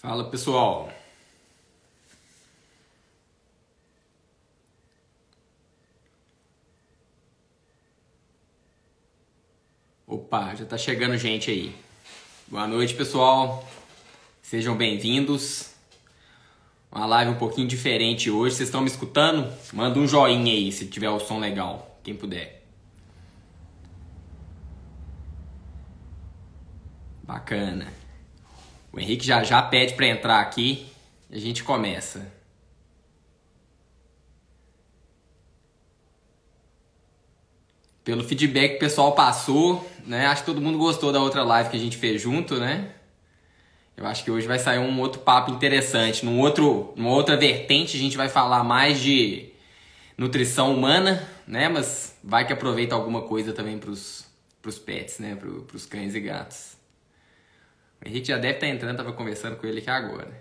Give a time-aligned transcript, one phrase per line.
[0.00, 0.90] Fala pessoal.
[10.06, 11.76] Opa, já tá chegando gente aí.
[12.48, 13.68] Boa noite, pessoal.
[14.40, 15.74] Sejam bem-vindos.
[16.90, 18.54] Uma live um pouquinho diferente hoje.
[18.54, 19.52] Vocês estão me escutando?
[19.70, 22.64] Manda um joinha aí se tiver o som legal, quem puder.
[27.22, 27.99] Bacana.
[28.92, 30.86] O Henrique já já pede para entrar aqui
[31.30, 32.32] e a gente começa.
[38.02, 40.26] Pelo feedback que o pessoal passou, né?
[40.26, 42.92] Acho que todo mundo gostou da outra live que a gente fez junto, né?
[43.96, 46.24] Eu acho que hoje vai sair um outro papo interessante.
[46.24, 49.52] Num outro, numa outra vertente, a gente vai falar mais de
[50.16, 51.68] nutrição humana, né?
[51.68, 55.36] Mas vai que aproveita alguma coisa também para os pets, né?
[55.36, 56.79] Para os cães e gatos.
[58.02, 60.32] O Henrique já deve estar entrando, estava conversando com ele aqui agora.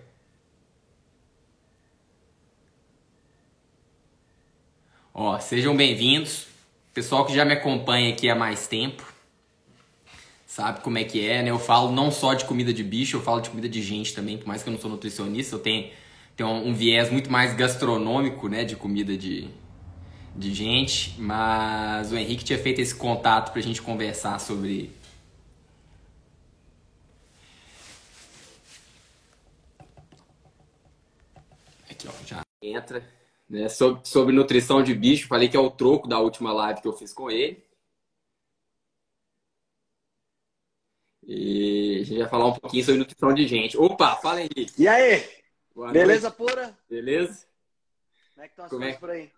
[5.13, 6.47] Ó, sejam bem-vindos.
[6.93, 9.05] Pessoal que já me acompanha aqui há mais tempo,
[10.47, 11.49] sabe como é que é, né?
[11.49, 14.37] Eu falo não só de comida de bicho, eu falo de comida de gente também,
[14.37, 15.91] por mais que eu não sou nutricionista, eu tenho,
[16.35, 19.49] tenho um, um viés muito mais gastronômico, né, de comida de,
[20.35, 24.91] de gente, mas o Henrique tinha feito esse contato pra gente conversar sobre
[31.89, 33.03] Aqui, ó, já entra.
[33.49, 33.67] Né?
[33.69, 36.93] Sobre, sobre nutrição de bicho, falei que é o troco da última live que eu
[36.93, 37.63] fiz com ele.
[41.23, 43.77] E a gente vai falar um pouquinho sobre nutrição de gente.
[43.77, 44.73] Opa, fala Henrique.
[44.77, 45.23] E aí?
[45.75, 46.37] Boa Beleza noite.
[46.37, 46.77] pura?
[46.89, 47.47] Beleza?
[48.33, 48.99] Como é que estão as Como coisas é?
[48.99, 49.31] por aí?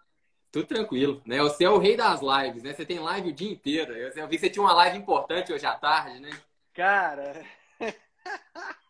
[0.52, 1.40] Tudo tranquilo, né?
[1.40, 2.74] Você é o rei das lives, né?
[2.74, 3.94] Você tem live o dia inteiro.
[3.94, 6.30] Eu vi que você tinha uma live importante hoje à tarde, né?
[6.74, 7.46] Cara,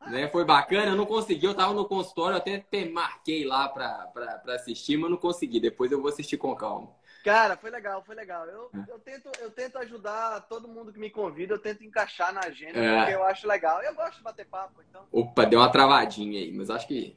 [0.08, 0.28] né?
[0.28, 4.38] Foi bacana, eu não consegui, eu tava no consultório, eu até marquei lá pra, pra,
[4.40, 5.60] pra assistir, mas não consegui.
[5.60, 6.90] Depois eu vou assistir com calma.
[7.24, 8.46] Cara, foi legal, foi legal.
[8.48, 8.92] Eu, é.
[8.92, 12.80] eu, tento, eu tento ajudar todo mundo que me convida, eu tento encaixar na agenda,
[12.80, 12.98] é.
[12.98, 13.82] porque eu acho legal.
[13.84, 15.06] Eu gosto de bater papo, então.
[15.12, 17.16] Opa, deu uma travadinha aí, mas acho que.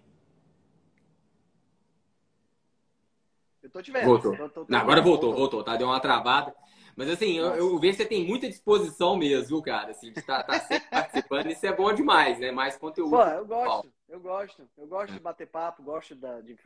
[3.63, 4.05] Eu tô te vendo.
[4.05, 4.37] Voltou.
[4.37, 5.77] Tô, tô, tô, não, agora voltou, voltou, voltou, tá?
[5.77, 6.55] Deu uma travada.
[6.97, 9.91] Mas assim, eu, eu, vejo que você tem muita disposição mesmo, cara?
[9.91, 12.53] Assim, de estar tá, tá sempre participando, isso é bom demais, né?
[12.53, 13.11] Mais conteúdo.
[13.11, 14.69] Pô, eu gosto, eu gosto.
[14.79, 16.57] Eu gosto de bater papo, gosto da, de,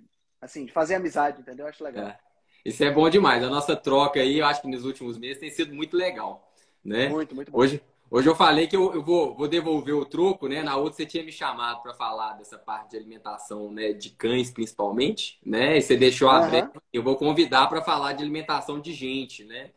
[0.41, 1.65] assim, de fazer amizade, entendeu?
[1.65, 2.09] Eu acho legal.
[2.09, 2.19] É.
[2.65, 3.43] Isso é bom demais.
[3.43, 6.53] A nossa troca aí, eu acho que nos últimos meses tem sido muito legal,
[6.85, 7.09] né?
[7.09, 7.59] Muito, muito bom.
[7.59, 10.63] Hoje, hoje eu falei que eu, eu vou, vou devolver o troco, né?
[10.63, 13.95] Na outra você tinha me chamado para falar dessa parte de alimentação, né?
[13.95, 15.79] De cães, principalmente, né?
[15.79, 16.71] E você deixou a uhum.
[16.93, 19.71] Eu vou convidar para falar de alimentação de gente, né?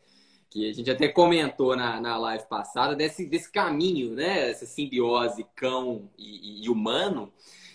[0.52, 4.50] Que a gente até comentou na, na live passada, desse, desse caminho, né?
[4.50, 7.32] Essa simbiose cão e, e humano.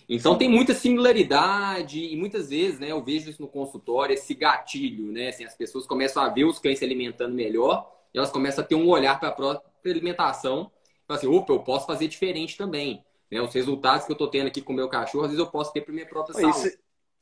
[0.07, 5.11] Então tem muita similaridade e muitas vezes, né, eu vejo isso no consultório, esse gatilho,
[5.11, 5.29] né?
[5.29, 8.67] Assim, as pessoas começam a ver os cães se alimentando melhor e elas começam a
[8.67, 10.71] ter um olhar para a própria alimentação.
[11.05, 13.03] Então, assim, opa, eu posso fazer diferente também.
[13.31, 13.41] Né?
[13.41, 15.73] Os resultados que eu estou tendo aqui com o meu cachorro, às vezes eu posso
[15.73, 16.69] ter para minha própria saúde.
[16.69, 16.79] Isso,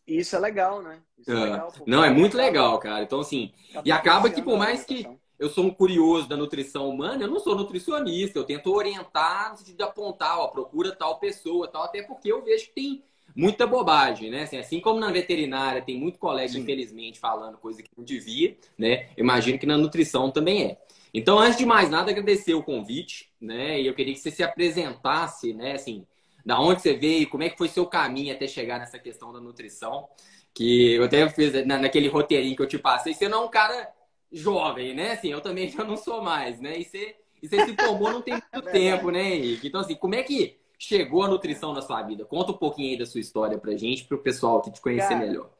[0.06, 1.00] isso é legal, né?
[1.26, 1.34] É é.
[1.34, 3.04] Legal, Não, é muito legal, cara.
[3.04, 3.52] Então, assim,
[3.84, 5.06] e acaba que por mais que
[5.44, 9.58] eu sou um curioso da nutrição humana, eu não sou nutricionista, eu tento orientar no
[9.58, 13.04] sentido de apontar, ó, procura tal pessoa, tal, até porque eu vejo que tem
[13.36, 14.44] muita bobagem, né?
[14.44, 16.60] Assim, assim como na veterinária tem muito colega, Sim.
[16.60, 19.10] infelizmente, falando coisa que não devia, né?
[19.18, 20.78] Imagino que na nutrição também é.
[21.12, 23.80] Então, antes de mais nada, agradecer o convite, né?
[23.80, 25.72] E eu queria que você se apresentasse, né?
[25.72, 26.06] Assim,
[26.44, 29.40] da onde você veio, como é que foi seu caminho até chegar nessa questão da
[29.40, 30.08] nutrição,
[30.54, 33.12] que eu até fiz naquele roteirinho que eu te passei.
[33.12, 33.92] Você não é um cara
[34.34, 35.12] jovem, né?
[35.12, 36.78] Assim, eu também já não sou mais, né?
[36.78, 39.68] E você, E você se formou não tem muito é tempo, né, Henrique?
[39.68, 42.22] Então, assim, como é que chegou a nutrição na sua vida?
[42.24, 45.20] Conta um pouquinho aí da sua história pra gente, pro pessoal que te conhecer Cara,
[45.20, 45.50] melhor.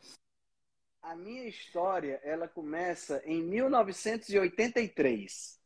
[1.01, 5.63] A minha história, ela começa em 1983.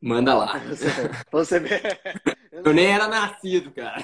[0.00, 0.60] Manda lá.
[1.30, 1.80] Você vê.
[2.50, 4.02] Eu, eu nem era nascido, cara.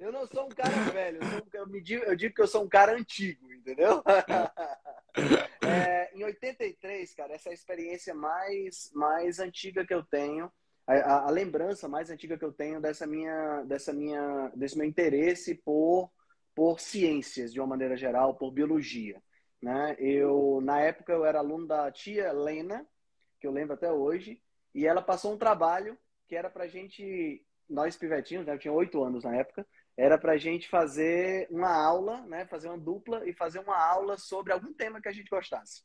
[0.00, 1.18] eu não sou um cara velho.
[1.22, 4.02] Eu, sou, eu, digo, eu digo que eu sou um cara antigo, entendeu?
[5.62, 10.50] É, em 83, cara, essa é a experiência mais, mais antiga que eu tenho.
[10.86, 15.54] A, a, lembrança mais antiga que eu tenho dessa minha, dessa minha, desse meu interesse
[15.54, 16.10] por,
[16.54, 19.20] por ciências de uma maneira geral, por biologia.
[19.60, 19.96] Né?
[19.98, 22.86] Eu na época eu era aluno da tia Lena,
[23.40, 24.40] que eu lembro até hoje,
[24.74, 25.98] e ela passou um trabalho
[26.28, 28.54] que era para gente, nós pivetinhos, né?
[28.54, 32.46] eu tinha oito anos na época, era para gente fazer uma aula, né?
[32.46, 35.82] fazer uma dupla e fazer uma aula sobre algum tema que a gente gostasse.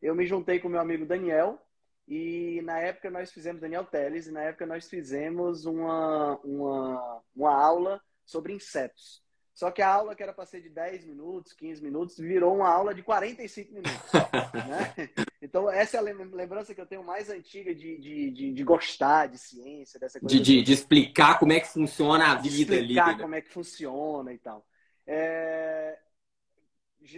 [0.00, 1.58] Eu me juntei com meu amigo Daniel,
[2.06, 7.54] e na época nós fizemos, Daniel Teles, e na época nós fizemos uma, uma, uma
[7.54, 9.25] aula sobre insetos.
[9.56, 12.68] Só que a aula que era para ser de 10 minutos, 15 minutos, virou uma
[12.68, 14.12] aula de 45 minutos.
[14.68, 15.10] né?
[15.40, 19.28] Então, essa é a lembrança que eu tenho mais antiga de, de, de, de gostar
[19.28, 20.36] de ciência, dessa coisa.
[20.36, 22.98] De, de, de, explicar como é que funciona a vida explicar ali.
[22.98, 24.66] Explicar como é que funciona e tal.
[25.06, 25.98] É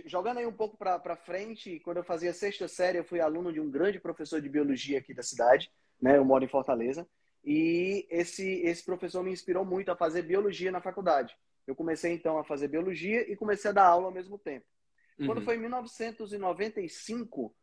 [0.05, 3.59] jogando aí um pouco para frente, quando eu fazia sexta série, eu fui aluno de
[3.59, 6.19] um grande professor de biologia aqui da cidade, né?
[6.19, 7.09] Eu moro em Fortaleza.
[7.43, 11.35] E esse, esse professor me inspirou muito a fazer biologia na faculdade.
[11.69, 14.67] Eu comecei então a fazer biologia e comecei a dar aula ao mesmo tempo.
[15.19, 15.27] Uhum.
[15.27, 17.55] Quando foi em 1995,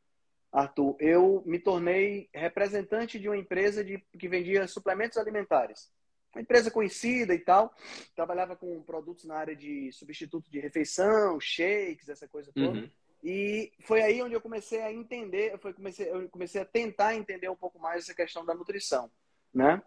[0.51, 5.93] Arthur, eu me tornei representante de uma empresa de, que vendia suplementos alimentares
[6.35, 7.73] uma empresa conhecida e tal.
[8.13, 12.79] Trabalhava com produtos na área de substituto de refeição, shakes, essa coisa toda.
[12.79, 12.89] Uhum.
[13.23, 17.49] E foi aí onde eu comecei a entender, foi comecei, eu comecei a tentar entender
[17.49, 19.09] um pouco mais essa questão da nutrição,
[19.51, 19.81] né?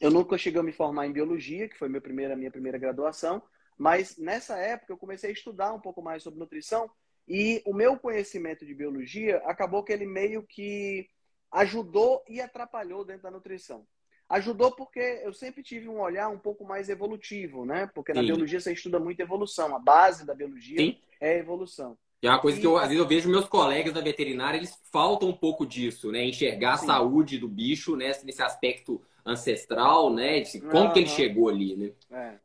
[0.00, 3.42] Eu nunca cheguei a me formar em biologia, que foi minha primeira, minha primeira graduação,
[3.76, 6.90] mas nessa época eu comecei a estudar um pouco mais sobre nutrição
[7.26, 11.08] e o meu conhecimento de biologia acabou que ele meio que
[11.52, 13.86] ajudou e atrapalhou dentro da nutrição.
[14.28, 17.90] Ajudou porque eu sempre tive um olhar um pouco mais evolutivo, né?
[17.94, 18.26] Porque na Sim.
[18.26, 19.74] biologia você estuda muito evolução.
[19.74, 20.98] A base da biologia Sim.
[21.20, 21.96] é evolução.
[22.20, 25.28] É uma coisa que eu, às vezes eu vejo meus colegas da veterinária, eles faltam
[25.28, 26.24] um pouco disso, né?
[26.24, 26.84] Enxergar Sim.
[26.84, 28.12] a saúde do bicho né?
[28.24, 30.40] nesse aspecto ancestral, né?
[30.40, 30.92] De como uhum.
[30.92, 31.92] que ele chegou ali, né?
[32.10, 32.38] É.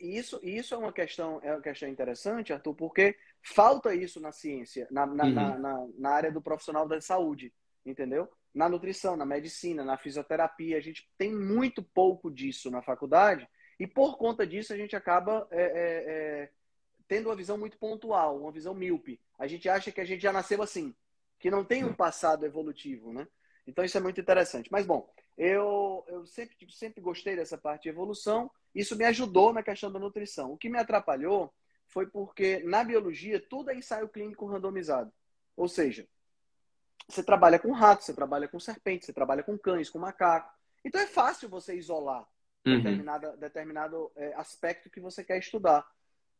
[0.00, 4.86] Isso, isso é uma questão, é uma questão interessante, Arthur, porque falta isso na ciência,
[4.92, 5.32] na, na, uhum.
[5.32, 7.52] na, na, na área do profissional da saúde,
[7.84, 8.28] entendeu?
[8.54, 10.76] na nutrição, na medicina, na fisioterapia.
[10.76, 13.48] A gente tem muito pouco disso na faculdade
[13.78, 16.50] e por conta disso a gente acaba é, é, é,
[17.12, 19.20] tendo uma visão muito pontual, uma visão míope.
[19.38, 20.94] A gente acha que a gente já nasceu assim,
[21.38, 23.28] que não tem um passado evolutivo, né?
[23.66, 24.72] Então isso é muito interessante.
[24.72, 25.06] Mas bom,
[25.36, 28.50] eu, eu sempre, sempre gostei dessa parte de evolução.
[28.74, 30.52] Isso me ajudou na questão da nutrição.
[30.52, 31.52] O que me atrapalhou
[31.86, 35.12] foi porque na biologia tudo é ensaio clínico randomizado.
[35.54, 36.08] Ou seja,
[37.06, 40.50] você trabalha com ratos, você trabalha com serpentes, você trabalha com cães, com macaco.
[40.82, 42.26] Então é fácil você isolar
[42.64, 42.78] uhum.
[42.78, 45.86] determinado, determinado é, aspecto que você quer estudar.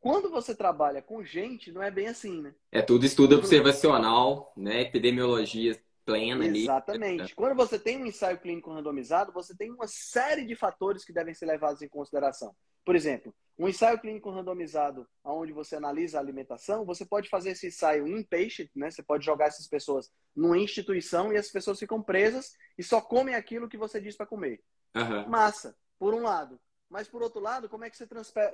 [0.02, 2.52] Quando você trabalha com gente, não é bem assim, né?
[2.72, 4.80] É tudo estudo observacional, né?
[4.80, 6.64] Epidemiologia plena ali.
[6.64, 7.36] Exatamente.
[7.36, 11.32] Quando você tem um ensaio clínico randomizado, você tem uma série de fatores que devem
[11.32, 12.52] ser levados em consideração.
[12.84, 17.68] Por exemplo, um ensaio clínico randomizado, onde você analisa a alimentação, você pode fazer esse
[17.68, 18.90] ensaio inpatient, né?
[18.90, 23.36] Você pode jogar essas pessoas numa instituição e as pessoas ficam presas e só comem
[23.36, 24.60] aquilo que você diz para comer.
[24.96, 25.28] Uhum.
[25.28, 26.58] Massa, por um lado.
[26.92, 28.06] Mas por outro lado, como é que você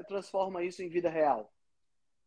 [0.07, 1.53] transforma isso em vida real?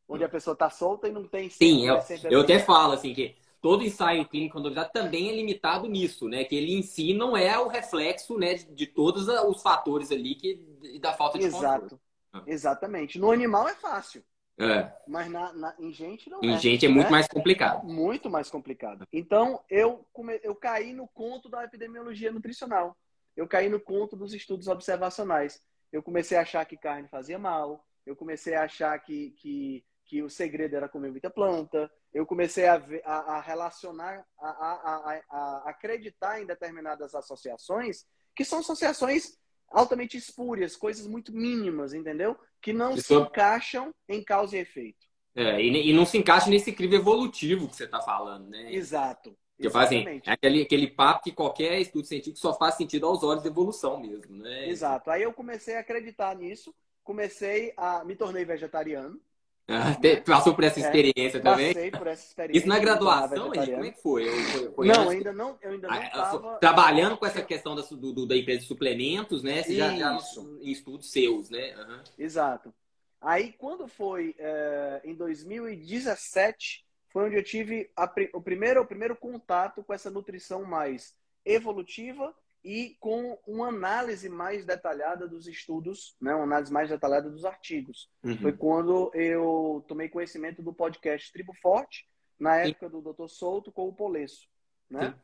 [0.06, 1.50] Onde a pessoa está solta e não tem.
[1.50, 1.98] Sim, eu,
[2.30, 6.44] eu até falo assim que todo ensaio clínico randomizado também é limitado nisso, né?
[6.44, 10.36] Que ele em si não é o reflexo, né, de, de todos os fatores ali
[10.36, 11.82] que da falta de Exato.
[11.82, 12.02] controle.
[12.34, 12.44] Ah.
[12.46, 13.18] Exatamente.
[13.18, 14.22] No animal é fácil.
[14.60, 14.92] É.
[15.08, 16.56] Mas na, na, em gente não em é.
[16.56, 17.12] Em gente é muito né?
[17.12, 17.88] mais complicado.
[17.88, 19.08] Muito mais complicado.
[19.14, 22.98] Então, eu, come, eu caí no conto da epidemiologia nutricional.
[23.34, 25.62] Eu caí no conto dos estudos observacionais.
[25.92, 27.86] Eu comecei a achar que carne fazia mal.
[28.06, 31.92] Eu comecei a achar que, que, que o segredo era comer muita planta.
[32.14, 38.06] Eu comecei a, ver, a, a relacionar, a, a, a, acreditar em determinadas associações
[38.36, 39.38] que são associações
[39.70, 42.38] altamente espúrias, coisas muito mínimas, entendeu?
[42.62, 43.04] Que não Isso...
[43.04, 45.08] se encaixam em causa e efeito.
[45.34, 48.74] É, e, e, não se encaixa nesse crivo evolutivo que você está falando, né?
[48.74, 49.38] Exato.
[49.62, 53.44] Que assim, é aquele, aquele papo que qualquer estudo científico só faz sentido aos olhos
[53.44, 54.68] da evolução mesmo, né?
[54.68, 55.12] Exato.
[55.12, 58.04] Aí eu comecei a acreditar nisso, comecei a.
[58.04, 59.20] me tornei vegetariano.
[59.68, 61.74] Ah, passou por essa é, experiência é, também?
[61.74, 62.60] Passei por essa experiência.
[62.60, 64.28] Isso na graduação, Henrique, como é que foi?
[64.28, 66.58] Eu, foi não, ainda não, eu ainda não ah, tava...
[66.58, 69.64] Trabalhando com essa questão da, do, da empresa de suplementos, né?
[69.64, 70.18] Você já, já
[70.62, 71.76] em estudos seus, né?
[71.78, 72.04] Uhum.
[72.18, 72.74] Exato.
[73.22, 79.16] Aí, quando foi é, em 2017, foi onde eu tive a, o, primeiro, o primeiro
[79.16, 81.14] contato com essa nutrição mais
[81.46, 86.34] evolutiva e com uma análise mais detalhada dos estudos, né?
[86.36, 88.10] uma análise mais detalhada dos artigos.
[88.24, 88.38] Uhum.
[88.38, 92.08] Foi quando eu tomei conhecimento do podcast Tribo Forte,
[92.40, 93.02] na época Sim.
[93.02, 93.28] do Dr.
[93.28, 94.48] Souto com o Polesso.
[94.90, 95.16] Né?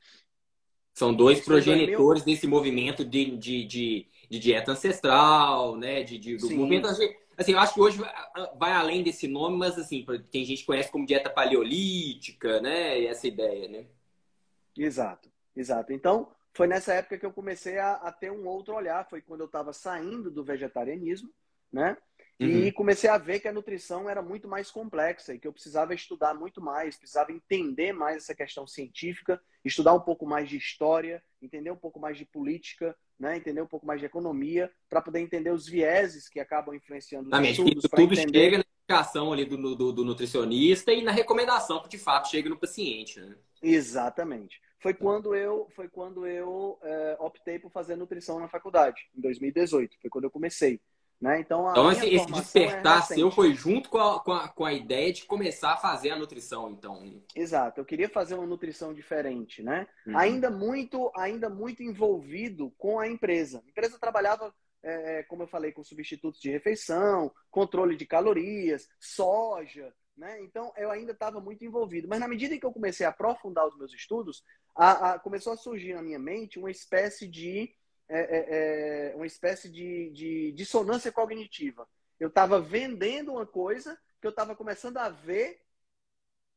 [0.94, 6.02] São dois progenitores desse movimento de, de, de, de, dieta ancestral, né?
[6.02, 6.56] De, de do Sim.
[6.56, 6.88] movimento.
[7.38, 8.00] Assim, eu acho que hoje
[8.58, 13.06] vai além desse nome, mas assim, tem gente que conhece como dieta paleolítica, né?
[13.06, 13.86] Essa ideia, né?
[14.76, 15.94] Exato, exato.
[15.94, 19.08] Então, foi nessa época que eu comecei a, a ter um outro olhar.
[19.08, 21.30] Foi quando eu estava saindo do vegetarianismo,
[21.72, 21.96] né?
[22.40, 22.66] Uhum.
[22.66, 25.96] E comecei a ver que a nutrição era muito mais complexa e que eu precisava
[25.96, 31.24] estudar muito mais, precisava entender mais essa questão científica, estudar um pouco mais de história,
[31.42, 33.38] entender um pouco mais de política, né?
[33.38, 37.48] entender um pouco mais de economia, para poder entender os vieses que acabam influenciando os
[37.50, 37.84] estudos.
[37.84, 38.40] Isso tudo entender...
[38.40, 42.50] chega na indicação ali do, do, do, nutricionista e na recomendação que de fato chega
[42.50, 43.20] no paciente.
[43.20, 43.36] Né?
[43.64, 49.22] Exatamente foi quando eu foi quando eu é, optei por fazer nutrição na faculdade em
[49.22, 50.80] 2018 foi quando eu comecei
[51.20, 54.48] né então então esse, esse é despertar é seu foi junto com a, com a,
[54.48, 58.46] com, a, ideia de começar a fazer a nutrição então exato eu queria fazer uma
[58.46, 60.18] nutrição diferente né uhum.
[60.18, 65.72] ainda muito ainda muito envolvido com a empresa a empresa trabalhava é, como eu falei
[65.72, 70.42] com substitutos de refeição controle de calorias soja né?
[70.42, 72.08] Então, eu ainda estava muito envolvido.
[72.08, 74.44] Mas na medida em que eu comecei a aprofundar os meus estudos,
[74.76, 77.72] a, a, começou a surgir na minha mente uma espécie de,
[78.10, 81.88] é, é, é uma espécie de, de dissonância cognitiva.
[82.20, 85.62] Eu estava vendendo uma coisa que eu estava começando a ver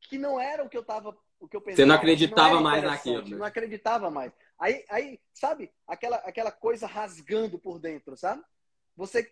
[0.01, 1.77] que não era o que eu estava o que eu pensava.
[1.77, 3.29] Você não acreditava não mais naquilo.
[3.29, 3.37] Né?
[3.37, 4.33] Não acreditava mais.
[4.59, 8.43] Aí, aí, sabe, aquela, aquela coisa rasgando por dentro, sabe?
[8.95, 9.27] Você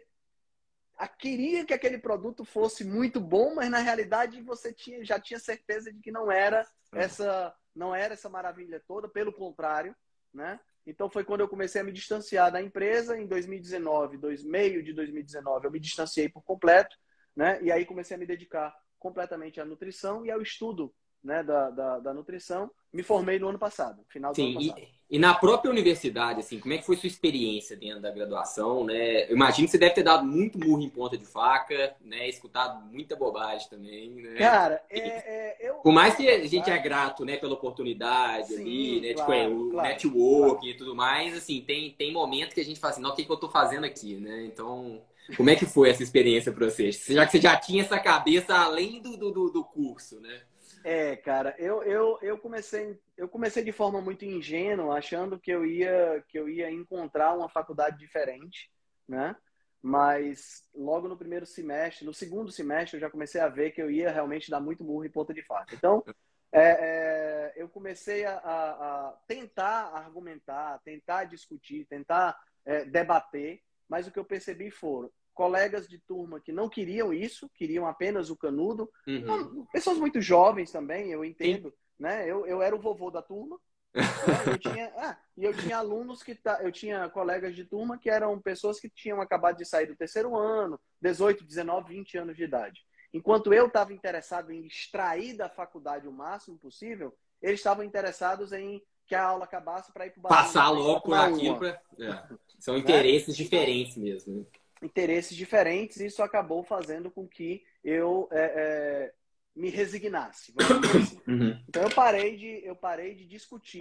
[1.18, 5.92] queria que aquele produto fosse muito bom, mas na realidade você tinha, já tinha certeza
[5.92, 7.04] de que não era é.
[7.04, 9.94] essa não era essa maravilha toda, pelo contrário,
[10.34, 10.58] né?
[10.88, 14.94] Então foi quando eu comecei a me distanciar da empresa em 2019, dois, meio de
[14.94, 16.96] 2019, eu me distanciei por completo,
[17.36, 17.62] né?
[17.62, 20.92] E aí comecei a me dedicar completamente à nutrição e ao estudo
[21.22, 22.70] né, da, da, da, nutrição.
[22.90, 24.97] Me formei no ano passado, final do Sim, ano passado.
[25.10, 29.24] E, na própria universidade, assim, como é que foi sua experiência dentro da graduação, né?
[29.24, 32.28] Eu imagino que você deve ter dado muito murro em ponta de faca, né?
[32.28, 34.34] Escutado muita bobagem também, né?
[34.34, 35.76] Cara, é, é, eu...
[35.76, 39.14] Por mais que a gente é grato, né, pela oportunidade Sim, ali, né?
[39.14, 40.68] Claro, tipo, o claro, network claro.
[40.68, 43.24] e tudo mais, assim, tem, tem momento que a gente fala assim, não, o que,
[43.24, 44.44] que eu tô fazendo aqui, né?
[44.44, 45.00] Então...
[45.36, 46.90] Como é que foi essa experiência para você?
[46.90, 50.40] Já que você já tinha essa cabeça além do, do, do curso, né?
[50.84, 55.66] É, cara, eu, eu, eu comecei eu comecei de forma muito ingênua, achando que eu
[55.66, 58.70] ia que eu ia encontrar uma faculdade diferente,
[59.08, 59.34] né?
[59.82, 63.90] Mas logo no primeiro semestre, no segundo semestre, eu já comecei a ver que eu
[63.90, 65.74] ia realmente dar muito murro em ponta de faca.
[65.74, 66.04] Então,
[66.52, 74.06] é, é, eu comecei a, a, a, tentar argumentar, tentar discutir, tentar é, debater, mas
[74.06, 78.36] o que eu percebi foram colegas de turma que não queriam isso, queriam apenas o
[78.36, 78.90] canudo.
[79.06, 79.64] Uhum.
[79.72, 81.72] Pessoas muito jovens também, eu entendo.
[81.96, 82.28] Né?
[82.28, 83.56] Eu, eu era o vovô da turma.
[83.94, 84.02] né?
[84.52, 88.10] eu tinha, ah, e eu tinha alunos que tá, eu tinha colegas de turma que
[88.10, 92.42] eram pessoas que tinham acabado de sair do terceiro ano, 18, 19, 20 anos de
[92.42, 92.80] idade.
[93.14, 98.82] Enquanto eu estava interessado em extrair da faculdade o máximo possível, eles estavam interessados em
[99.06, 101.58] que a aula acabasse para ir para o Passar logo por aquilo.
[101.58, 101.80] Pra...
[102.00, 102.28] É.
[102.58, 102.80] São né?
[102.80, 104.44] interesses diferentes mesmo.
[104.82, 109.14] Interesses diferentes, e isso acabou fazendo com que eu é, é,
[109.54, 110.54] me resignasse.
[110.56, 111.18] Assim.
[111.28, 111.62] Uhum.
[111.68, 113.78] Então eu parei de, eu parei de discutir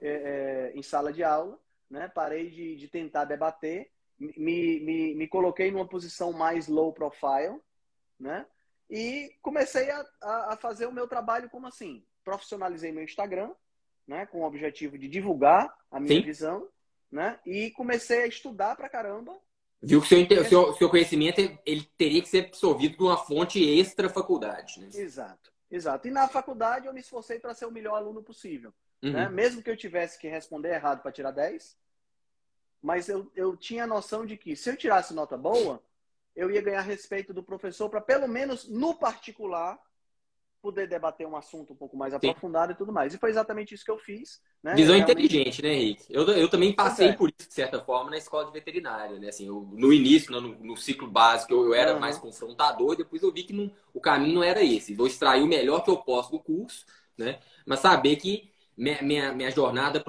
[0.00, 1.56] é, é, em sala de aula,
[1.88, 2.08] né?
[2.08, 7.60] parei de, de tentar debater, me, me, me coloquei numa posição mais low profile,
[8.18, 8.44] né?
[8.90, 12.04] E comecei a, a, fazer o meu trabalho como assim?
[12.24, 13.52] Profissionalizei meu Instagram,
[14.06, 14.26] né?
[14.26, 16.26] Com o objetivo de divulgar a minha Sim.
[16.26, 16.68] visão,
[17.10, 17.38] né?
[17.46, 19.38] E comecei a estudar pra caramba
[19.82, 24.10] Viu que seu, seu, seu conhecimento ele teria que ser absorvido de uma fonte extra
[24.10, 24.78] faculdade.
[24.78, 24.88] Né?
[24.92, 26.06] Exato, exato.
[26.06, 28.74] E na faculdade eu me esforcei para ser o melhor aluno possível.
[29.02, 29.12] Uhum.
[29.12, 29.28] Né?
[29.30, 31.78] Mesmo que eu tivesse que responder errado para tirar 10,
[32.82, 35.82] mas eu, eu tinha a noção de que se eu tirasse nota boa,
[36.36, 39.78] eu ia ganhar respeito do professor para, pelo menos no particular,
[40.60, 42.74] poder debater um assunto um pouco mais aprofundado Sim.
[42.74, 43.14] e tudo mais.
[43.14, 44.40] E foi exatamente isso que eu fiz.
[44.62, 44.74] Né?
[44.74, 45.12] Visão Realmente...
[45.12, 46.04] inteligente, né, Henrique?
[46.10, 47.12] Eu, eu também passei é.
[47.12, 49.18] por isso, de certa forma, na escola de veterinária.
[49.18, 49.28] Né?
[49.28, 52.00] Assim, eu, no início, no, no, ciclo básico, eu, eu era uhum.
[52.00, 54.94] mais confrontador, depois eu vi que não, o caminho não era esse.
[54.94, 56.84] Vou extrair o melhor que eu posso do curso,
[57.16, 57.40] né?
[57.66, 60.02] mas saber que minha, minha, minha jornada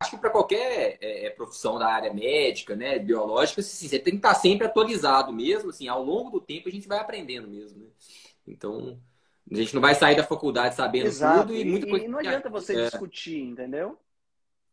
[0.00, 4.12] acho que para qualquer é, é, profissão da área médica, né, biológica, assim, você tem
[4.12, 7.78] que estar sempre atualizado mesmo, assim, ao longo do tempo a gente vai aprendendo mesmo,
[7.80, 7.86] né?
[8.46, 9.00] Então,
[9.50, 11.40] a gente não vai sair da faculdade sabendo Exato.
[11.40, 12.08] tudo e, e coisa...
[12.08, 12.90] não adianta você é.
[12.90, 13.98] discutir, entendeu?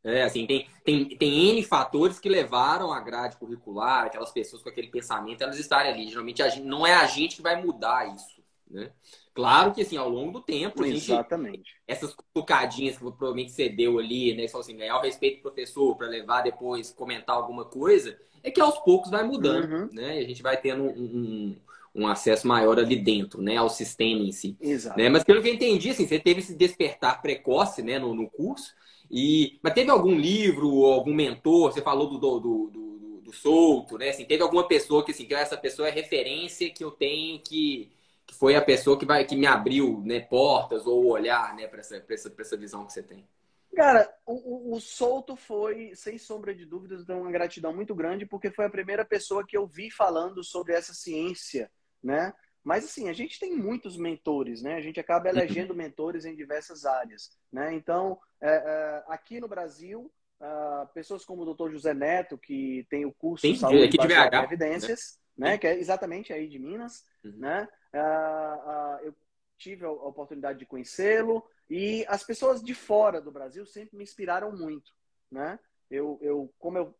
[0.03, 4.67] É, assim, tem, tem, tem N fatores que levaram a grade curricular, aquelas pessoas com
[4.67, 6.09] aquele pensamento, elas estarem ali.
[6.09, 8.91] Geralmente a gente, não é a gente que vai mudar isso, né?
[9.37, 11.75] Claro que, assim, ao longo do tempo, a gente, Exatamente.
[11.87, 14.47] essas tocadinhas que provavelmente você deu ali, né?
[14.47, 18.59] Só assim, ganhar o respeito do professor para levar depois, comentar alguma coisa, é que
[18.59, 19.89] aos poucos vai mudando, uhum.
[19.93, 20.19] né?
[20.19, 21.55] E a gente vai tendo um, um,
[21.93, 23.57] um, acesso maior ali dentro, né?
[23.57, 24.57] Ao sistema em si.
[24.59, 24.97] Exato.
[24.97, 25.07] Né?
[25.07, 27.99] Mas pelo que eu entendi, assim, você teve esse despertar precoce, né?
[27.99, 28.73] No, no curso.
[29.11, 29.59] E...
[29.61, 31.71] Mas teve algum livro ou algum mentor?
[31.71, 34.09] Você falou do, do, do, do, do Souto, né?
[34.09, 37.95] Assim, teve alguma pessoa que, assim, que essa pessoa é referência que eu tenho que
[38.27, 41.79] que foi a pessoa que vai que me abriu né, portas ou olhar né, para
[41.79, 43.27] essa, essa, essa visão que você tem?
[43.73, 48.65] Cara, o, o, Souto foi, sem sombra de dúvidas, uma gratidão muito grande, porque foi
[48.65, 51.71] a primeira pessoa que eu vi falando sobre essa ciência,
[52.03, 52.33] né?
[52.63, 54.75] Mas, assim, a gente tem muitos mentores, né?
[54.75, 55.37] A gente acaba uhum.
[55.37, 57.73] elegendo mentores em diversas áreas, né?
[57.73, 61.71] Então, é, é, aqui no Brasil, uh, pessoas como o Dr.
[61.71, 65.51] José Neto, que tem o curso Sim, Saúde aqui de BH, Evidências, né?
[65.51, 65.57] né?
[65.57, 67.37] Que é exatamente aí de Minas, uhum.
[67.37, 67.67] né?
[67.97, 69.13] Uh, uh, eu
[69.57, 74.55] tive a oportunidade de conhecê-lo e as pessoas de fora do Brasil sempre me inspiraram
[74.55, 74.91] muito,
[75.31, 75.59] né?
[75.89, 76.95] Eu, eu como eu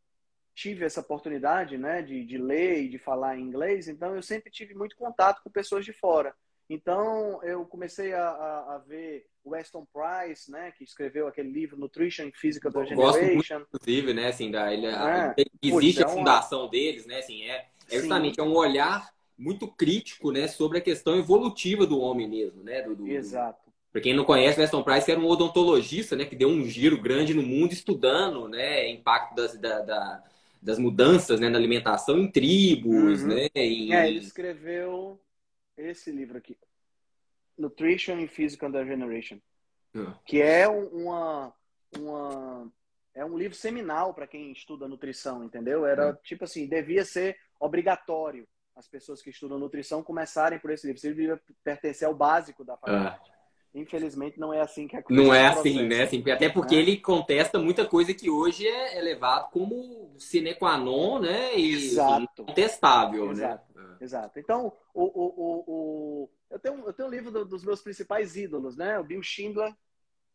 [0.56, 4.50] tive essa oportunidade, né, de, de ler e de falar em inglês, então eu sempre
[4.50, 6.34] tive muito contato com pessoas de fora.
[6.68, 12.25] Então eu comecei a, a, a ver Weston Price, né, que escreveu aquele livro Nutrition
[12.25, 12.96] and Physical Generation.
[12.96, 15.36] Gosto muito, inclusive, né, assim, da, ele, é.
[15.62, 20.48] existe a fundação deles, né, assim, é, é justamente é um olhar muito crítico, né,
[20.48, 22.82] sobre a questão evolutiva do homem mesmo, né?
[22.82, 23.67] Do, do Exato.
[23.91, 27.34] Para quem não conhece, Weston Price era um odontologista, né, que deu um giro grande
[27.34, 30.24] no mundo estudando, né, impacto das, da, da,
[30.62, 33.27] das mudanças, né, na alimentação em tribos, uhum.
[33.27, 33.48] né?
[33.55, 33.94] Em...
[33.94, 35.20] É, ele escreveu
[35.77, 36.57] esse livro aqui,
[37.57, 39.40] Nutrition and Physical Degeneration,
[39.94, 40.14] uhum.
[40.25, 41.53] que é uma,
[41.98, 42.72] uma
[43.14, 45.85] é um livro seminal para quem estuda nutrição, entendeu?
[45.85, 46.18] Era uhum.
[46.24, 51.00] tipo assim, devia ser obrigatório as pessoas que estudam nutrição começarem por esse livro.
[51.00, 53.20] Esse livro pertencer ao básico da faculdade.
[53.27, 53.37] Ah.
[53.74, 55.22] Infelizmente, não é assim que acontece.
[55.22, 56.03] Não é assim, né?
[56.03, 56.81] Assim, até porque né?
[56.81, 61.55] ele contesta muita coisa que hoje é, é levado como sine qua non, né?
[61.57, 62.46] E Exato.
[62.46, 63.59] contestável, né?
[64.00, 64.40] Exato.
[64.40, 66.29] Então, o, o, o, o...
[66.50, 68.98] Eu, tenho, eu tenho um livro do, dos meus principais ídolos, né?
[69.00, 69.74] O Bill Schindler,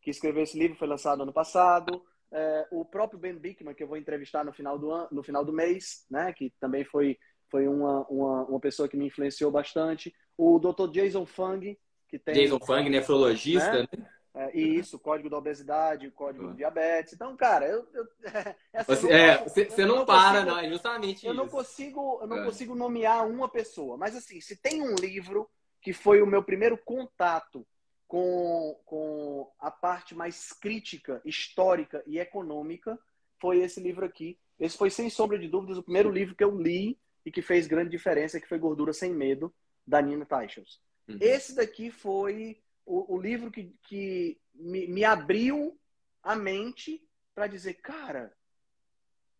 [0.01, 2.03] que escreveu esse livro, foi lançado ano passado.
[2.31, 5.43] É, o próprio Ben Bickman, que eu vou entrevistar no final do, ano, no final
[5.43, 6.33] do mês, né?
[6.33, 7.17] Que também foi
[7.53, 10.11] foi uma, uma, uma pessoa que me influenciou bastante.
[10.35, 10.89] O Dr.
[10.89, 11.77] Jason Fung,
[12.09, 12.33] que tem.
[12.33, 13.87] Jason Fung, nefrologista, né?
[13.95, 14.09] né?
[14.35, 17.13] É, e isso, código da obesidade, código do diabetes.
[17.13, 17.87] Então, cara, eu.
[17.93, 18.07] eu
[18.87, 21.43] você, não, é, você, você não, não, para, consigo, não, é justamente eu isso.
[21.43, 22.43] Não consigo, eu não é.
[22.45, 25.47] consigo nomear uma pessoa, mas assim, se tem um livro
[25.79, 27.63] que foi o meu primeiro contato
[28.07, 32.97] com, com a parte mais crítica, histórica e econômica,
[33.39, 34.39] foi esse livro aqui.
[34.59, 37.67] Esse foi, sem sombra de dúvidas, o primeiro livro que eu li e que fez
[37.67, 39.53] grande diferença, que foi Gordura Sem Medo,
[39.85, 40.81] da Nina Teichels.
[41.07, 41.17] Uhum.
[41.19, 45.77] Esse daqui foi o, o livro que, que me, me abriu
[46.21, 47.01] a mente
[47.33, 48.33] para dizer, cara,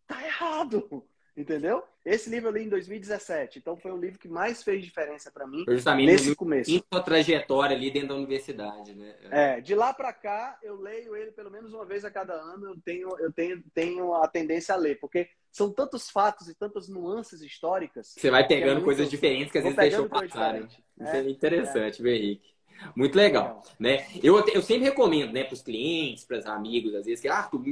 [0.06, 1.04] tá errado.
[1.36, 1.82] Entendeu?
[2.04, 5.48] Esse livro eu li em 2017, então foi o livro que mais fez diferença para
[5.48, 6.70] mim Justamente nesse começo.
[6.70, 9.16] Sua trajetória ali dentro da universidade, né?
[9.32, 12.66] É, de lá para cá eu leio ele pelo menos uma vez a cada ano.
[12.66, 16.88] Eu tenho, eu tenho, tenho a tendência a ler, porque são tantos fatos e tantas
[16.88, 18.12] nuances históricas.
[18.18, 18.86] Você vai pegando é muito...
[18.86, 20.54] coisas diferentes que às vezes deixam passar.
[20.54, 20.68] Né?
[21.00, 22.10] Isso é, é interessante, é.
[22.10, 22.54] Henrique.
[22.96, 23.62] Muito legal, legal.
[23.78, 24.04] né?
[24.20, 27.44] Eu, eu sempre recomendo, né, para os clientes, para os amigos, às vezes que ah,
[27.44, 27.62] tu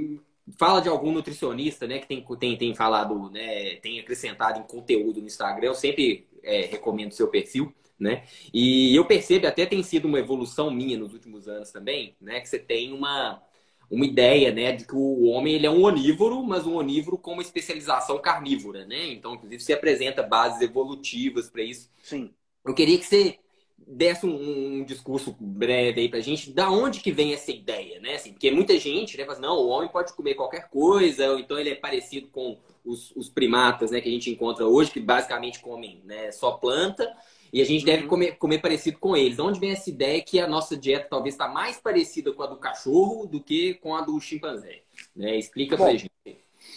[0.57, 5.21] fala de algum nutricionista, né, que tem, tem, tem falado, né, tem acrescentado em conteúdo
[5.21, 8.25] no Instagram, eu sempre é, recomendo o seu perfil, né?
[8.55, 12.49] E eu percebo, até tem sido uma evolução minha nos últimos anos também, né, que
[12.49, 13.43] você tem uma,
[13.93, 17.35] uma ideia, né, de que o homem ele é um onívoro, mas um onívoro com
[17.35, 19.13] uma especialização carnívora, né?
[19.13, 21.91] Então, inclusive, você apresenta bases evolutivas para isso.
[22.03, 22.31] Sim.
[22.65, 23.39] Eu queria que você
[23.87, 28.15] desse um, um, discurso breve aí pra gente, da onde que vem essa ideia, né?
[28.15, 31.39] Assim, porque muita gente né, fala assim, não, o homem pode comer qualquer coisa, ou
[31.39, 35.01] então ele é parecido com os, os primatas né, que a gente encontra hoje, que
[35.01, 37.13] basicamente comem né, só planta,
[37.53, 37.87] e a gente uhum.
[37.87, 39.37] deve comer, comer parecido com eles.
[39.37, 42.47] De onde vem essa ideia que a nossa dieta talvez está mais parecida com a
[42.47, 44.83] do cachorro do que com a do chimpanzé?
[45.15, 45.37] Né?
[45.37, 46.11] Explica Bom, pra gente.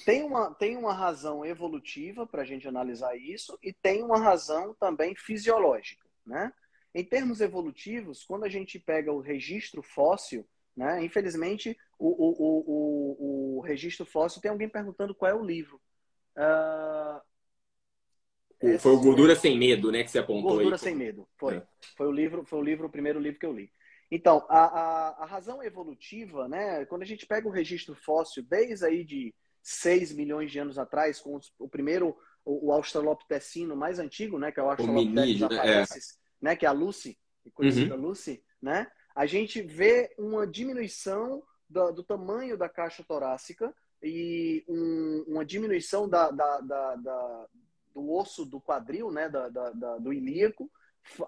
[0.04, 4.76] Tem uma, tem uma razão evolutiva para a gente analisar isso e tem uma razão
[4.80, 6.52] também fisiológica, né?
[6.94, 11.04] Em termos evolutivos, quando a gente pega o registro fóssil, né?
[11.04, 15.80] Infelizmente, o, o, o, o, registro fóssil tem alguém perguntando qual é o livro.
[16.36, 17.22] Uh,
[18.80, 20.04] foi o Gordura Sem Medo, né?
[20.04, 20.80] Que você apontou Gordura aí.
[20.80, 21.56] Sem Medo, foi.
[21.56, 21.64] É.
[21.98, 23.70] Foi o livro, foi o livro, o primeiro livro que eu li.
[24.12, 26.86] Então, a, a, a, razão evolutiva, né?
[26.86, 31.20] Quando a gente pega o registro fóssil, desde aí de 6 milhões de anos atrás,
[31.20, 34.52] com os, o primeiro, o, o australopitecino mais antigo, né?
[34.52, 35.82] Que é o Australopithecus né?
[35.82, 35.86] É
[36.42, 37.18] né, que é a Lucy,
[37.54, 38.02] conhecida uhum.
[38.02, 45.26] Lucy, né, a gente vê uma diminuição do, do tamanho da caixa torácica e um,
[45.28, 47.48] uma diminuição da, da, da,
[47.96, 49.32] do osso do quadril, né,
[50.00, 50.70] do ilíaco,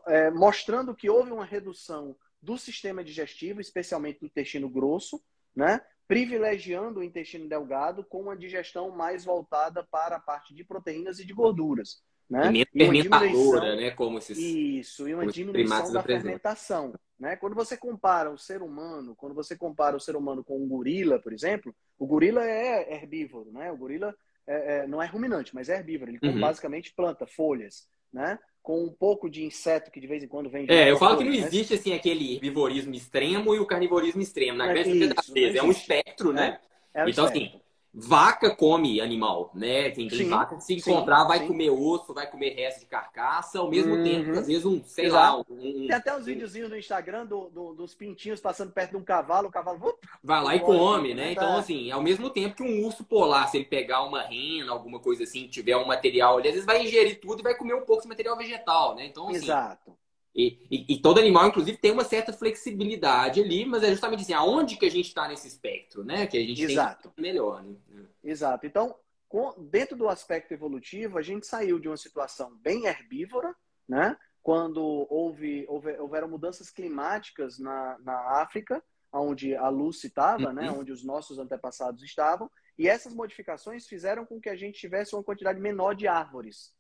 [0.06, 5.24] é, mostrando que houve uma redução do sistema digestivo, especialmente do intestino grosso,
[5.56, 11.20] né, privilegiando o intestino delgado com uma digestão mais voltada para a parte de proteínas
[11.20, 12.04] e de gorduras.
[12.30, 12.52] Né?
[12.54, 13.92] E fermentadora, né?
[13.92, 16.94] Como esses, Isso, e uma diminuição da fermentação.
[17.18, 17.38] Né?
[17.38, 21.20] Quando você compara o ser humano, quando você compara o ser humano com um gorila,
[21.20, 23.72] por exemplo, o gorila é herbívoro, né?
[23.72, 24.14] O gorila
[24.48, 26.12] é, é, não é ruminante, mas é herbívoro.
[26.12, 26.40] Ele come uhum.
[26.40, 28.40] basicamente planta, folhas, né?
[28.64, 30.66] Com um pouco de inseto que de vez em quando vem.
[30.70, 31.38] É, eu falo que não né?
[31.38, 34.58] existe assim aquele herbivorismo extremo e o carnivorismo extremo.
[34.58, 36.60] Na grande maioria das vezes é um espectro, né?
[36.94, 37.60] É, é um então, assim, espectro.
[37.60, 37.67] assim,
[38.00, 39.90] Vaca come animal, né?
[39.90, 41.48] Tem, tem sim, vaca que se encontrar sim, vai sim.
[41.48, 44.04] comer osso, vai comer resto de carcaça, ao mesmo uhum.
[44.04, 45.38] tempo, às vezes, um, sei Exato.
[45.50, 45.58] lá.
[45.58, 49.04] Um, tem até uns videozinhos no Instagram do, do, dos pintinhos passando perto de um
[49.04, 51.32] cavalo, o cavalo vai lá e come, né?
[51.32, 55.00] Então, assim, ao mesmo tempo que um urso polar, se ele pegar uma rena, alguma
[55.00, 57.86] coisa assim, tiver um material ali, às vezes vai ingerir tudo e vai comer um
[57.86, 59.08] pouco de material vegetal, né?
[59.08, 59.98] Então, assim, Exato.
[60.38, 64.34] E, e, e, todo animal, inclusive, tem uma certa flexibilidade ali, mas é justamente assim,
[64.34, 66.28] aonde que a gente está nesse espectro, né?
[66.28, 67.10] Que a gente Exato.
[67.10, 67.76] tem melhor, né?
[68.24, 68.68] Exato.
[68.68, 68.96] Então,
[69.28, 73.56] com, dentro do aspecto evolutivo, a gente saiu de uma situação bem herbívora,
[73.90, 74.16] né?
[74.44, 80.68] Quando houve, houve houveram mudanças climáticas na, na África, onde a Lucy estava, né?
[80.68, 80.74] uhum.
[80.74, 80.80] né?
[80.80, 82.48] Onde os nossos antepassados estavam,
[82.78, 86.77] e essas modificações fizeram com que a gente tivesse uma quantidade menor de árvores.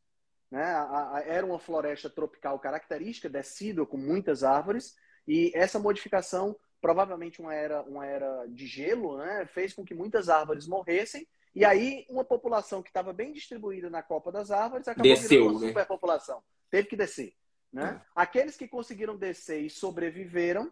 [0.49, 0.63] Né?
[0.63, 4.95] A, a, era uma floresta tropical característica, decídua, com muitas árvores,
[5.27, 9.45] e essa modificação, provavelmente uma era, uma era de gelo, né?
[9.45, 14.03] fez com que muitas árvores morressem, e aí uma população que estava bem distribuída na
[14.03, 15.67] copa das árvores acabou Desceu, uma né?
[15.67, 16.43] superpopulação.
[16.69, 17.33] Teve que descer.
[17.73, 17.99] Né?
[17.99, 18.07] É.
[18.15, 20.71] Aqueles que conseguiram descer e sobreviveram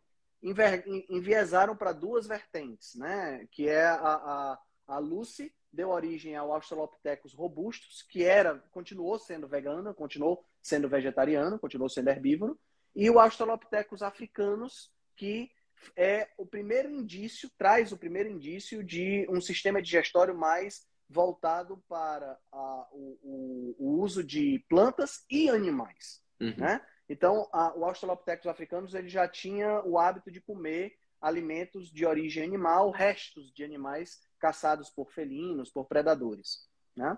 [1.10, 3.48] enviesaram para duas vertentes, né?
[3.52, 9.48] que é a, a, a Lucy deu origem ao Australopithecus robustus, que era, continuou sendo
[9.48, 12.58] vegano, continuou sendo vegetariano, continuou sendo herbívoro,
[12.96, 15.52] e o Australopithecus africanus, que
[15.96, 22.40] é o primeiro indício, traz o primeiro indício de um sistema digestório mais voltado para
[22.52, 26.56] a, o, o, uso de plantas e animais, uhum.
[26.58, 26.82] né?
[27.08, 32.44] Então, a, o Australopithecus africanus ele já tinha o hábito de comer alimentos de origem
[32.44, 36.60] animal, restos de animais caçados por felinos, por predadores.
[36.96, 37.18] Né?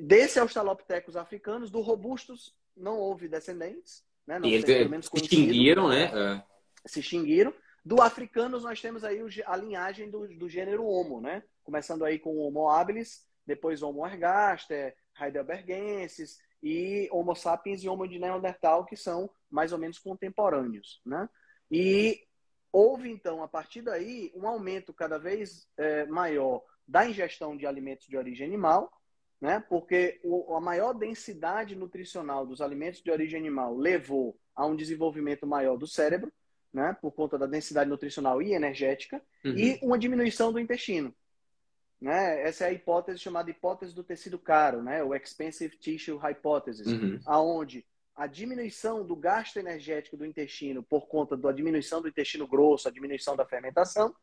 [0.00, 4.04] Desse Australopithecus africanos, do robustos, não houve descendentes.
[4.26, 4.40] Né?
[4.40, 6.10] Não e eles se extinguiram, né?
[6.12, 6.42] É.
[6.86, 7.54] Se extinguiram.
[7.84, 11.44] Do africanos, nós temos aí a linhagem do, do gênero Homo, né?
[11.62, 18.08] Começando aí com o Homo habilis, depois Homo ergaster, heidelbergensis e Homo sapiens e Homo
[18.08, 21.28] de Neandertal, que são mais ou menos contemporâneos, né?
[21.70, 22.25] E
[22.72, 28.06] houve, então, a partir daí, um aumento cada vez é, maior da ingestão de alimentos
[28.06, 28.92] de origem animal,
[29.40, 29.64] né?
[29.68, 35.46] porque o, a maior densidade nutricional dos alimentos de origem animal levou a um desenvolvimento
[35.46, 36.32] maior do cérebro,
[36.72, 36.96] né?
[37.00, 39.56] por conta da densidade nutricional e energética, uhum.
[39.56, 41.14] e uma diminuição do intestino.
[42.00, 42.42] Né?
[42.42, 45.02] Essa é a hipótese chamada hipótese do tecido caro, né?
[45.02, 47.20] o Expensive Tissue Hypothesis, uhum.
[47.26, 47.84] aonde
[48.16, 52.90] a diminuição do gasto energético do intestino por conta da diminuição do intestino grosso, a
[52.90, 54.14] diminuição da fermentação,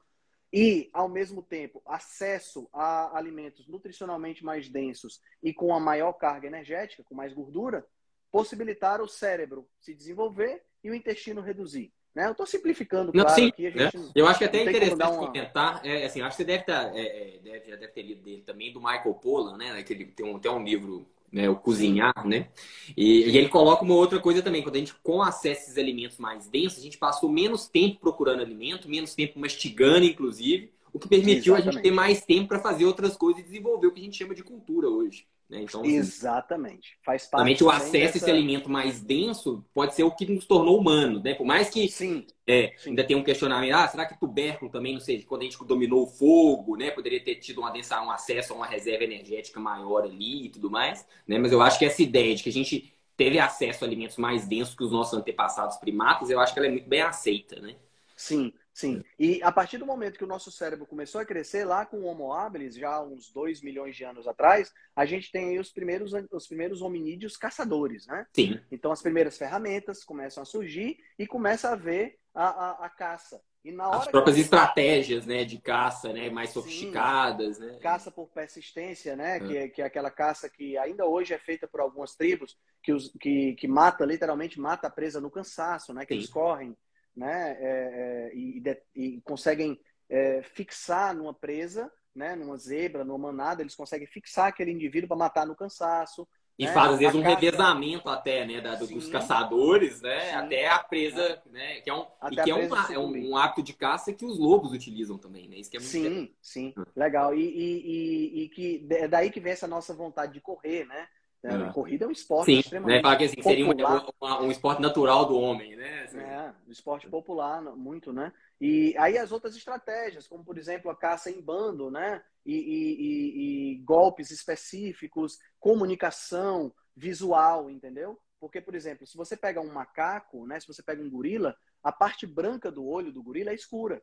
[0.51, 6.47] e, ao mesmo tempo, acesso a alimentos nutricionalmente mais densos e com a maior carga
[6.47, 7.85] energética, com mais gordura,
[8.31, 11.91] possibilitar o cérebro se desenvolver e o intestino reduzir.
[12.13, 12.27] Né?
[12.27, 13.71] Eu estou simplificando, Não, claro, sim, aqui.
[13.71, 13.89] Né?
[14.13, 15.27] Eu acho que é até interessante uma...
[15.27, 18.21] comentar, é, assim, acho que você deve, estar, é, é, deve, já deve ter lido
[18.23, 19.81] dele também, do Michael Pollan, né?
[19.81, 21.49] Que ele tem um, tem um livro né?
[21.49, 22.49] O cozinhar, né?
[22.95, 25.77] E, e, ele coloca uma outra coisa também, quando a gente com acesso a esses
[25.79, 30.99] alimentos mais densos, a gente passou menos tempo procurando alimento, menos tempo mastigando, inclusive, o
[30.99, 31.69] que permitiu Exatamente.
[31.69, 34.17] a gente ter mais tempo para fazer outras coisas e desenvolver o que a gente
[34.17, 35.25] chama de cultura hoje.
[35.53, 35.61] Né?
[35.61, 36.97] Então, assim, Exatamente.
[37.05, 37.43] Faz parte.
[37.43, 41.21] Realmente o acesso a esse alimento mais denso pode ser o que nos tornou humanos,
[41.21, 41.35] né?
[41.35, 42.89] Por mais que sim, é, sim.
[42.89, 46.03] ainda tem um questionamento, ah, será que tubérculo também, não sei, quando a gente dominou
[46.03, 46.89] o fogo, né?
[46.89, 51.05] Poderia ter tido uma um acesso a uma reserva energética maior ali e tudo mais,
[51.27, 51.37] né?
[51.37, 54.47] Mas eu acho que essa ideia de que a gente teve acesso a alimentos mais
[54.47, 57.75] densos que os nossos antepassados primatas, eu acho que ela é muito bem aceita, né?
[58.15, 58.51] Sim.
[58.73, 59.03] Sim.
[59.19, 62.05] E a partir do momento que o nosso cérebro começou a crescer, lá com o
[62.05, 66.11] Homo habilis, já uns 2 milhões de anos atrás, a gente tem aí os primeiros,
[66.31, 68.25] os primeiros hominídeos caçadores, né?
[68.33, 68.59] Sim.
[68.71, 73.39] Então as primeiras ferramentas começam a surgir e começa a ver a, a, a caça.
[73.63, 77.57] E na hora As próprias estratégias né, de caça né, mais sofisticadas.
[77.57, 77.65] Sim.
[77.65, 77.79] Né?
[77.81, 79.37] Caça por persistência, né?
[79.37, 79.39] É.
[79.39, 82.91] Que, é, que é aquela caça que ainda hoje é feita por algumas tribos, que,
[82.91, 86.05] os, que, que mata, literalmente mata a presa no cansaço, né?
[86.05, 86.19] Que Sim.
[86.19, 86.75] eles correm
[87.15, 87.57] né?
[87.59, 88.63] É, é, e,
[88.95, 92.35] e, conseguem é, fixar numa presa, né?
[92.35, 96.27] Numa zebra, numa manada, eles conseguem fixar aquele indivíduo para matar no cansaço.
[96.57, 96.71] E né?
[96.71, 97.35] faz, às vezes, um caça...
[97.35, 98.61] revezamento até, né?
[98.61, 100.29] Da, dos caçadores, né?
[100.29, 100.35] Sim.
[100.35, 101.81] Até a presa, né?
[101.81, 104.71] Que é um, e que é, um, é um, hábito de caça que os lobos
[104.71, 105.57] utilizam também, né?
[105.57, 106.73] Isso que é muito Sim, sim.
[106.95, 107.33] Legal.
[107.33, 111.07] E, e, e, que é daí que vem essa nossa vontade de correr, né?
[111.43, 111.71] É.
[111.73, 113.01] Corrida é um esporte Sim, extremamente né?
[113.01, 116.03] Fala que, assim, seria um, um, esporte natural do homem, né?
[116.03, 116.19] Assim.
[116.19, 118.31] É, um esporte popular, muito, né?
[118.61, 122.23] E aí as outras estratégias, como por exemplo a caça em bando, né?
[122.45, 128.17] E, e, e, e golpes específicos, comunicação visual, entendeu?
[128.39, 130.59] Porque, por exemplo, se você pega um macaco, né?
[130.61, 134.01] Se você pega um gorila, a parte branca do olho do gorila é escura.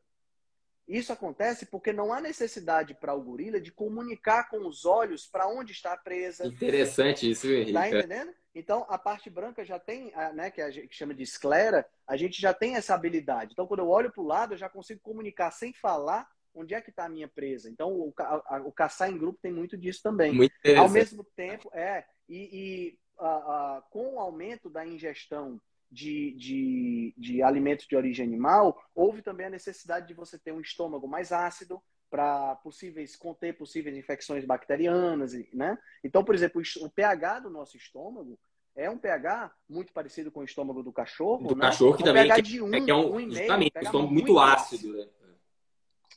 [0.90, 5.46] Isso acontece porque não há necessidade para o gorila de comunicar com os olhos para
[5.46, 6.44] onde está a presa.
[6.44, 7.72] Interessante isso, Henrique.
[7.72, 8.32] Tá entendendo?
[8.52, 12.42] Então, a parte branca já tem, né, que a gente chama de esclera, a gente
[12.42, 13.52] já tem essa habilidade.
[13.52, 16.80] Então, quando eu olho para o lado, eu já consigo comunicar sem falar onde é
[16.80, 17.70] que está a minha presa.
[17.70, 20.32] Então, o, a, o, caçar em grupo tem muito disso também.
[20.32, 26.32] Muito Ao mesmo tempo, é, e, e a, a, com o aumento da ingestão de,
[26.32, 31.08] de, de alimentos de origem animal, houve também a necessidade de você ter um estômago
[31.08, 35.78] mais ácido para possíveis conter possíveis infecções bacterianas, né?
[36.02, 38.38] Então, por exemplo, o pH do nosso estômago
[38.76, 41.62] é um pH muito parecido com o estômago do cachorro, do né?
[41.62, 44.12] cachorro que um também pH de um, é, que é um, um justamente, um estômago
[44.12, 45.08] muito, muito ácido, né?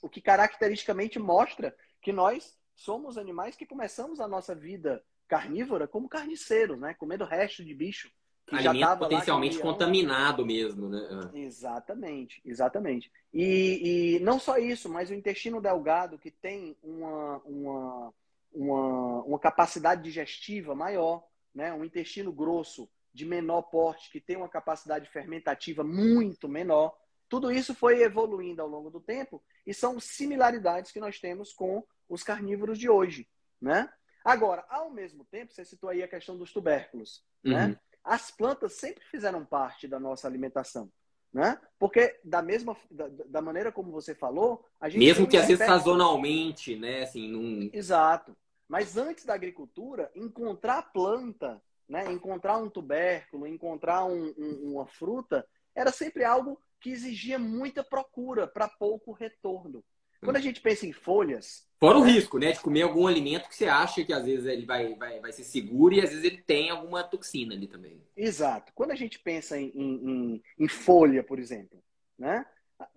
[0.01, 6.09] O que caracteristicamente mostra que nós somos animais que começamos a nossa vida carnívora como
[6.09, 6.93] carniceiros, né?
[6.95, 8.11] Comendo resto de bicho
[8.51, 11.07] alimento já potencialmente contaminado mesmo, né?
[11.11, 11.31] Ah.
[11.33, 13.11] Exatamente, exatamente.
[13.33, 18.13] E, e, não só isso, mas o intestino delgado que tem uma, uma,
[18.53, 21.73] uma, uma capacidade digestiva maior, né?
[21.73, 26.97] Um intestino grosso de menor porte que tem uma capacidade fermentativa muito menor.
[27.29, 31.83] Tudo isso foi evoluindo ao longo do tempo e são similaridades que nós temos com
[32.09, 33.27] os carnívoros de hoje,
[33.61, 33.91] né?
[34.23, 37.63] Agora, ao mesmo tempo, você citou aí a questão dos tubérculos, né?
[37.63, 37.67] uhum.
[37.69, 37.79] né?
[38.03, 40.91] As plantas sempre fizeram parte da nossa alimentação.
[41.31, 41.59] Né?
[41.79, 45.65] Porque da mesma da, da maneira como você falou, a gente mesmo que às vezes
[45.65, 47.71] sazonalmente, né, assim, num...
[47.73, 48.37] Exato.
[48.67, 55.43] Mas antes da agricultura, encontrar planta, né, encontrar um tubérculo, encontrar um, um, uma fruta,
[55.75, 59.83] era sempre algo que exigia muita procura para pouco retorno.
[60.23, 61.67] Quando a gente pensa em folhas.
[61.79, 62.51] Fora o risco, né?
[62.51, 65.43] De comer algum alimento que você acha que às vezes ele vai, vai, vai ser
[65.43, 68.01] seguro e às vezes ele tem alguma toxina ali também.
[68.15, 68.71] Exato.
[68.73, 71.83] Quando a gente pensa em, em, em folha, por exemplo,
[72.17, 72.45] né?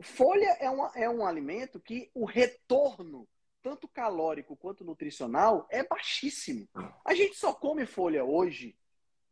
[0.01, 3.29] Folha é, uma, é um alimento que o retorno,
[3.63, 6.69] tanto calórico quanto nutricional, é baixíssimo.
[7.05, 8.77] A gente só come folha hoje,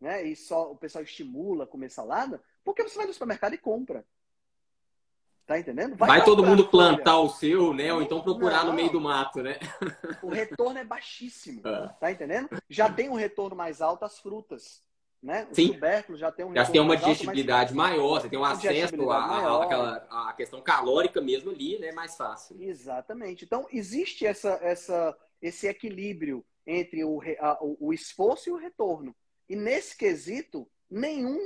[0.00, 0.22] né?
[0.24, 4.04] E só o pessoal estimula comer salada, porque você vai no supermercado e compra.
[5.46, 5.94] Tá entendendo?
[5.94, 7.92] Vai, Vai todo mundo plantar o seu, né?
[7.92, 9.59] Ou então procurar não, no meio do mato, né?
[10.22, 11.61] O retorno é baixíssimo.
[11.66, 11.88] É.
[12.00, 12.48] Tá entendendo?
[12.68, 14.83] Já tem um retorno mais alto as frutas.
[15.22, 15.46] Né?
[15.50, 15.72] Os Sim.
[15.72, 20.28] tubérculos já tem um Já tem uma digestibilidade alto, maior, você tem um acesso à,
[20.28, 21.92] à questão calórica mesmo ali, né?
[21.92, 22.61] Mais fácil.
[22.61, 23.44] Exatamente.
[23.44, 29.14] Então, existe essa, essa, esse equilíbrio entre o, a, o esforço e o retorno.
[29.48, 31.38] E nesse quesito, nenhum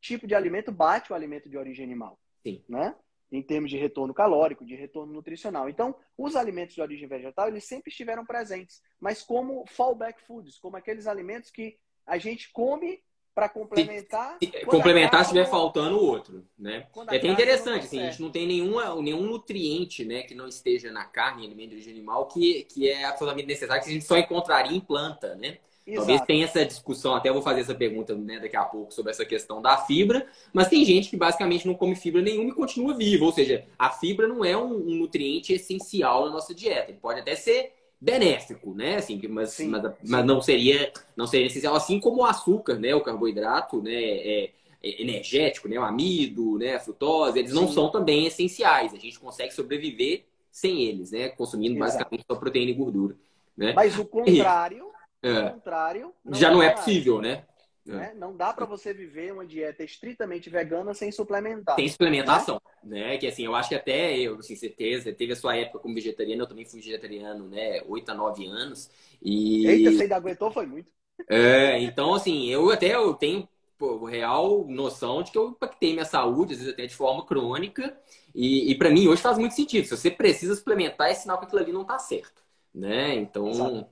[0.00, 2.18] tipo de alimento bate o alimento de origem animal.
[2.42, 2.64] Sim.
[2.68, 2.94] Né?
[3.30, 5.68] Em termos de retorno calórico, de retorno nutricional.
[5.68, 10.76] Então, os alimentos de origem vegetal, eles sempre estiveram presentes, mas como fallback foods, como
[10.76, 13.02] aqueles alimentos que a gente come
[13.34, 14.38] para complementar.
[14.42, 16.86] Se, se, complementar se estiver faltando o outro, né?
[17.10, 20.90] É até interessante, assim, a gente não tem nenhuma, nenhum nutriente, né, que não esteja
[20.90, 24.16] na carne, alimento de origem animal, que, que é absolutamente necessário, que a gente só
[24.16, 25.58] encontraria em planta, né?
[25.86, 26.04] Exato.
[26.04, 29.24] Talvez tenha essa discussão, até vou fazer essa pergunta né, daqui a pouco sobre essa
[29.24, 33.26] questão da fibra, mas tem gente que basicamente não come fibra nenhuma e continua vivo.
[33.26, 36.90] Ou seja, a fibra não é um, um nutriente essencial na nossa dieta.
[36.90, 38.96] Ele pode até ser benéfico, né?
[38.96, 39.94] Assim, mas, sim, mas, sim.
[40.08, 42.92] mas, não seria não seria essencial, assim como o açúcar, né?
[42.92, 43.94] O carboidrato, né?
[43.94, 44.50] É,
[44.82, 45.78] é energético, né?
[45.78, 46.74] O amido, né?
[46.74, 47.56] A frutose, eles sim.
[47.56, 48.92] não são também essenciais.
[48.92, 51.28] A gente consegue sobreviver sem eles, né?
[51.28, 51.92] Consumindo Exato.
[51.92, 53.14] basicamente só proteína e gordura.
[53.56, 53.72] Né?
[53.72, 55.50] Mas o contrário é.
[55.50, 56.12] contrário.
[56.24, 57.44] Não Já não é possível, né?
[57.84, 58.12] né?
[58.16, 61.76] Não dá para você viver uma dieta estritamente vegana sem suplementar.
[61.76, 63.10] Sem suplementação, né?
[63.10, 63.18] né?
[63.18, 66.42] Que assim, eu acho que até eu, assim, certeza, teve a sua época como vegetariano,
[66.42, 67.82] eu também fui vegetariano, né?
[67.86, 68.90] 8 a 9 anos.
[69.22, 69.66] E...
[69.66, 70.90] Eita, você ainda aguentou, foi muito.
[71.28, 73.48] É, então, assim, eu até eu tenho
[73.78, 77.96] pô, real noção de que eu impactei minha saúde, às vezes até de forma crônica.
[78.34, 79.84] E, e para mim hoje faz muito sentido.
[79.84, 82.42] Se você precisa suplementar, é sinal que aquilo ali não tá certo.
[82.74, 83.14] Né?
[83.14, 83.86] Então, Exato.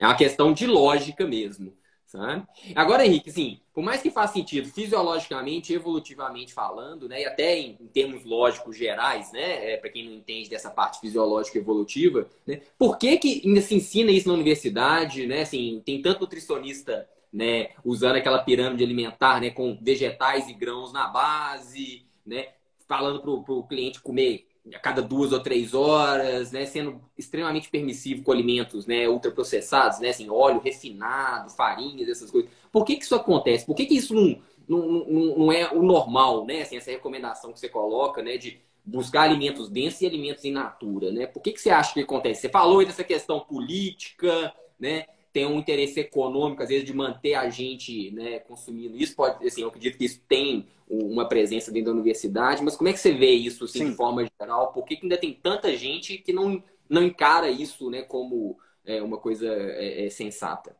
[0.00, 1.78] É uma questão de lógica mesmo.
[2.10, 2.44] Sabe?
[2.74, 7.76] Agora, Henrique, assim, por mais que faça sentido fisiologicamente, evolutivamente falando, né, e até em,
[7.80, 12.62] em termos lógicos gerais, né, é, para quem não entende dessa parte fisiológica evolutiva, né,
[12.76, 15.24] por que, que ainda se ensina isso na universidade?
[15.24, 20.92] Né, assim, tem tanto nutricionista né, usando aquela pirâmide alimentar né, com vegetais e grãos
[20.92, 22.48] na base, né,
[22.88, 28.22] falando para o cliente comer a cada duas ou três horas, né, sendo extremamente permissivo
[28.22, 32.50] com alimentos né, ultraprocessados, né, assim, óleo refinado, farinhas, essas coisas.
[32.72, 33.66] Por que, que isso acontece?
[33.66, 36.62] Por que, que isso não, não, não, é o normal, né?
[36.62, 41.10] Assim, essa recomendação que você coloca, né, de buscar alimentos densos e alimentos in natura,
[41.10, 41.26] né?
[41.26, 42.42] Por que, que você acha que acontece?
[42.42, 45.06] Você falou aí dessa questão política, né?
[45.32, 49.14] Tem um interesse econômico, às vezes, de manter a gente né, consumindo isso.
[49.14, 52.92] Pode, assim, eu acredito que isso tem uma presença dentro da universidade, mas como é
[52.92, 54.72] que você vê isso assim, de forma geral?
[54.72, 59.00] Por que, que, ainda tem tanta gente que não, não encara isso né, como é,
[59.00, 60.76] uma coisa é, é, sensata?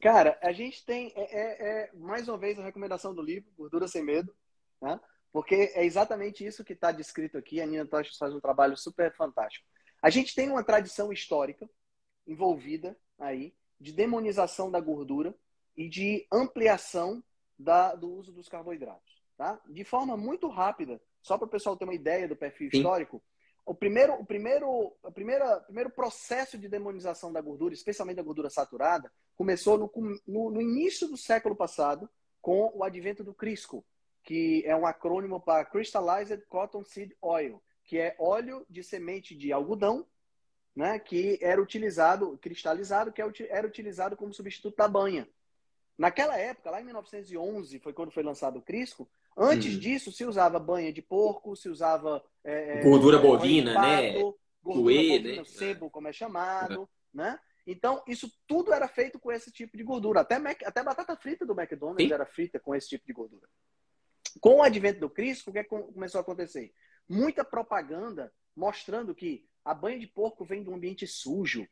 [0.00, 3.88] Cara, a gente tem, é, é, é, mais uma vez, a recomendação do livro, Gordura
[3.88, 4.32] Sem Medo,
[4.80, 5.00] né?
[5.32, 7.60] porque é exatamente isso que está descrito aqui.
[7.60, 9.66] A Nina Tocha faz um trabalho super fantástico.
[10.00, 11.68] A gente tem uma tradição histórica
[12.24, 15.34] envolvida aí de demonização da gordura
[15.76, 17.22] e de ampliação
[17.58, 19.22] da, do uso dos carboidratos.
[19.36, 19.60] Tá?
[19.68, 22.78] De forma muito rápida, só para o pessoal ter uma ideia do perfil Sim.
[22.78, 23.22] histórico,
[23.64, 28.48] o primeiro, o primeiro, a primeira, primeiro processo de demonização da gordura, especialmente da gordura
[28.48, 29.92] saturada, começou no,
[30.26, 32.08] no, no início do século passado
[32.40, 33.84] com o advento do Crisco,
[34.22, 39.52] que é um acrônimo para Crystallized Cotton Seed Oil, que é óleo de semente de
[39.52, 40.06] algodão
[40.74, 45.28] né, que era utilizado, cristalizado, que é era utilizado como substituto da banha.
[45.96, 49.80] Naquela época, lá em 1911, foi quando foi lançado o Crisco, antes uhum.
[49.80, 52.24] disso se usava banha de porco, se usava...
[52.44, 54.12] É, gordura é, bovina, né?
[54.12, 55.44] Gordura bovina, né?
[55.44, 56.88] sebo, como é chamado, uhum.
[57.12, 57.38] né?
[57.66, 60.20] Então, isso tudo era feito com esse tipo de gordura.
[60.20, 62.14] Até, Mac, até batata frita do McDonald's Sim.
[62.14, 63.46] era frita com esse tipo de gordura.
[64.40, 66.72] Com o advento do Crisco, o que, é que começou a acontecer?
[67.08, 71.66] Muita propaganda mostrando que a banha de porco vem de um ambiente sujo,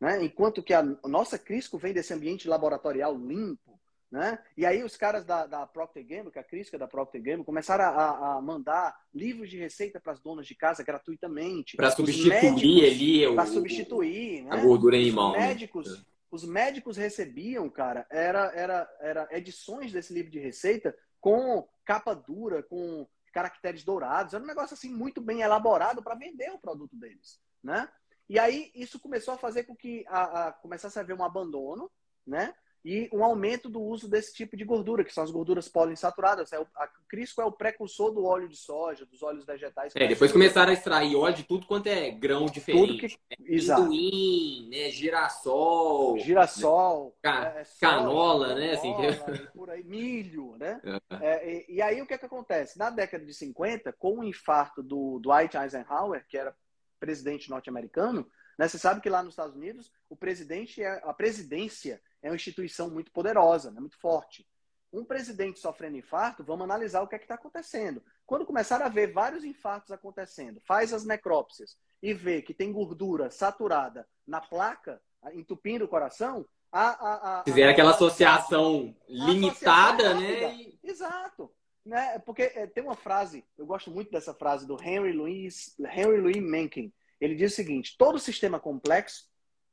[0.00, 0.22] né?
[0.22, 3.78] enquanto que a nossa Crisco vem desse ambiente laboratorial limpo.
[4.10, 4.38] Né?
[4.56, 7.22] E aí os caras da, da Procter Gamble, que é a Crisco é da Procter
[7.22, 11.76] Gamble, começaram a, a mandar livros de receita para as donas de casa gratuitamente.
[11.76, 14.50] Para substituir ali Para substituir né?
[14.50, 15.32] a gordura animal.
[15.32, 15.48] Os né?
[15.48, 16.04] médicos, né?
[16.30, 22.62] os médicos recebiam, cara, era, era, era edições desse livro de receita com capa dura,
[22.62, 24.34] com caracteres dourados.
[24.34, 27.88] Era um negócio assim muito bem elaborado para vender o produto deles, né?
[28.28, 31.90] E aí isso começou a fazer com que a, a, começasse a haver um abandono,
[32.26, 32.54] né?
[32.84, 36.52] E um aumento do uso desse tipo de gordura, que são as gorduras poliinsaturadas.
[36.52, 39.92] É o, a Crisco é o precursor do óleo de soja, dos óleos vegetais.
[39.96, 42.86] É, depois começaram a extrair óleo de tudo quanto é grão diferente.
[42.86, 43.06] Tudo que...
[43.08, 43.46] Né?
[43.46, 43.82] Exato.
[43.82, 44.90] Pinduim, né?
[44.90, 46.18] Girassol.
[46.18, 47.16] Girassol.
[47.20, 47.54] Ca...
[47.56, 48.72] É, canola, né?
[48.72, 48.94] Assim.
[49.54, 50.80] Por aí, milho, né?
[51.20, 52.78] É, e, e, aí o que, é que acontece?
[52.78, 56.54] Na década de 50, com o infarto do Dwight Eisenhower, que era
[57.00, 58.26] presidente norte-americano,
[58.58, 58.66] né?
[58.66, 62.90] Você sabe que lá nos Estados Unidos, o presidente é, a presidência é uma instituição
[62.90, 63.80] muito poderosa, né?
[63.80, 64.46] muito forte.
[64.92, 68.02] Um presidente sofrendo infarto, vamos analisar o que é que está acontecendo.
[68.24, 73.30] Quando começar a ver vários infartos acontecendo, faz as necrópsias e vê que tem gordura
[73.30, 75.00] saturada na placa,
[75.34, 80.72] entupindo o coração, a, a, a, Fizeram aquela associação limitada, associação né?
[80.82, 81.50] Exato.
[81.84, 82.18] Né?
[82.20, 86.36] Porque é, tem uma frase, eu gosto muito dessa frase do Henry Louis, Henry Louis
[86.36, 89.30] Mencken, ele diz o seguinte: todo sistema complexo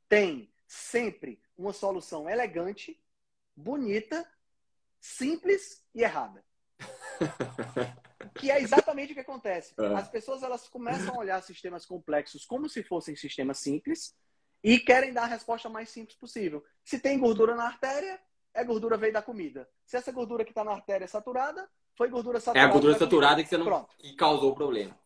[0.08, 3.00] tem sempre uma solução elegante,
[3.54, 4.26] bonita,
[5.00, 6.44] simples e errada.
[8.34, 9.74] que é exatamente o que acontece.
[9.80, 9.94] É.
[9.94, 14.14] As pessoas elas começam a olhar sistemas complexos como se fossem sistemas simples
[14.62, 16.64] E querem dar a resposta mais simples possível.
[16.84, 18.20] Se tem gordura na artéria,
[18.52, 19.68] é gordura veio da comida.
[19.84, 22.66] Se essa gordura que está na artéria é saturada, foi gordura saturada.
[22.66, 23.96] É a gordura saturada que você não Pronto.
[23.96, 24.98] que causou o problema.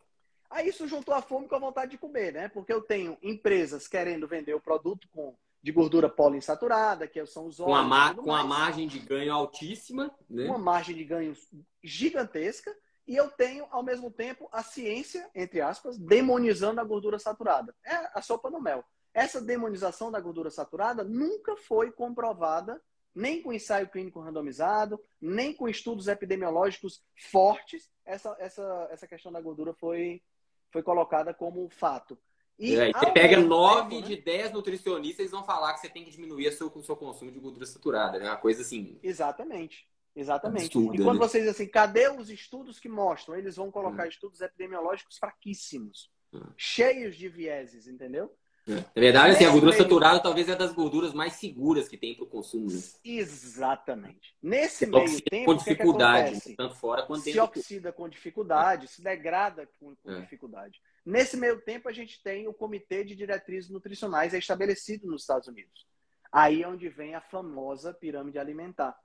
[0.48, 2.48] Aí isso juntou a fome com a vontade de comer, né?
[2.48, 7.60] Porque eu tenho empresas querendo vender o produto com de gordura poliinsaturada, que são os
[7.60, 7.86] óleos.
[7.86, 10.46] Com, a, com a margem de ganho altíssima, né?
[10.46, 11.36] Uma margem de ganho
[11.82, 12.74] gigantesca.
[13.06, 17.74] E eu tenho, ao mesmo tempo, a ciência, entre aspas, demonizando a gordura saturada.
[17.84, 18.84] É a sopa no mel.
[19.12, 22.80] Essa demonização da gordura saturada nunca foi comprovada,
[23.14, 27.90] nem com ensaio clínico randomizado, nem com estudos epidemiológicos fortes.
[28.04, 30.22] Essa, essa, essa questão da gordura foi,
[30.70, 32.16] foi colocada como fato.
[32.60, 34.22] E é, você pega nove tempo, de né?
[34.22, 37.40] dez nutricionistas, eles vão falar que você tem que diminuir o seu, seu consumo de
[37.40, 38.18] gordura saturada.
[38.18, 38.26] É né?
[38.26, 38.98] uma coisa assim.
[39.02, 39.88] Exatamente.
[40.14, 40.66] Exatamente.
[40.66, 41.26] Absurda, e quando né?
[41.26, 43.36] vocês assim, cadê os estudos que mostram?
[43.36, 44.08] Eles vão colocar hum.
[44.08, 46.42] estudos epidemiológicos fraquíssimos, hum.
[46.56, 48.30] cheios de vieses, entendeu?
[48.68, 48.74] É.
[48.74, 49.82] Na verdade, assim, a gordura meio...
[49.82, 52.70] saturada talvez é das gorduras mais seguras que tem para o consumo.
[52.70, 52.78] Né?
[53.04, 54.36] Exatamente.
[54.42, 57.32] Nesse se meio tempo, com dificuldade, que que tanto fora quanto dentro.
[57.32, 60.20] Se oxida com dificuldade, se degrada com, com é.
[60.20, 60.80] dificuldade.
[61.04, 65.48] Nesse meio tempo, a gente tem o Comitê de Diretrizes Nutricionais é estabelecido nos Estados
[65.48, 65.86] Unidos.
[66.30, 68.98] Aí é onde vem a famosa pirâmide alimentar.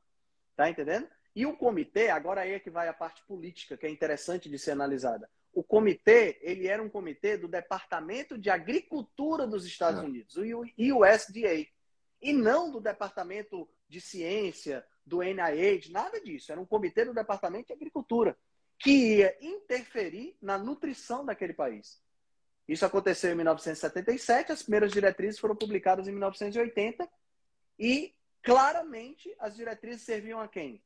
[0.56, 1.08] Tá entendendo?
[1.36, 4.60] E o comitê, agora aí é que vai a parte política, que é interessante de
[4.60, 10.04] ser analisada o comitê, ele era um comitê do Departamento de Agricultura dos Estados é.
[10.04, 11.66] Unidos, o USDA,
[12.22, 16.52] e não do Departamento de Ciência, do NIH, nada disso.
[16.52, 18.38] Era um comitê do Departamento de Agricultura,
[18.80, 22.02] que ia interferir na nutrição daquele país.
[22.68, 27.08] Isso aconteceu em 1977, as primeiras diretrizes foram publicadas em 1980,
[27.78, 30.82] e claramente as diretrizes serviam a quem?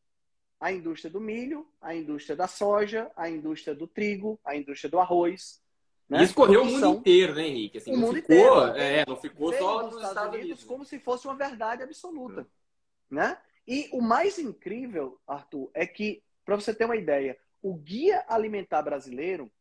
[0.59, 4.99] a indústria do milho, a indústria da soja, a indústria do trigo, a indústria do
[4.99, 5.61] arroz.
[6.09, 6.23] Né?
[6.23, 7.77] Isso correu o mundo inteiro, né, Henrique?
[7.77, 8.77] Assim, o mundo ficou, inteiro.
[8.77, 12.41] É, não ficou só nos Estados, Estados Unidos, Unidos, como se fosse uma verdade absoluta.
[12.41, 13.15] É.
[13.15, 13.37] Né?
[13.67, 18.81] E o mais incrível, Arthur, é que, para você ter uma ideia, o Guia Alimentar
[18.81, 19.51] Brasileiro,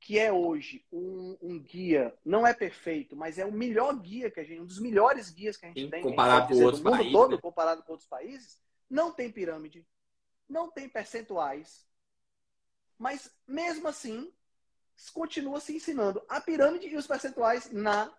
[0.00, 4.40] que é hoje um, um, guia, não é perfeito, mas é o melhor guia que
[4.40, 6.96] a gente, um dos melhores guias que a gente Sim, tem comparado com outros mundo
[6.96, 7.38] países, todo, né?
[7.42, 9.86] comparado com outros países, não tem pirâmide,
[10.48, 11.86] não tem percentuais,
[12.96, 14.32] mas mesmo assim
[15.12, 18.12] continua se ensinando a pirâmide e os percentuais na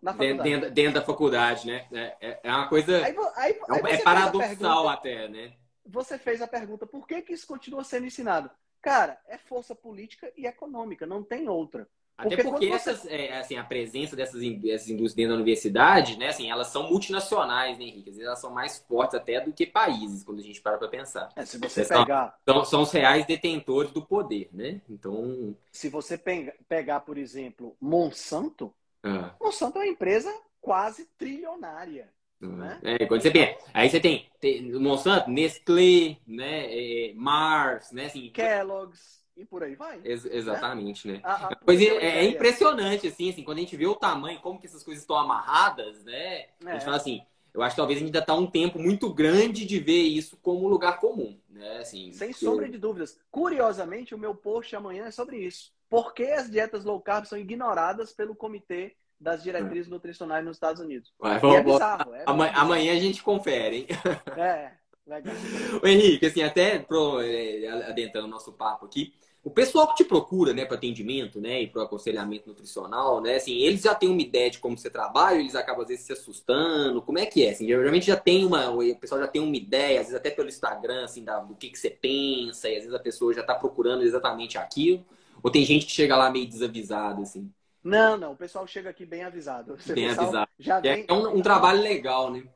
[0.00, 0.42] na faculdade.
[0.42, 1.88] Dentro, dentro da faculdade, né?
[1.90, 5.56] É, é, é uma coisa aí, aí, aí é, é paradoxal pergunta, até, né?
[5.86, 8.50] Você fez a pergunta, por que, que isso continua sendo ensinado?
[8.80, 11.88] Cara, é força política e econômica, não tem outra.
[12.16, 13.12] Até porque, porque essas, você...
[13.12, 17.76] é, assim, a presença dessas, dessas indústrias dentro da universidade, né, assim, elas são multinacionais,
[17.76, 18.10] né, Henrique?
[18.10, 20.86] Às vezes elas são mais fortes até do que países, quando a gente para para
[20.86, 21.28] pensar.
[21.34, 22.38] É, se você pegar...
[22.48, 24.80] São, são os reais detentores do poder, né?
[24.88, 25.56] Então...
[25.72, 28.72] Se você pegar, por exemplo, Monsanto,
[29.02, 29.34] ah.
[29.40, 32.13] Monsanto é uma empresa quase trilionária.
[32.48, 32.80] Né?
[32.82, 38.30] É, quando você pensa, aí você tem, tem Monsanto, Nestlé, né, é, Mars, né, assim,
[38.30, 40.00] Kellogg's, e por aí vai.
[40.04, 41.14] Ex exatamente, né?
[41.14, 41.20] né?
[41.24, 44.40] A, a, pois é, é, é, impressionante, assim, assim, quando a gente vê o tamanho,
[44.40, 46.42] como que essas coisas estão amarradas, né?
[46.42, 46.48] É.
[46.66, 47.20] A gente fala assim,
[47.52, 50.68] eu acho que talvez ainda está um tempo muito grande de ver isso como um
[50.68, 51.78] lugar comum, né?
[51.78, 53.18] Assim, Sem sombra de dúvidas.
[53.30, 55.72] Curiosamente, o meu post amanhã é sobre isso.
[55.88, 60.80] Por que as dietas low carb são ignoradas pelo comitê das diretrizes nutricionais nos Estados
[60.80, 61.12] Unidos?
[61.18, 63.86] Vai, vamos, é bizarro, é amanhã, amanhã a gente confere, hein?
[64.36, 64.72] É,
[65.06, 65.34] legal.
[65.82, 70.04] O Henrique, assim, até pro, é, adentrando o nosso papo aqui, o pessoal que te
[70.04, 74.22] procura, né, para atendimento, né, e para aconselhamento nutricional, né, assim, eles já têm uma
[74.22, 77.50] ideia de como você trabalha, eles acabam às vezes se assustando, como é que é?
[77.50, 80.48] Assim, geralmente já tem uma, o pessoal já tem uma ideia, às vezes até pelo
[80.48, 83.54] Instagram, assim, da, do que, que você pensa, e às vezes a pessoa já está
[83.54, 85.04] procurando exatamente aquilo,
[85.42, 87.50] ou tem gente que chega lá meio desavisado, assim?
[87.84, 89.76] Não, não, o pessoal chega aqui bem avisado.
[89.94, 90.50] bem avisado.
[90.58, 91.06] Já é, vem...
[91.06, 92.48] É um, um trabalho legal, né?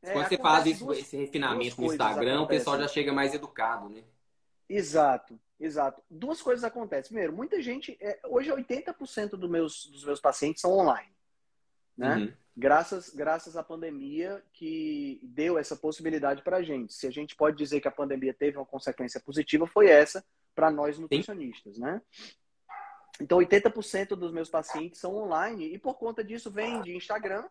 [0.00, 3.34] É, Quando você faz isso, duas, esse refinamento no Instagram, o pessoal já chega mais
[3.34, 4.02] educado, né?
[4.68, 5.38] Exato.
[5.58, 6.02] Exato.
[6.08, 7.08] Duas coisas acontecem.
[7.08, 7.98] Primeiro, muita gente.
[8.00, 11.10] É, hoje, 80% do meus, dos meus pacientes são online.
[11.96, 12.16] Né?
[12.16, 12.32] Uhum.
[12.56, 16.94] Graças, graças à pandemia que deu essa possibilidade para a gente.
[16.94, 20.70] Se a gente pode dizer que a pandemia teve uma consequência positiva, foi essa para
[20.70, 21.76] nós nutricionistas.
[21.76, 22.00] Né?
[23.20, 27.44] Então, 80% dos meus pacientes são online e por conta disso vem de Instagram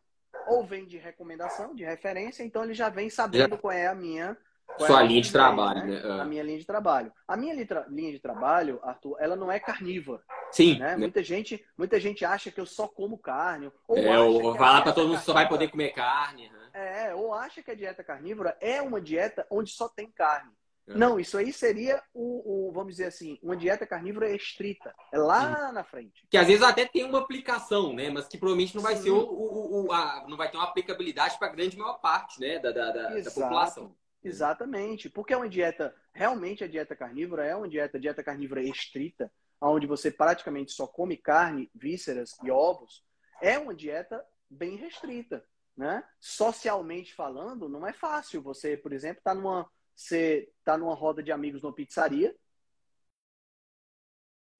[0.47, 2.43] ou vem de recomendação, de referência.
[2.43, 4.37] Então, ele já vem sabendo qual é a minha
[4.77, 6.01] sua linha de trabalho, né?
[6.01, 6.21] né?
[6.21, 7.11] A minha linha de trabalho.
[7.27, 7.53] A minha
[7.89, 10.21] linha de trabalho, Arthur, ela não é carnívora.
[10.51, 10.77] Sim.
[10.79, 10.95] Né?
[10.95, 13.71] Muita, gente, muita gente acha que eu só como carne.
[13.87, 16.49] Ou é, ou falar para todo mundo só vai poder comer carne.
[16.49, 17.07] Né?
[17.07, 20.51] É, ou acha que a dieta carnívora é uma dieta onde só tem carne.
[20.89, 20.97] É.
[20.97, 24.93] Não, isso aí seria o, o, vamos dizer assim, uma dieta carnívora estrita.
[25.11, 25.73] É lá Sim.
[25.73, 26.25] na frente.
[26.29, 28.09] Que às vezes até tem uma aplicação, né?
[28.09, 29.03] Mas que provavelmente não vai Sim.
[29.03, 32.39] ser o, o, o a, não vai ter uma aplicabilidade para a grande maior parte,
[32.39, 32.57] né?
[32.57, 33.95] Da, da, da, da população.
[34.23, 35.09] Exatamente.
[35.09, 39.31] Porque é uma dieta, realmente a dieta carnívora é uma dieta, dieta carnívora estrita,
[39.61, 43.03] onde você praticamente só come carne, vísceras e ovos.
[43.41, 45.45] É uma dieta bem restrita,
[45.77, 46.03] né?
[46.19, 48.41] Socialmente falando, não é fácil.
[48.41, 49.69] Você, por exemplo, está numa
[49.99, 52.33] você está numa roda de amigos numa pizzaria.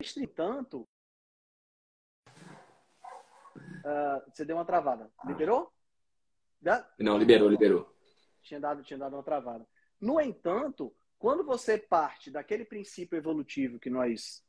[0.02, 0.86] Entretanto,
[2.28, 5.10] uh, você deu uma travada.
[5.26, 5.72] Liberou?
[7.00, 7.96] Não, liberou, liberou.
[8.44, 9.66] Tinha dado, tinha dado uma travada.
[10.00, 14.46] No entanto, quando você parte daquele princípio evolutivo que nós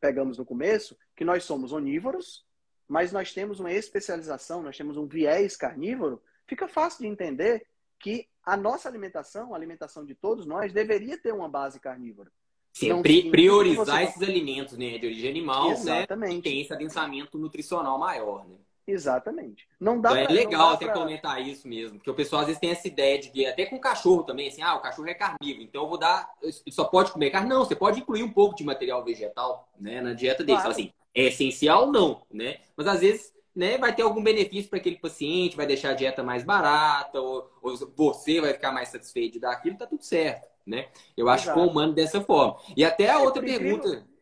[0.00, 2.46] pegamos no começo, que nós somos onívoros,
[2.88, 7.66] mas nós temos uma especialização, nós temos um viés carnívoro, fica fácil de entender
[8.02, 12.30] que a nossa alimentação, a alimentação de todos nós, deveria ter uma base carnívora.
[12.72, 16.30] Sim, então, priorizar esses alimentos né, de origem animal, Exatamente.
[16.30, 16.36] né?
[16.36, 18.56] Que tem esse adensamento nutricional maior, né?
[18.86, 19.68] Exatamente.
[19.78, 20.94] Não dá então, pra, é legal até pra...
[20.94, 23.78] comentar isso mesmo, porque o pessoal às vezes tem essa ideia de que até com
[23.78, 26.28] cachorro também, assim, ah, o cachorro é carnívoro, então eu vou dar,
[26.70, 27.48] só pode comer carne.
[27.48, 30.58] Não, você pode incluir um pouco de material vegetal, né, na dieta dele.
[30.58, 30.72] Claro.
[30.72, 32.58] assim, é essencial não, né?
[32.76, 36.22] Mas às vezes né, vai ter algum benefício para aquele paciente, vai deixar a dieta
[36.22, 40.48] mais barata, ou, ou, você vai ficar mais satisfeito de dar aquilo, tá tudo certo,
[40.66, 40.88] né?
[41.16, 41.60] Eu acho Exato.
[41.60, 42.58] que humano dessa forma.
[42.76, 43.88] E até a outra pergunta.
[43.88, 44.12] Incrível,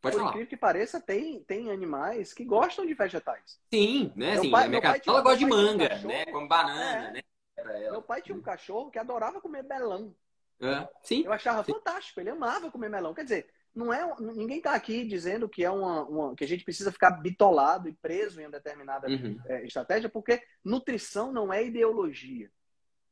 [0.00, 0.30] Pode por falar.
[0.30, 3.60] incrível que pareça, tem, tem animais que gostam de vegetais.
[3.72, 4.32] Sim, né?
[4.32, 6.24] Assim, pai, minha pai ela gosta de manga, um né?
[6.26, 7.12] Como banana, é.
[7.12, 7.22] né?
[7.90, 10.14] Meu pai tinha um cachorro que adorava comer melão.
[10.58, 10.88] É.
[11.02, 11.22] Sim.
[11.24, 11.72] Eu achava sim.
[11.72, 13.12] fantástico, ele amava comer melão.
[13.12, 16.64] Quer dizer, não é ninguém está aqui dizendo que é uma, uma, que a gente
[16.64, 19.38] precisa ficar bitolado e preso em uma determinada uhum.
[19.46, 22.50] é, estratégia, porque nutrição não é ideologia.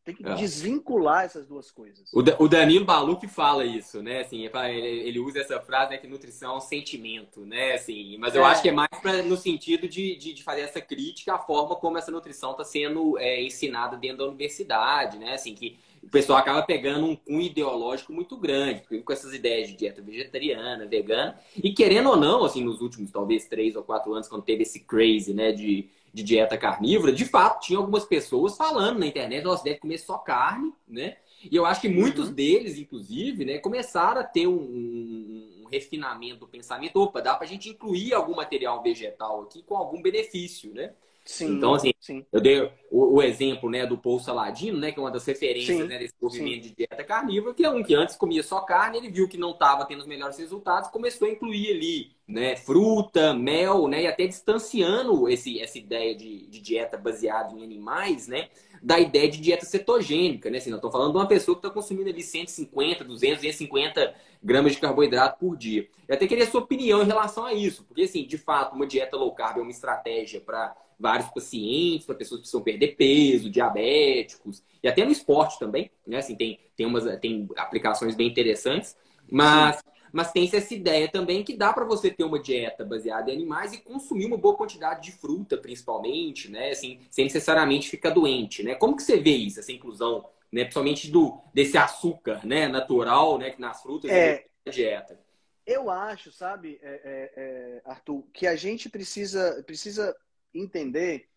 [0.09, 0.35] Tem que é.
[0.37, 2.11] desvincular essas duas coisas.
[2.15, 4.23] O, o Danilo Baluc fala isso, né?
[4.23, 7.75] Assim, ele, ele usa essa frase né, que nutrição é um sentimento, né?
[7.75, 8.47] Assim, mas eu é.
[8.47, 11.77] acho que é mais pra, no sentido de, de, de, fazer essa crítica à forma
[11.77, 15.35] como essa nutrição está sendo é, ensinada dentro da universidade, né?
[15.35, 19.77] Assim, que o pessoal acaba pegando um cunho ideológico muito grande, com essas ideias de
[19.77, 24.29] dieta vegetariana, vegana, e querendo ou não, assim, nos últimos talvez três ou quatro anos,
[24.29, 28.99] quando teve esse crazy, né, de, de dieta carnívora, de fato, tinha algumas pessoas falando
[28.99, 31.17] na internet, você deve comer só carne, né?
[31.43, 32.35] E eu acho que muitos uhum.
[32.35, 37.01] deles, inclusive, né, começaram a ter um, um, um, refinamento do pensamento.
[37.01, 40.93] Opa, dá pra gente incluir algum material vegetal aqui com algum benefício, né?
[41.29, 42.25] Sim, então, assim, sim.
[42.33, 45.87] eu dei o, o, exemplo né, do Paul Saladino, né, que é uma das referências
[45.87, 49.11] né, desse movimento de dieta carnívora, que é um que antes comia só carne, ele
[49.11, 53.87] viu que não estava tendo os melhores resultados, começou a incluir ali né, fruta, mel,
[53.89, 58.49] né, e até distanciando esse, essa ideia de, de dieta baseada em animais, né,
[58.83, 60.57] da ideia de dieta cetogênica, né?
[60.59, 64.73] Assim, não estou falando de uma pessoa que está consumindo ali 150, 200, 250 gramas
[64.73, 65.89] de carboidrato por dia.
[66.07, 68.87] Eu até queria a sua opinião em relação a isso, porque, assim, de fato, uma
[68.87, 73.49] dieta low carb é uma estratégia para vários pacientes, para pessoas que precisam perder peso,
[73.49, 76.19] diabéticos, e até no esporte também, né?
[76.19, 78.97] Assim, tem, tem, umas, tem aplicações bem interessantes,
[79.31, 79.83] mas,
[80.13, 83.73] mas tem essa ideia também que dá para você ter uma dieta baseada em animais
[83.73, 86.71] e consumir uma boa quantidade de fruta, principalmente, né?
[86.71, 88.75] Assim, sem necessariamente ficar doente, né?
[88.75, 90.63] Como que você vê isso, essa inclusão, né?
[90.63, 92.67] Principalmente do, desse açúcar, né?
[92.67, 93.51] Natural, né?
[93.51, 94.45] Que nas frutas é...
[94.67, 95.19] e dieta.
[95.65, 100.17] Eu acho, sabe, é, é, é, Arthur, que a gente precisa, precisa
[100.55, 101.29] entender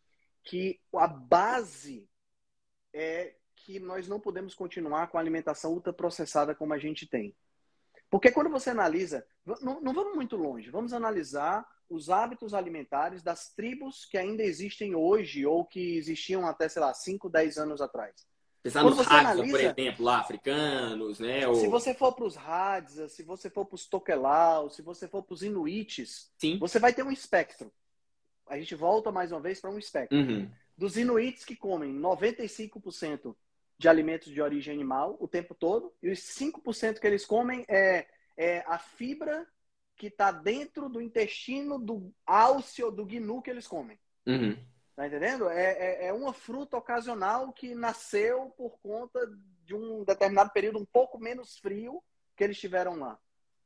[0.43, 2.07] que a base
[2.93, 7.35] é que nós não podemos continuar com a alimentação ultraprocessada como a gente tem.
[8.09, 9.25] Porque quando você analisa,
[9.61, 14.95] não, não, vamos muito longe, vamos analisar os hábitos alimentares das tribos que ainda existem
[14.95, 18.27] hoje ou que existiam até, sei lá, 5, 10 anos atrás.
[18.63, 21.47] Pensar nos Hadza, por exemplo, lá, africanos, né?
[21.47, 21.55] Ou...
[21.55, 25.23] Se você for para os Hadza, se você for para os Tokelau, se você for
[25.23, 26.59] para os Inuites, Sim.
[26.59, 27.71] você vai ter um espectro
[28.51, 30.17] a gente volta mais uma vez para um espectro.
[30.17, 30.51] Uhum.
[30.77, 33.33] Dos inuits que comem 95%
[33.77, 38.05] de alimentos de origem animal o tempo todo, e os 5% que eles comem é,
[38.35, 39.47] é a fibra
[39.95, 43.97] que está dentro do intestino do álceo do gnu que eles comem.
[44.27, 44.57] Uhum.
[44.95, 45.49] Tá entendendo?
[45.49, 49.19] É, é, é, uma fruta ocasional que nasceu por conta
[49.63, 52.03] de um determinado período um pouco menos frio
[52.35, 53.17] que eles tiveram lá.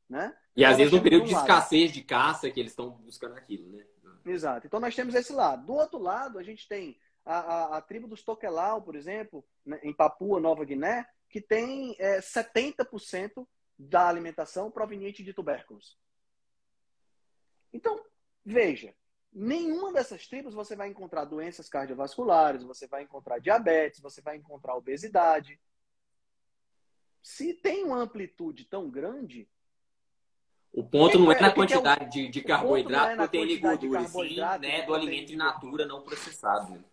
[0.08, 0.32] Né?
[0.56, 3.68] E às então, vezes um período de escassez de caça que eles estão buscando aquilo,
[3.72, 3.84] né?
[4.24, 4.66] Exato.
[4.66, 5.66] Então nós temos esse lado.
[5.66, 9.80] Do outro lado, a gente tem a, a, a tribo dos Tokelau, por exemplo, né,
[9.82, 13.46] em Papua Nova Guiné, que tem é, 70%
[13.78, 15.98] da alimentação proveniente de tubérculos.
[17.72, 18.02] Então,
[18.44, 18.94] veja,
[19.32, 24.76] nenhuma dessas tribos você vai encontrar doenças cardiovasculares, você vai encontrar diabetes, você vai encontrar
[24.76, 25.60] obesidade.
[27.22, 29.48] se tem uma amplitude tão grande.
[30.76, 33.56] O ponto não é, é na quantidade é o, de, de carboidrato, é proteína e
[33.56, 36.84] gordura, sim, né, do alimento in natura não processado.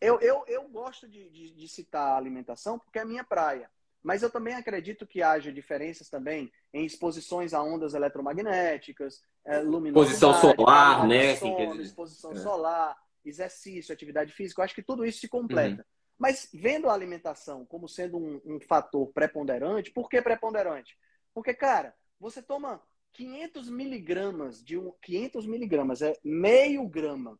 [0.00, 3.68] Eu, eu, eu gosto de, de, de citar a alimentação porque é a minha praia.
[4.00, 10.32] Mas eu também acredito que haja diferenças também em exposições a ondas eletromagnéticas, é, exposição
[10.32, 11.34] solar, né?
[11.34, 12.36] Sono, exposição é.
[12.36, 14.60] solar, exercício, atividade física.
[14.60, 15.82] Eu acho que tudo isso se completa.
[15.82, 15.88] Uhum.
[16.16, 20.96] Mas vendo a alimentação como sendo um, um fator preponderante, por que preponderante?
[21.34, 22.80] Porque, cara, você toma
[23.12, 27.38] 500 miligramas de um 500 miligramas é meio grama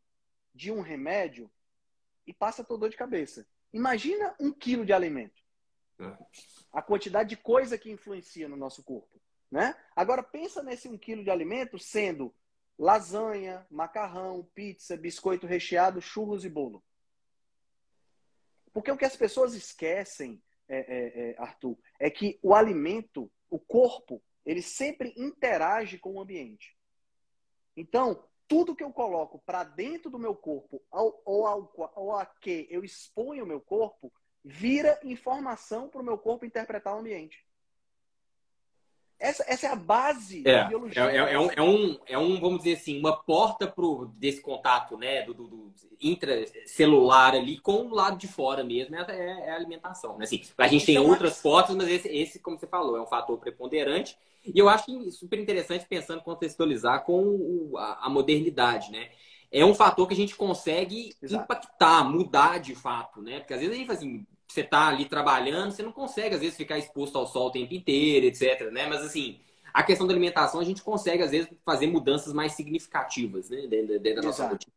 [0.55, 1.51] de um remédio
[2.27, 3.47] e passa tua dor de cabeça.
[3.73, 5.43] Imagina um quilo de alimento.
[5.99, 6.17] É.
[6.73, 9.21] A quantidade de coisa que influencia no nosso corpo.
[9.51, 9.75] Né?
[9.95, 12.35] Agora, pensa nesse um quilo de alimento sendo
[12.79, 16.83] lasanha, macarrão, pizza, biscoito recheado, churros e bolo.
[18.73, 23.59] Porque o que as pessoas esquecem, é, é, é, Arthur, é que o alimento, o
[23.59, 26.77] corpo, ele sempre interage com o ambiente.
[27.77, 32.67] Então, tudo que eu coloco para dentro do meu corpo ou, ao, ou a que
[32.71, 34.13] eu exponho o meu corpo,
[34.45, 37.47] vira informação para o meu corpo interpretar o ambiente.
[39.21, 41.03] Essa, essa é a base é, da biologia.
[41.03, 44.41] É, é, é, um, é, um, é um, vamos dizer assim, uma porta pro, desse
[44.41, 49.49] contato né, do, do, do intracelular ali com o lado de fora mesmo, é, é,
[49.49, 50.17] é a alimentação.
[50.17, 50.25] Né?
[50.25, 53.07] Assim, a gente então, tem outras portas, mas esse, esse, como você falou, é um
[53.07, 54.17] fator preponderante.
[54.43, 59.11] E eu acho super interessante pensando contextualizar com o, a, a, modernidade, né?
[59.53, 61.45] É um fator que a gente consegue Exato.
[61.45, 63.41] impactar, mudar de fato, né?
[63.41, 66.57] Porque às vezes a gente assim, você tá ali trabalhando, você não consegue às vezes
[66.57, 68.87] ficar exposto ao sol o tempo inteiro, etc, né?
[68.87, 69.41] Mas assim,
[69.73, 73.99] a questão da alimentação a gente consegue às vezes fazer mudanças mais significativas, né, dentro,
[74.01, 74.73] dentro da nossa rotina.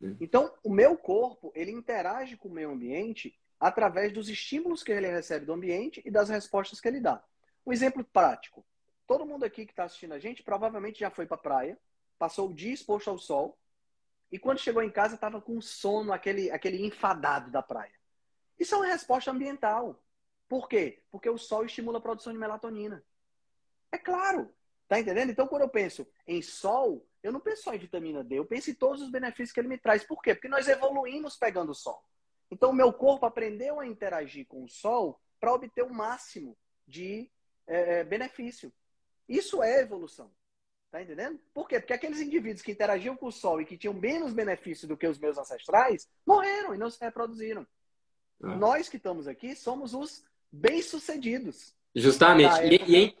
[0.00, 0.16] Né?
[0.20, 5.08] Então, o meu corpo, ele interage com o meio ambiente através dos estímulos que ele
[5.08, 7.22] recebe do ambiente e das respostas que ele dá.
[7.66, 8.64] Um exemplo prático.
[9.06, 11.78] Todo mundo aqui que está assistindo a gente provavelmente já foi para a praia,
[12.18, 13.58] passou o dia exposto ao sol
[14.30, 17.97] e quando chegou em casa estava com sono, aquele, aquele enfadado da praia.
[18.58, 20.02] Isso é uma resposta ambiental.
[20.48, 21.02] Por quê?
[21.10, 23.04] Porque o sol estimula a produção de melatonina.
[23.92, 24.52] É claro.
[24.88, 25.30] Tá entendendo?
[25.30, 28.70] Então, quando eu penso em sol, eu não penso só em vitamina D, eu penso
[28.70, 30.02] em todos os benefícios que ele me traz.
[30.02, 30.34] Por quê?
[30.34, 32.02] Porque nós evoluímos pegando o sol.
[32.50, 36.56] Então, o meu corpo aprendeu a interagir com o sol para obter o máximo
[36.86, 37.30] de
[37.66, 38.72] é, benefício.
[39.28, 40.32] Isso é evolução.
[40.90, 41.38] Tá entendendo?
[41.52, 41.78] Por quê?
[41.78, 45.06] Porque aqueles indivíduos que interagiam com o Sol e que tinham menos benefício do que
[45.06, 47.66] os meus ancestrais morreram e não se reproduziram.
[48.42, 48.56] É.
[48.56, 51.74] Nós que estamos aqui somos os bem-sucedidos.
[51.94, 52.60] Justamente.
[52.62, 53.14] E, e, é,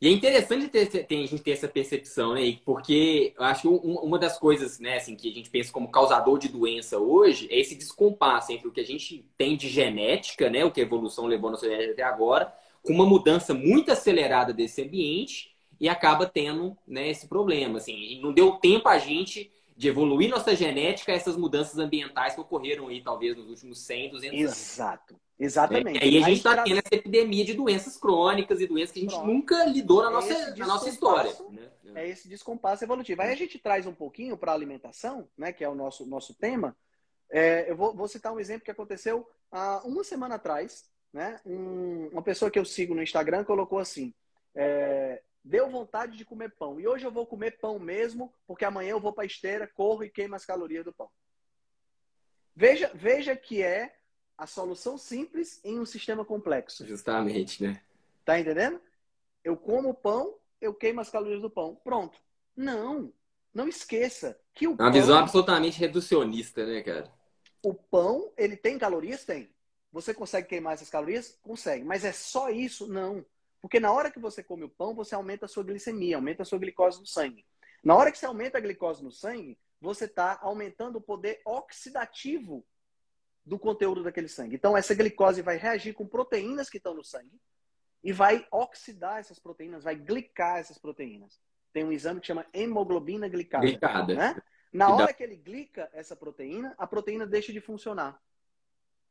[0.00, 2.58] e, é, interessante ter, ter, a gente ter essa percepção, né?
[2.64, 6.38] Porque eu acho que uma das coisas né, assim, que a gente pensa como causador
[6.38, 10.64] de doença hoje é esse descompasso entre o que a gente tem de genética, né?
[10.64, 12.52] O que a evolução levou nossa genética até agora,
[12.82, 17.78] com uma mudança muito acelerada desse ambiente e acaba tendo né, esse problema.
[17.78, 22.88] Assim, não deu tempo a gente de evoluir nossa genética essas mudanças ambientais que ocorreram
[22.88, 24.52] aí, talvez, nos últimos 100, 200 anos.
[24.52, 25.16] Exato.
[25.38, 25.98] Exatamente.
[25.98, 29.00] É, e aí a gente está tendo essa epidemia de doenças crônicas e doenças que
[29.00, 29.26] a gente Pronto.
[29.26, 31.32] nunca lidou na é nossa, na nossa história.
[31.50, 31.68] Né?
[31.94, 33.20] É esse descompasso evolutivo.
[33.22, 36.34] Aí a gente traz um pouquinho para a alimentação, né, que é o nosso, nosso
[36.34, 36.76] tema.
[37.30, 40.84] É, eu vou, vou, citar um exemplo que aconteceu há uma semana atrás.
[41.12, 41.40] Né?
[41.44, 44.14] Um, uma pessoa que eu sigo no Instagram colocou assim:
[44.54, 46.78] é, deu vontade de comer pão.
[46.80, 50.04] E hoje eu vou comer pão mesmo, porque amanhã eu vou para a esteira, corro
[50.04, 51.10] e queimo as calorias do pão.
[52.54, 53.96] Veja, veja que é
[54.36, 56.86] a solução simples em um sistema complexo.
[56.86, 57.82] Justamente, né?
[58.24, 58.80] Tá entendendo?
[59.42, 61.74] Eu como pão, eu queimo as calorias do pão.
[61.82, 62.18] Pronto.
[62.56, 63.12] Não.
[63.52, 64.92] Não esqueça que o Uma pão...
[64.92, 67.12] visão absolutamente reducionista, né, cara?
[67.62, 69.24] O pão, ele tem calorias?
[69.24, 69.50] Tem.
[69.92, 71.38] Você consegue queimar essas calorias?
[71.42, 71.84] Consegue.
[71.84, 72.86] Mas é só isso?
[72.86, 73.24] Não.
[73.62, 76.44] Porque na hora que você come o pão, você aumenta a sua glicemia, aumenta a
[76.44, 77.46] sua glicose no sangue.
[77.82, 82.64] Na hora que você aumenta a glicose no sangue, você está aumentando o poder oxidativo
[83.46, 84.56] do conteúdo daquele sangue.
[84.56, 87.40] Então, essa glicose vai reagir com proteínas que estão no sangue
[88.02, 91.40] e vai oxidar essas proteínas, vai glicar essas proteínas.
[91.72, 93.64] Tem um exame que chama hemoglobina glicada.
[93.64, 94.14] Glicada.
[94.14, 94.42] Né?
[94.72, 98.20] Na hora que ele glica essa proteína, a proteína deixa de funcionar.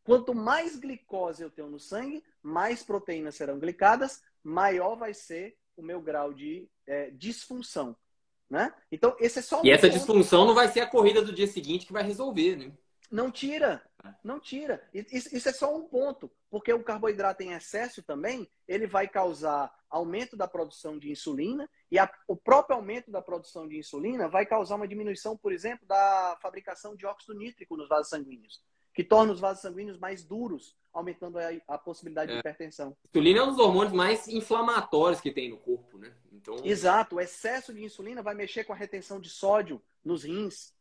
[0.03, 5.81] Quanto mais glicose eu tenho no sangue, mais proteínas serão glicadas, maior vai ser o
[5.81, 7.95] meu grau de é, disfunção.
[8.49, 8.73] Né?
[8.91, 9.97] Então, esse é só um E essa ponto.
[9.97, 12.71] disfunção não vai ser a corrida do dia seguinte que vai resolver, né?
[13.09, 13.81] Não tira.
[14.23, 14.81] Não tira.
[14.93, 16.31] Isso é só um ponto.
[16.49, 21.99] Porque o carboidrato em excesso também, ele vai causar aumento da produção de insulina e
[21.99, 26.37] a, o próprio aumento da produção de insulina vai causar uma diminuição, por exemplo, da
[26.41, 28.61] fabricação de óxido nítrico nos vasos sanguíneos.
[28.93, 32.35] Que torna os vasos sanguíneos mais duros, aumentando a, a possibilidade é.
[32.35, 32.95] de hipertensão.
[33.09, 36.13] Insulina é um dos hormônios mais inflamatórios que tem no corpo, né?
[36.31, 36.57] Então...
[36.63, 40.73] Exato, o excesso de insulina vai mexer com a retenção de sódio nos rins,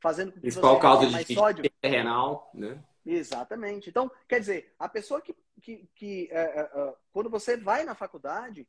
[0.00, 1.64] fazendo com que Principal causa mais de sódio.
[1.82, 2.82] renal, né?
[3.04, 3.88] Exatamente.
[3.88, 7.94] Então, quer dizer, a pessoa que, que, que é, é, é, quando você vai na
[7.94, 8.68] faculdade,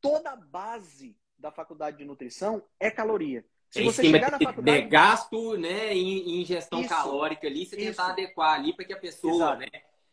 [0.00, 3.44] toda a base da faculdade de nutrição é caloria.
[3.72, 4.82] Se é você chegar na faculdade...
[4.82, 7.86] gasto né, em ingestão isso, calórica ali, você isso.
[7.86, 9.60] tentar adequar ali para que a pessoa, Exato.
[9.60, 9.68] né,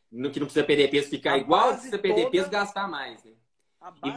[0.09, 2.31] no, que não precisa perder peso, ficar a igual, precisa perder toda...
[2.31, 3.21] peso, gastar mais.
[3.21, 3.31] Né?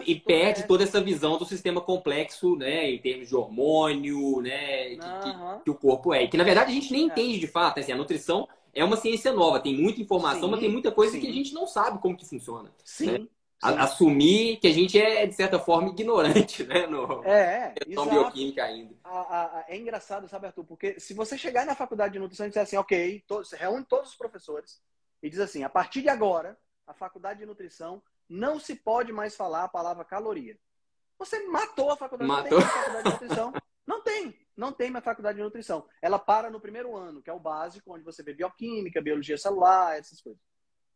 [0.07, 0.63] E, e perde é...
[0.65, 5.59] toda essa visão do sistema complexo, né, em termos de hormônio, né, que, uhum.
[5.59, 6.23] que, que o corpo é.
[6.23, 7.05] E que na verdade a gente nem é.
[7.07, 7.81] entende de fato.
[7.81, 11.15] Assim, a nutrição é uma ciência nova, tem muita informação, sim, mas tem muita coisa
[11.15, 11.21] sim.
[11.21, 12.71] que a gente não sabe como que funciona.
[12.85, 13.11] Sim.
[13.11, 13.27] Né?
[13.63, 16.87] Assumir que a gente é, de certa forma, ignorante, né?
[16.87, 18.95] No, é, questão bioquímica ainda.
[19.05, 20.65] A, a, a, é engraçado, sabe, Arthur?
[20.65, 24.11] Porque se você chegar na faculdade de nutrição e disser assim, ok, todos, reúne todos
[24.11, 24.83] os professores
[25.23, 29.37] e diz assim, a partir de agora, a faculdade de nutrição não se pode mais
[29.37, 30.59] falar a palavra caloria.
[31.19, 32.59] Você matou a faculdade, matou.
[32.59, 33.53] Não tem faculdade de nutrição.
[33.87, 35.87] Não tem, não tem mais faculdade de nutrição.
[36.01, 39.99] Ela para no primeiro ano, que é o básico, onde você vê bioquímica, biologia celular,
[39.99, 40.41] essas coisas.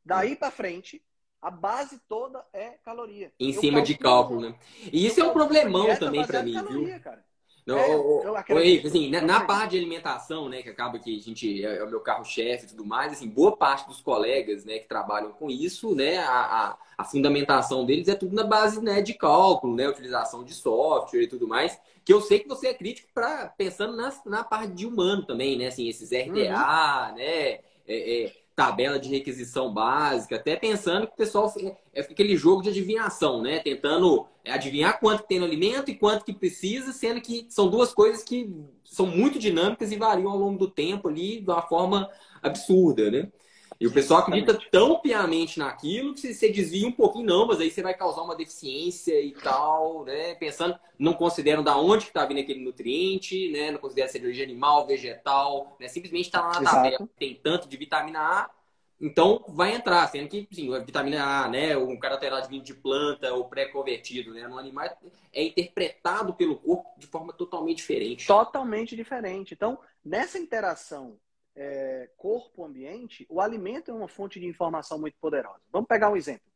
[0.05, 1.05] Daí para frente,
[1.41, 3.33] a base toda é caloria.
[3.39, 4.55] Em eu cima de cálculo, né?
[4.93, 7.01] E isso é um problemão também para mim, caloria, viu?
[7.01, 7.25] Cara.
[7.67, 11.67] Não, é, o, assim, na, na, parte de alimentação, né, que acaba que a gente
[11.67, 14.87] é, é o meu carro-chefe e tudo mais, assim, boa parte dos colegas, né, que
[14.87, 19.15] trabalham com isso, né, a, a, a, fundamentação deles é tudo na base, né, de
[19.15, 23.09] cálculo, né, utilização de software e tudo mais, que eu sei que você é crítico
[23.13, 27.17] para pensando na, na parte de humano também, né, assim, esses RDA, uhum.
[27.17, 31.53] né, é, é, tabela de requisição básica, até pensando que o pessoal
[31.93, 33.59] é aquele jogo de adivinhação, né?
[33.59, 38.25] Tentando adivinhar quanto tem no alimento e quanto que precisa, sendo que são duas coisas
[38.25, 38.51] que
[38.83, 42.09] são muito dinâmicas e variam ao longo do tempo ali de uma forma
[42.43, 43.31] absurda, né?
[43.79, 47.71] E o pessoal acredita tão piamente naquilo que você desvia um pouquinho, não, mas aí
[47.71, 50.35] você vai causar uma deficiência e tal, né?
[50.37, 53.71] Pensando, não consideram da onde que tá vindo aquele nutriente, né?
[53.71, 55.89] Não consideram se é de origem animal, vegetal, né?
[55.89, 56.77] Simplesmente está lá na Exato.
[56.77, 58.51] tabela, tem tanto de vitamina A,
[58.99, 61.77] então vai entrar, sendo que, sim, a vitamina A, né?
[61.77, 64.49] Um cara terá de de planta ou pré-convertido, né?
[64.49, 64.89] No animal
[65.33, 68.27] é interpretado pelo corpo de forma totalmente diferente.
[68.27, 69.53] Totalmente diferente.
[69.53, 71.19] Então, nessa interação
[71.57, 75.63] é, corpo-ambiente, o alimento é uma fonte de informação muito poderosa.
[75.73, 76.47] Vamos pegar um exemplo.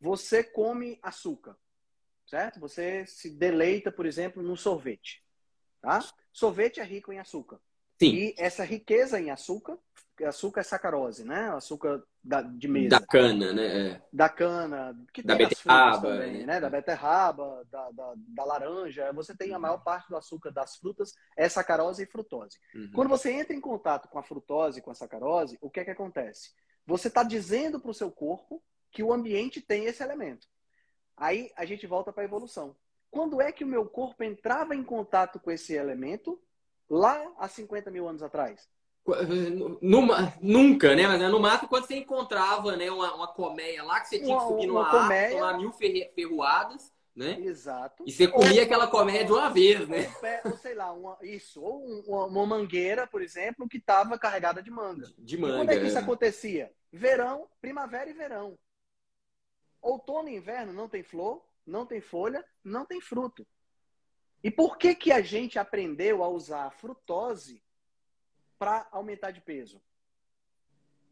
[0.00, 1.56] Você come açúcar,
[2.26, 2.58] certo?
[2.58, 5.24] Você se deleita, por exemplo, num sorvete.
[5.80, 6.00] Tá?
[6.32, 7.60] Sorvete é rico em açúcar.
[8.00, 8.14] Sim.
[8.14, 9.78] E essa riqueza em açúcar,
[10.24, 11.50] açúcar é sacarose, né?
[11.50, 13.00] Açúcar da, de mesa.
[13.00, 13.88] Da cana, né?
[13.88, 14.02] É.
[14.12, 16.60] Da cana, que da beterraba, também, né?
[16.60, 19.12] Da beterraba, da, da, da, laranja.
[19.12, 22.58] Você tem a maior parte do açúcar das frutas, é sacarose e frutose.
[22.74, 22.90] Uhum.
[22.94, 25.90] Quando você entra em contato com a frutose, com a sacarose, o que é que
[25.90, 26.52] acontece?
[26.86, 30.46] Você está dizendo para o seu corpo que o ambiente tem esse elemento.
[31.16, 32.76] Aí a gente volta para a evolução.
[33.10, 36.40] Quando é que o meu corpo entrava em contato com esse elemento
[36.88, 38.68] lá há 50 mil anos atrás?
[40.40, 41.06] Nunca, né?
[41.06, 44.44] Mas no máximo quando você encontrava né, uma, uma colmeia lá que você tinha que
[44.44, 45.72] subir numa árvore, tomar mil
[46.14, 47.38] ferroadas, né?
[47.40, 48.04] Exato.
[48.06, 50.10] E você comia ou, aquela colmeia de uma vez, né?
[50.44, 51.60] Ou, sei lá, uma, isso.
[51.60, 55.06] Ou uma, uma mangueira, por exemplo, que estava carregada de manga.
[55.06, 55.54] De, de manga.
[55.54, 56.00] E quando é que isso é.
[56.00, 56.72] acontecia?
[56.92, 58.58] Verão, primavera e verão.
[59.80, 63.46] Outono e inverno não tem flor, não tem folha, não tem fruto.
[64.42, 67.62] E por que, que a gente aprendeu a usar a frutose
[68.62, 69.82] para aumentar de peso?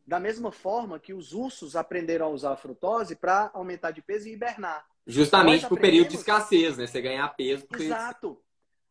[0.07, 4.28] Da mesma forma que os ursos aprenderam a usar a frutose para aumentar de peso
[4.28, 4.86] e hibernar.
[5.05, 6.86] Justamente para o período de escassez, né?
[6.86, 7.66] Você ganhar peso.
[7.66, 7.82] Porque...
[7.82, 8.40] Exato.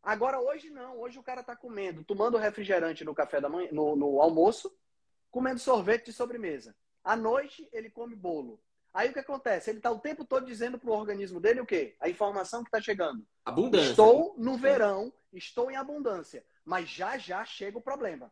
[0.03, 0.99] Agora, hoje não.
[0.99, 4.70] Hoje o cara está comendo, tomando refrigerante no café da manhã, no, no almoço,
[5.32, 6.76] comendo sorvete de sobremesa.
[7.01, 8.62] À noite, ele come bolo.
[8.93, 9.70] Aí o que acontece?
[9.70, 11.95] Ele está o tempo todo dizendo para o organismo dele o quê?
[12.01, 13.26] A informação que está chegando.
[13.45, 13.91] Abundância.
[13.91, 16.43] Estou no verão, estou em abundância.
[16.66, 18.30] Mas já já chega o problema.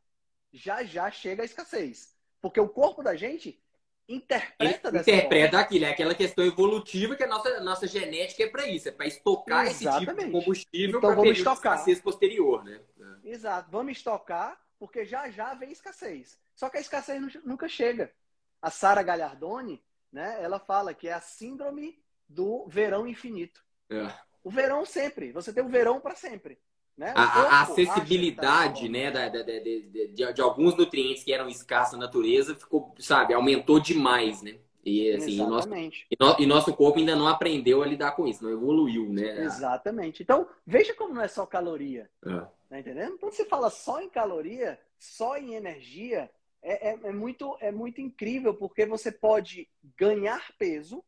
[0.52, 2.16] Já já chega a escassez.
[2.41, 3.62] Porque o corpo da gente
[4.08, 5.66] interpreta dessa Interpreta forma.
[5.66, 5.86] aquilo.
[5.86, 8.88] É aquela questão evolutiva que a nossa, nossa genética é para isso.
[8.88, 9.88] É para estocar Exatamente.
[9.88, 11.74] esse tipo de combustível então, para estocar.
[11.74, 12.64] escassez posterior.
[12.64, 12.80] Né?
[13.24, 13.70] Exato.
[13.72, 16.39] Vamos estocar porque já já vem escassez.
[16.56, 18.14] Só que a escassez nunca chega.
[18.62, 20.38] A Sara Galhardoni né?
[20.41, 23.64] Ela fala que é a síndrome do verão infinito.
[23.89, 24.12] É.
[24.43, 26.60] O verão sempre, você tem o verão para sempre.
[26.98, 27.14] Né?
[27.16, 31.48] A, a, acessibilidade tá né, da, da, de, de, de, de, alguns nutrientes que eram
[31.48, 34.56] escassos na natureza ficou, sabe, aumentou demais, né?
[34.84, 36.08] E, assim, Exatamente.
[36.10, 39.43] E, nosso, e nosso corpo ainda não aprendeu a lidar com isso, não evoluiu, né?
[39.43, 40.24] Exatamente.
[40.24, 42.10] Então, veja como não é só caloria.
[42.26, 42.48] É.
[42.70, 43.18] Tá entendendo?
[43.20, 46.32] Quando você fala só em caloria, só em energia,
[46.64, 51.04] é, é, é, muito, é muito incrível, porque você pode ganhar peso,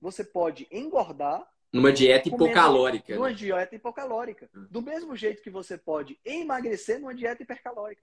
[0.00, 1.46] você pode engordar.
[1.74, 3.14] Numa dieta hipocalórica.
[3.14, 3.34] Numa né?
[3.34, 4.48] dieta hipocalórica.
[4.54, 4.66] Hum.
[4.70, 8.02] Do mesmo jeito que você pode emagrecer numa dieta hipercalórica.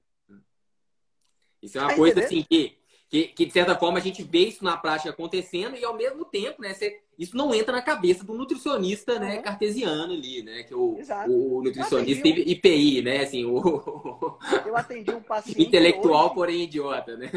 [1.61, 2.25] Isso é uma tá coisa entendendo?
[2.25, 5.83] assim que que, que, de certa forma, a gente vê isso na prática acontecendo e,
[5.83, 9.41] ao mesmo tempo, né, você, isso não entra na cabeça do nutricionista né, uhum.
[9.41, 10.63] cartesiano ali, né?
[10.63, 10.97] Que o,
[11.27, 12.49] o nutricionista atendi...
[12.49, 13.17] IPI, né?
[13.17, 14.37] Assim, o...
[14.65, 15.61] Eu atendi um paciente.
[15.61, 16.35] Intelectual, hoje...
[16.35, 17.29] porém idiota, né?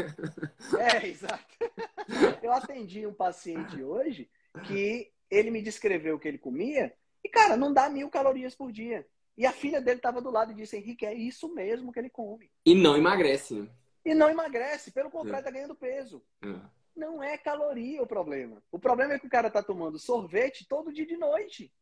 [0.79, 1.43] É, exato.
[2.41, 4.29] Eu atendi um paciente hoje
[4.67, 8.71] que ele me descreveu o que ele comia e, cara, não dá mil calorias por
[8.71, 9.05] dia.
[9.37, 12.09] E a filha dele estava do lado e disse, Henrique, é isso mesmo que ele
[12.09, 12.49] come.
[12.65, 13.67] E não emagrece, né?
[14.05, 15.53] E não emagrece, pelo contrário, está é.
[15.53, 16.23] ganhando peso.
[16.43, 16.55] É.
[16.95, 18.61] Não é caloria o problema.
[18.71, 21.73] O problema é que o cara está tomando sorvete todo dia de noite.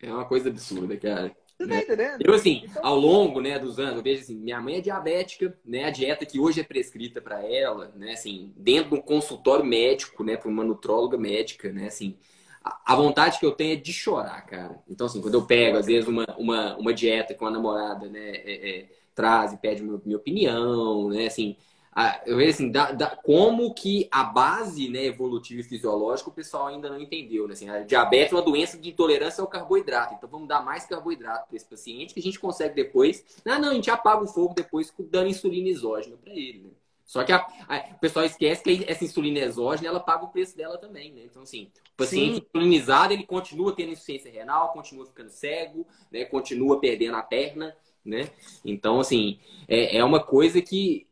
[0.00, 1.34] É uma coisa absurda, cara.
[1.58, 2.22] Você tá entendendo?
[2.24, 2.86] Eu, assim, então...
[2.86, 5.84] ao longo né, dos anos, eu vejo assim, minha mãe é diabética, né?
[5.84, 8.12] A dieta que hoje é prescrita para ela, né?
[8.12, 10.36] Assim, dentro de um consultório médico, né?
[10.36, 11.88] Para uma nutróloga médica, né?
[11.88, 12.16] Assim,
[12.84, 14.82] a vontade que eu tenho é de chorar, cara.
[14.88, 18.30] Então, assim, quando eu pego, às vezes, uma, uma, uma dieta com a namorada, né?
[18.30, 21.26] É, é, traz e pede minha, minha opinião, né?
[21.26, 21.56] Assim,
[21.92, 26.32] a, eu vejo assim, da, da, como que a base né, evolutiva e fisiológica o
[26.32, 27.46] pessoal ainda não entendeu.
[27.48, 27.54] Né?
[27.54, 30.14] Assim, a diabetes é uma doença de intolerância ao carboidrato.
[30.14, 33.24] Então vamos dar mais carboidrato para esse paciente que a gente consegue depois.
[33.44, 36.60] Ah, não, a gente apaga o fogo depois dando insulina exógena para ele.
[36.60, 36.70] Né?
[37.10, 40.56] Só que a, a, o pessoal esquece que essa insulina exógena ela paga o preço
[40.56, 41.22] dela também, né?
[41.24, 42.46] Então, assim, o paciente Sim.
[42.46, 46.24] insulinizado ele continua tendo insuficiência renal, continua ficando cego, né?
[46.24, 48.30] continua perdendo a perna né?
[48.64, 51.04] Então, assim, é, é uma coisa que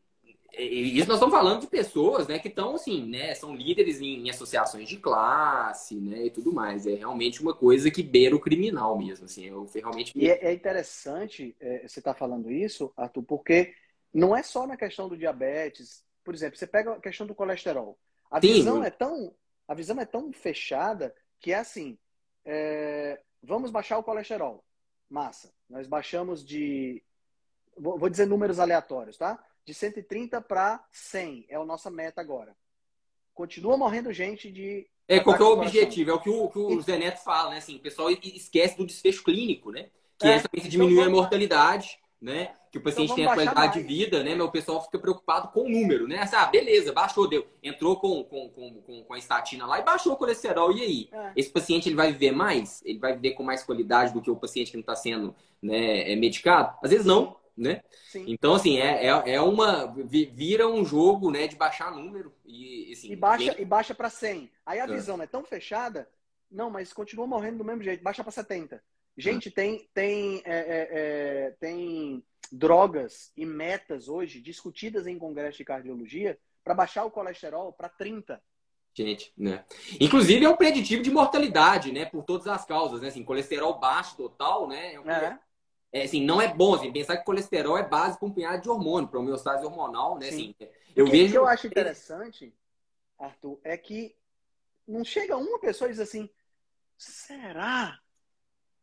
[0.56, 4.30] isso nós estamos falando de pessoas, né, que estão assim, né, são líderes em, em,
[4.30, 6.86] associações de classe, né, e tudo mais.
[6.86, 9.44] É realmente uma coisa que beira o criminal mesmo, assim.
[9.44, 10.12] Eu realmente.
[10.16, 13.74] E é, é interessante é, você estar tá falando isso, Arthur, porque
[14.12, 16.04] não é só na questão do diabetes.
[16.24, 17.98] Por exemplo, você pega a questão do colesterol.
[18.30, 19.34] A Sim, visão é tão,
[19.66, 21.98] a visão é tão fechada que é assim.
[22.44, 24.64] É, vamos baixar o colesterol.
[25.08, 25.52] Massa.
[25.68, 27.02] Nós baixamos de.
[27.76, 29.42] Vou dizer números aleatórios, tá?
[29.64, 32.56] De 130 para 100 é a nossa meta agora.
[33.32, 34.86] Continua morrendo gente de.
[35.06, 36.10] É, qual é o objetivo?
[36.10, 37.58] É o que o, que o Zé Neto fala, né?
[37.58, 39.90] Assim, o pessoal esquece do desfecho clínico, né?
[40.18, 42.54] Que é, é diminuir então, a mortalidade né?
[42.70, 44.34] Que o paciente então tem a qualidade de vida, né?
[44.34, 46.18] Mas o pessoal fica preocupado com o número, né?
[46.18, 47.46] Assim, ah, beleza, baixou, deu.
[47.62, 50.72] Entrou com, com, com, com a estatina lá e baixou o colesterol.
[50.72, 51.08] E aí?
[51.10, 51.32] É.
[51.36, 52.82] Esse paciente ele vai viver mais?
[52.84, 56.12] Ele vai viver com mais qualidade do que o paciente que não está sendo né,
[56.12, 56.76] é, medicado?
[56.82, 57.82] Às vezes não, né?
[58.10, 58.24] Sim.
[58.28, 59.86] Então, assim, é, é, é, uma.
[60.04, 62.34] Vira um jogo né, de baixar número.
[62.44, 63.62] E, assim, e baixa, vem...
[63.62, 64.50] e baixa para 100.
[64.66, 64.86] Aí a é.
[64.86, 66.08] visão é tão fechada.
[66.50, 68.02] Não, mas continua morrendo do mesmo jeito.
[68.02, 68.82] Baixa para 70.
[69.18, 75.64] Gente, tem, tem, é, é, é, tem drogas e metas hoje discutidas em congresso de
[75.64, 78.42] cardiologia para baixar o colesterol para 30.
[78.94, 79.64] Gente, né?
[80.00, 82.04] Inclusive é um preditivo de mortalidade, né?
[82.04, 83.08] Por todas as causas, né?
[83.08, 84.94] Assim, colesterol baixo total, né?
[84.94, 85.10] É, um...
[85.10, 85.40] é.
[85.92, 88.68] é assim, não é bom assim, pensar que colesterol é base para um punhado de
[88.68, 90.28] hormônio, para homeostase hormonal, né?
[90.28, 90.54] Assim,
[90.96, 91.32] eu o vejo...
[91.32, 92.52] que eu acho interessante,
[93.18, 94.16] Arthur, é que
[94.86, 96.28] não chega uma pessoa e diz assim,
[96.96, 98.00] será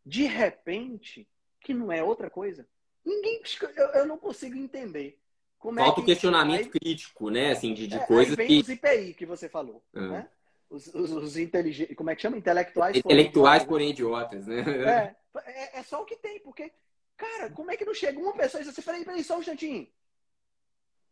[0.06, 1.28] de repente,
[1.60, 2.68] que não é outra coisa.
[3.06, 3.42] Ninguém,
[3.76, 5.20] eu, eu não consigo entender.
[5.60, 7.52] Como é Falta é que, questionamento crítico, né?
[7.52, 8.60] Assim, de, de é, coisas vem que...
[8.60, 10.00] os IPI que você falou, é.
[10.00, 10.30] né?
[10.70, 12.38] Os, os, os inteligentes, como é que chama?
[12.38, 12.96] Intelectuais.
[12.96, 14.62] Intelectuais porém idiotas, né?
[14.62, 16.72] É, é, é, só o que tem, porque,
[17.16, 19.40] cara, como é que não chega uma pessoa e diz assim, peraí, peraí, só um
[19.40, 19.88] instantinho.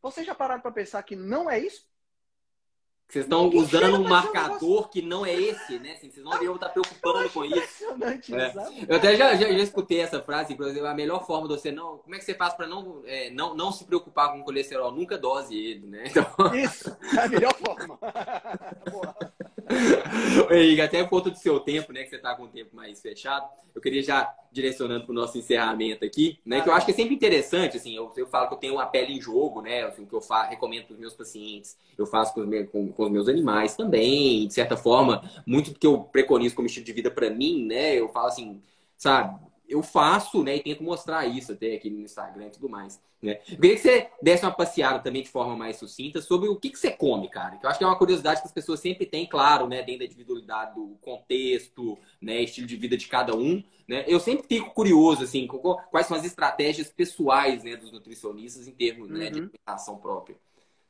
[0.01, 1.87] Vocês já pararam para pensar que não é isso?
[3.13, 5.91] Vocês estão usando um marcador que não é esse, né?
[5.91, 7.85] Assim, vocês não deveriam estar preocupando com isso.
[8.33, 8.53] É.
[8.87, 11.99] Eu até já, já, já, escutei essa frase, inclusive, a melhor forma de você não.
[11.99, 14.91] Como é que você faz para não, é, não, não se preocupar com o colesterol?
[14.91, 16.05] Nunca dose ele, né?
[16.09, 16.55] Então...
[16.55, 17.99] Isso, é a melhor forma.
[20.51, 22.03] Henrique, até por conta do seu tempo, né?
[22.03, 25.37] Que você está com o tempo mais fechado, eu queria já direcionando para o nosso
[25.37, 26.59] encerramento aqui, né?
[26.59, 28.73] Ah, que eu acho que é sempre interessante, assim, eu, eu falo que eu tenho
[28.73, 29.83] uma pele em jogo, né?
[29.83, 32.91] Assim, que eu faço, recomendo para os meus pacientes, eu faço com os, meus, com,
[32.91, 36.85] com os meus animais também, de certa forma, muito do que eu preconizo como estilo
[36.85, 37.95] de vida para mim, né?
[37.99, 38.61] Eu falo assim,
[38.97, 39.39] sabe?
[39.73, 43.39] Eu faço, né, e tento mostrar isso até aqui no Instagram e tudo mais, né?
[43.49, 46.69] Eu queria que você desse uma passeada também de forma mais sucinta sobre o que,
[46.69, 47.57] que você come, cara.
[47.57, 49.99] Que eu acho que é uma curiosidade que as pessoas sempre têm, claro, né, dentro
[49.99, 54.05] da individualidade do contexto, né, estilo de vida de cada um, né?
[54.07, 59.09] Eu sempre fico curioso, assim, quais são as estratégias pessoais, né, dos nutricionistas em termos
[59.09, 59.17] uhum.
[59.17, 59.45] né, de uhum.
[59.45, 60.37] alimentação própria.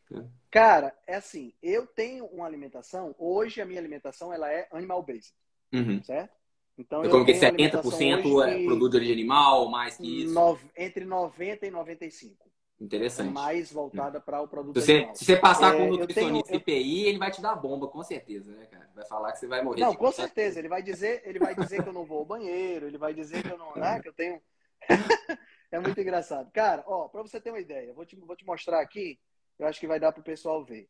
[0.09, 0.25] Né?
[0.51, 5.33] Cara, é assim, eu tenho uma alimentação, hoje a minha alimentação, ela é animal-based,
[5.73, 6.03] uhum.
[6.03, 6.42] certo?
[6.77, 10.33] Então, eu como que 70% é produto de origem animal, mais que isso?
[10.33, 12.37] No, entre 90% e 95%.
[12.81, 13.31] Interessante.
[13.31, 15.15] mais voltada para o produto se você, animal.
[15.15, 18.03] se você passar É, com eu nutricionista tenho- IPI, ele vai te dar bomba, com
[18.03, 18.89] certeza, né, cara?
[18.93, 19.79] Vai falar que você vai morrer.
[19.79, 20.59] Não, com certeza.
[20.59, 23.41] Ele vai dizer, ele vai dizer que eu não vou ao banheiro, ele vai dizer
[23.43, 24.41] que eu não, né, que eu tenho.
[25.71, 26.51] é muito engraçado.
[26.51, 29.17] Cara, ó, para você ter uma ideia, eu vou te, vou te mostrar aqui,
[29.59, 30.89] eu acho que vai dar pro pessoal ver.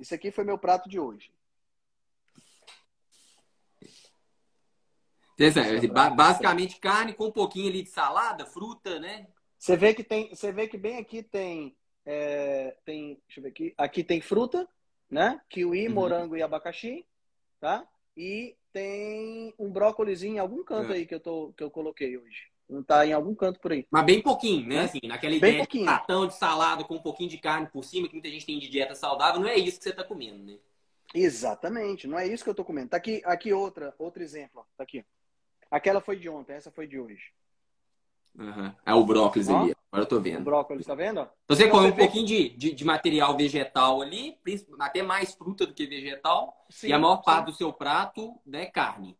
[0.00, 1.30] Isso aqui foi meu prato de hoje.
[3.80, 4.10] Interessante.
[5.29, 5.29] Ba-
[6.14, 9.26] Basicamente, carne com um pouquinho ali de salada, fruta, né?
[9.58, 13.48] Você vê que tem, você vê que bem aqui tem, é, tem, deixa eu ver
[13.50, 14.68] aqui, aqui tem fruta,
[15.10, 15.40] né?
[15.48, 15.94] Kiwi, Uhum.
[15.94, 17.06] morango e abacaxi,
[17.60, 17.86] tá?
[18.16, 20.96] E tem um brócolizinho em algum canto É.
[20.96, 22.50] aí que eu tô, que eu coloquei hoje.
[22.68, 23.86] Não tá em algum canto por aí.
[23.90, 24.76] Mas bem pouquinho, né?
[24.76, 24.84] Né?
[24.84, 25.86] Assim, naquela Bem ideia pouquinho.
[25.86, 28.68] de de salada com um pouquinho de carne por cima, que muita gente tem de
[28.68, 30.56] dieta saudável, não é isso que você tá comendo, né?
[31.12, 32.90] Exatamente, não é isso que eu tô comendo.
[32.90, 34.64] Tá aqui, aqui outra, outro exemplo, ó.
[34.76, 35.04] tá aqui.
[35.70, 37.22] Aquela foi de ontem, essa foi de hoje.
[38.86, 39.58] É o brócolis Ó.
[39.58, 40.44] ali, agora eu tô O vendo.
[40.44, 41.20] brócolis, tá vendo?
[41.44, 44.38] Então você come um vê pouquinho de, de, de material vegetal ali,
[44.78, 47.22] até mais fruta do que vegetal, Sim, e a maior sim.
[47.24, 49.18] parte do seu prato, né, carne.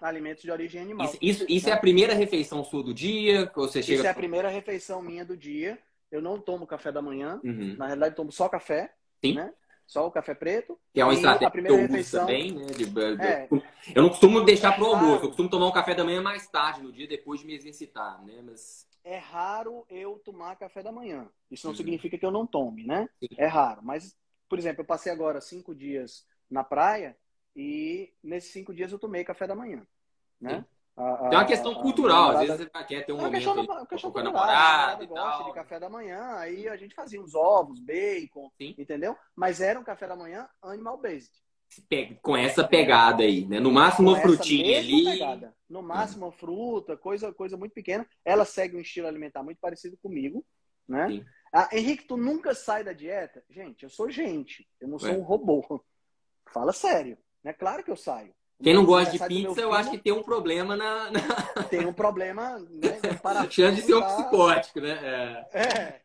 [0.00, 1.06] alimentos de origem animal.
[1.06, 3.96] Isso, isso, isso é a primeira refeição sua do dia, que você chega...
[3.98, 5.78] Isso é a primeira refeição minha do dia.
[6.10, 7.40] Eu não tomo café da manhã.
[7.42, 7.74] Uhum.
[7.76, 8.92] Na realidade, eu tomo só café,
[9.24, 9.34] Sim.
[9.34, 9.52] né?
[9.86, 10.78] Só o café preto.
[10.92, 12.66] Que é uma estratégia a primeira refeição- também, né?
[12.66, 12.84] de-
[13.22, 13.48] É.
[13.94, 15.04] Eu não costumo deixar pro Claro.
[15.04, 17.54] almoço, eu costumo tomar um café da manhã mais tarde no dia, depois de me
[17.54, 18.40] exercitar, né?
[18.42, 21.28] Mas É raro eu tomar café da manhã.
[21.50, 21.76] Isso não Uhum.
[21.76, 23.06] significa que eu não tome, né?
[23.20, 23.28] Sim.
[23.36, 23.80] É raro.
[23.82, 24.16] Mas,
[24.48, 27.14] por exemplo, eu passei agora cinco dias na praia
[27.54, 29.86] e nesses cinco dias eu tomei café da manhã,
[30.40, 30.60] né?
[30.60, 30.64] Sim.
[30.96, 33.78] A- a- tem uma questão cultural, às vezes você quer ter um É momento questão,
[33.78, 35.44] aí questão com a namorada e gosta tal.
[35.46, 38.74] de café da manhã, aí a gente fazia uns ovos, bacon, Sim.
[38.78, 39.16] entendeu?
[39.34, 41.32] Mas era um café da manhã animal based.
[41.88, 43.58] Pe- Com essa pegada aí, né?
[43.58, 45.04] No máximo uma Com frutinha ali.
[45.04, 45.56] pegada.
[45.68, 48.06] No máximo, uma fruta, coisa, coisa muito pequena.
[48.24, 50.46] Ela segue um estilo alimentar muito parecido comigo,
[50.86, 51.08] né?
[51.08, 51.24] Sim.
[51.52, 53.42] Ah, Henrique, tu nunca sai da dieta?
[53.50, 54.68] Gente, eu sou gente.
[54.80, 55.84] Eu não sou um robô.
[56.52, 57.18] Fala sério.
[57.42, 58.32] É claro que eu saio.
[58.62, 61.20] Quem não gosta de aniversário do pizza, eu acho que tem um problema na, na...
[61.68, 62.98] tem um problema, né?
[63.50, 65.44] chance de ser um psicótico, né?
[65.52, 65.58] É.
[65.60, 66.00] É.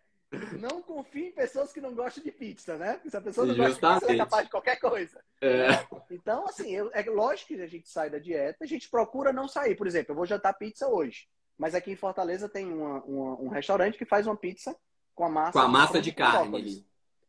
[0.60, 2.94] Não confie em pessoas que não gostam de pizza, né?
[2.94, 4.18] Porque se a pessoa não gosta de pizza, ela é Justamente.
[4.20, 5.24] capaz de qualquer coisa.
[5.42, 5.68] É.
[6.12, 9.48] Então, assim, eu- é lógico que a gente sai da dieta, a gente procura não
[9.48, 9.76] sair.
[9.76, 11.28] Por exemplo, eu vou jantar pizza hoje.
[11.58, 14.76] Mas aqui em Fortaleza tem uma- uma- um restaurante que faz uma pizza
[15.16, 16.86] com a massa, Com a massa de com carne.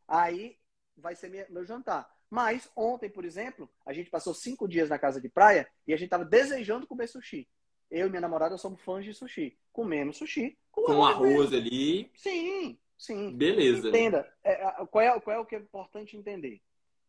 [0.06, 0.56] Aí
[0.96, 2.08] vai ser minha- meu jantar.
[2.30, 5.96] Mas ontem, por exemplo, a gente passou cinco dias na casa de praia e a
[5.96, 7.48] gente tava desejando comer sushi.
[7.90, 9.58] Eu e minha namorada somos fãs de sushi.
[9.72, 13.36] Comemos sushi com, Com arroz arroz ali, Sim, sim.
[13.36, 13.88] beleza.
[13.88, 14.56] Entenda, é,
[14.86, 16.62] qual, é, qual é o que é importante entender?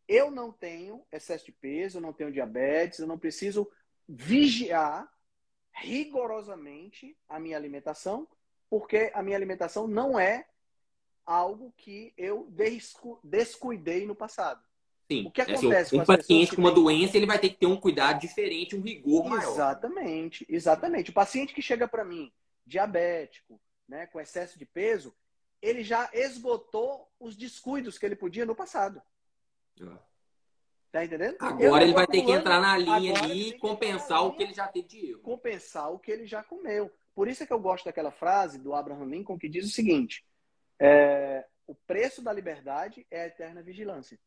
[0.08, 3.70] Eu não tenho excesso de peso, eu não tenho diabetes, eu não preciso
[4.08, 5.08] vigiar
[5.72, 8.26] rigorosamente a minha alimentação,
[8.68, 10.48] porque a minha alimentação não é
[11.24, 14.62] algo que eu descu- descuidei no passado.
[15.10, 15.26] Sim.
[15.26, 17.38] O que É assim, acontece com um as pessoas paciente com uma doença, ele vai
[17.38, 19.52] ter que ter um cuidado diferente, um rigor maior.
[19.52, 21.10] Exatamente, exatamente.
[21.10, 22.32] O paciente que chega para mim
[22.64, 25.14] diabético, né, com excesso de peso,
[25.60, 29.02] ele já esgotou os descuidos que ele podia no passado.
[30.90, 31.36] Tá entendendo?
[31.40, 34.36] Agora ele vai ter que entrar na linha agora ali e compensar na o linha,
[34.36, 35.20] que ele já teve de erro.
[35.20, 36.92] compensar o que ele já comeu.
[37.14, 40.24] Por isso é que eu gosto daquela frase do Abraham Lincoln que diz o seguinte:
[40.78, 44.18] é, o preço da liberdade é a eterna vigilância.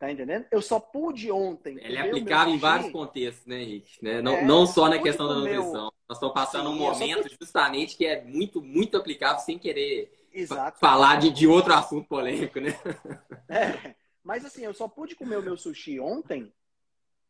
[0.00, 0.46] Tá entendendo?
[0.50, 1.76] Eu só pude ontem.
[1.78, 4.02] Ele é meu aplicável em vários contextos, né, Henrique?
[4.02, 4.22] Né?
[4.22, 5.92] Não, É, não só na pude questão da nutrição.
[6.08, 10.10] Nós estamos passando um Sim, só momento justamente que é muito, muito aplicável sem querer
[10.32, 10.78] Exato.
[10.78, 12.70] falar de, de outro assunto polêmico, né?
[13.50, 13.94] É,
[14.24, 16.50] mas assim, eu só pude comer o meu sushi ontem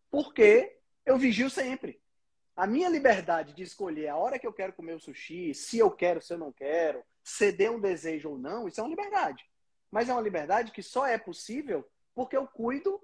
[0.08, 2.00] porque eu vigio sempre.
[2.54, 5.90] A minha liberdade de escolher a hora que eu quero comer o sushi, se eu
[5.90, 9.44] quero, se eu não quero, ceder um desejo ou não, isso é uma liberdade.
[9.90, 11.84] Mas é uma liberdade que só é possível
[12.20, 13.00] porque eu cuido.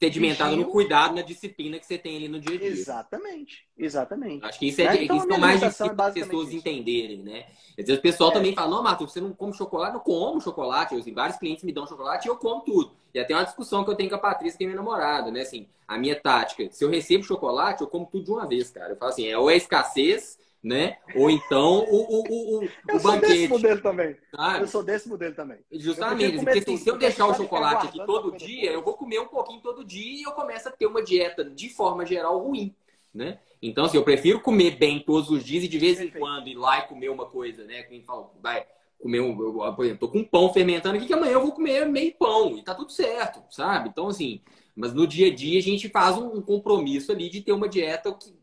[0.00, 2.68] Sedimentado no cuidado, na disciplina que você tem ali no dia a dia.
[2.68, 3.66] Exatamente.
[3.76, 4.46] Exatamente.
[4.46, 5.04] Acho que isso é, Né?
[5.04, 6.56] Então, isso é mais alimentação difícil é para as pessoas isso.
[6.56, 7.46] entenderem, né?
[7.70, 8.32] Às vezes o pessoal É.
[8.34, 9.94] também fala, não, você não come chocolate?
[9.94, 10.94] Eu como chocolate.
[10.94, 12.92] Eu, assim, vários clientes me dão chocolate e eu como tudo.
[13.12, 15.40] E até uma discussão que eu tenho com a Patrícia, que é minha namorada, né?
[15.42, 18.92] Assim, a minha tática, se eu recebo chocolate, eu como tudo de uma vez, cara.
[18.92, 20.98] Eu falo assim, é ou é escassez, né?
[21.14, 23.48] Ou então o, o, o, o, Eu o sou desse banquete.
[23.48, 24.16] modelo também.
[24.34, 24.62] sabe?
[24.62, 25.58] Eu sou desse modelo também.
[25.72, 28.82] Justamente, Eu porque assim, tudo, se eu deixar o ficar chocolate aqui todo dia, eu
[28.82, 32.04] vou comer um pouquinho todo dia e eu começo a ter uma dieta, de forma
[32.04, 32.74] geral, ruim,
[33.14, 33.38] né?
[33.62, 36.18] Então, assim, eu prefiro comer bem todos os dias e de vez em Perfeito.
[36.18, 37.82] quando ir lá e comer uma coisa, né?
[37.82, 38.66] Quem fala, vai
[38.98, 41.86] comer um, eu, por exemplo, tô com pão fermentando aqui que amanhã eu vou comer
[41.86, 43.88] meio pão e tá tudo certo, sabe?
[43.88, 44.40] Então, assim,
[44.76, 47.68] mas no dia a dia a gente faz um, um compromisso ali de ter uma
[47.68, 48.34] dieta que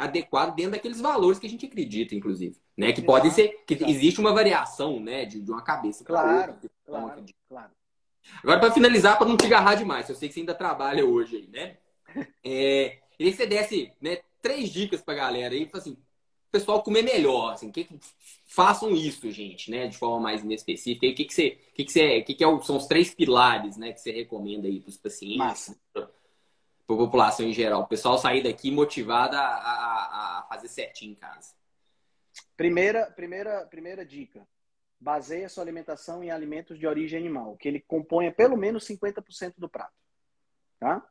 [0.00, 2.56] adequado dentro daqueles valores que a gente acredita, inclusive.
[2.76, 2.92] Né?
[2.92, 3.62] Que pode ser.
[3.66, 3.90] que exato.
[3.90, 5.26] existe uma variação né?
[5.26, 6.02] de, de uma cabeça.
[6.04, 7.70] Claro, outra, claro, claro.
[8.42, 11.36] Agora, para finalizar, para não te agarrar demais, eu sei que você ainda trabalha hoje
[11.36, 11.76] aí, né?
[12.42, 15.96] É, queria que você desse né, três dicas para galera aí, assim,
[16.50, 17.88] pessoal comer melhor, assim, que,
[18.46, 21.06] façam isso, gente, né, de forma mais específica.
[21.06, 23.76] E o que que você, que que você, que que é são os três pilares,
[23.76, 25.76] né, que você recomenda aí para os pacientes,
[26.90, 31.12] para a população em geral, o pessoal sair daqui motivado a, a, a fazer certinho
[31.12, 31.54] em casa.
[32.56, 34.46] Primeira, primeira, primeira dica.
[34.98, 39.54] Baseie a sua alimentação em alimentos de origem animal, que ele componha pelo menos 50%
[39.56, 39.94] do prato.
[40.78, 41.02] Tá?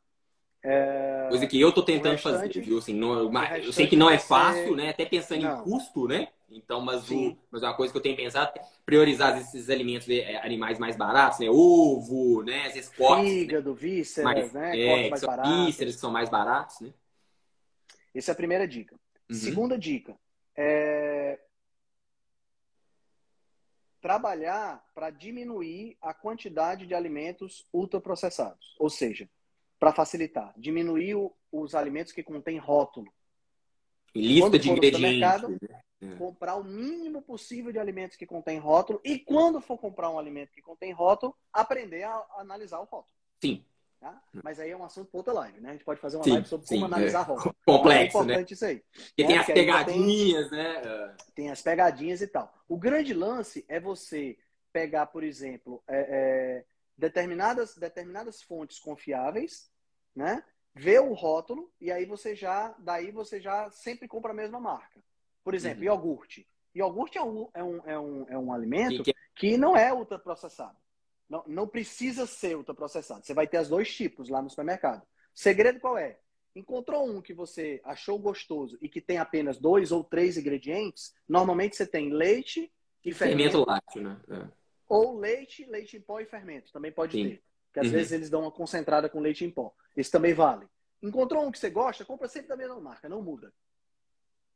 [0.62, 1.26] É...
[1.28, 2.78] Coisa que eu tô tentando restante, fazer, viu?
[2.78, 4.76] Assim, não, eu sei que não é fácil, ser...
[4.76, 4.90] né?
[4.90, 5.60] Até pensando não.
[5.60, 6.28] em custo, né?
[6.50, 10.36] Então, mas, o, mas uma coisa que eu tenho pensado é priorizar esses alimentos é,
[10.38, 11.48] animais mais baratos, né?
[11.48, 12.68] Ovo, né?
[12.70, 13.32] Vezes cortes.
[13.32, 13.38] Né?
[13.40, 13.76] Fígado, né?
[13.76, 14.80] vísceras, mais, né?
[14.80, 15.66] É, cortes mais baratos.
[15.66, 16.92] Vísceras que são mais baratos, né?
[18.12, 18.96] Essa é a primeira dica.
[19.30, 19.36] Uhum.
[19.36, 20.18] Segunda dica.
[20.56, 21.38] É...
[24.00, 28.74] Trabalhar para diminuir a quantidade de alimentos ultraprocessados.
[28.78, 29.28] Ou seja,
[29.78, 33.12] para facilitar, diminuir o, os alimentos que contêm rótulo.
[34.14, 35.42] Lista de ingredientes.
[35.60, 35.80] Né?
[36.02, 36.14] É.
[36.16, 40.52] Comprar o mínimo possível de alimentos que contêm rótulo e quando for comprar um alimento
[40.52, 43.14] que contém rótulo, aprender a analisar o rótulo.
[43.40, 43.64] Sim.
[44.00, 44.18] Tá?
[44.42, 45.68] Mas aí é um assunto para outra live, né?
[45.68, 47.22] A gente pode fazer uma sim, live sobre sim, como analisar é.
[47.24, 47.54] rótulo.
[47.66, 48.54] Complexo, é importante né?
[48.54, 48.82] isso aí.
[48.94, 51.16] Porque tem as pegadinhas, tem, né?
[51.34, 52.54] Tem as pegadinhas e tal.
[52.66, 54.38] O grande lance é você
[54.72, 56.64] pegar, por exemplo, é, é,
[56.96, 59.70] determinadas, determinadas fontes confiáveis,
[60.16, 60.42] né?
[60.74, 64.98] Ver o rótulo e aí você já, daí você já sempre compra a mesma marca.
[65.42, 65.86] Por exemplo, uhum.
[65.86, 66.46] iogurte.
[66.74, 70.76] Iogurte é um, é um, é um, é um alimento que, que não é ultraprocessado.
[71.28, 73.24] Não, não precisa ser ultraprocessado.
[73.24, 75.02] Você vai ter os dois tipos lá no supermercado.
[75.02, 76.18] O segredo qual é?
[76.54, 81.76] Encontrou um que você achou gostoso e que tem apenas dois ou três ingredientes, normalmente
[81.76, 82.72] você tem leite
[83.04, 83.52] e fermento.
[83.52, 84.20] Fermento lácteo, né?
[84.28, 84.48] É.
[84.88, 86.72] Ou leite, leite em pó e fermento.
[86.72, 87.28] Também pode Sim.
[87.28, 87.42] ter.
[87.66, 87.92] Porque às uhum.
[87.92, 89.72] vezes eles dão uma concentrada com leite em pó.
[89.96, 90.66] Esse também vale.
[91.00, 93.52] Encontrou um que você gosta, compra sempre da mesma marca, não muda.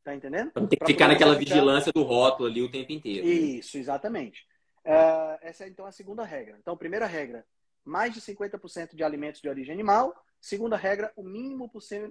[0.04, 0.48] Tá entendendo?
[0.48, 3.26] Então, tem que ficar naquela vigilância do rótulo ali o tempo inteiro.
[3.26, 4.46] Isso, exatamente.
[4.84, 6.58] Uh, essa é então a segunda regra.
[6.60, 7.46] Então, primeira regra,
[7.82, 10.14] mais de 50% de alimentos de origem animal.
[10.38, 11.70] Segunda regra, o mínimo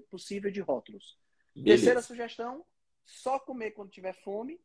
[0.09, 1.15] possível de rótulos.
[1.55, 1.83] Beleza.
[1.83, 2.65] Terceira sugestão,
[3.05, 4.59] só comer quando tiver fome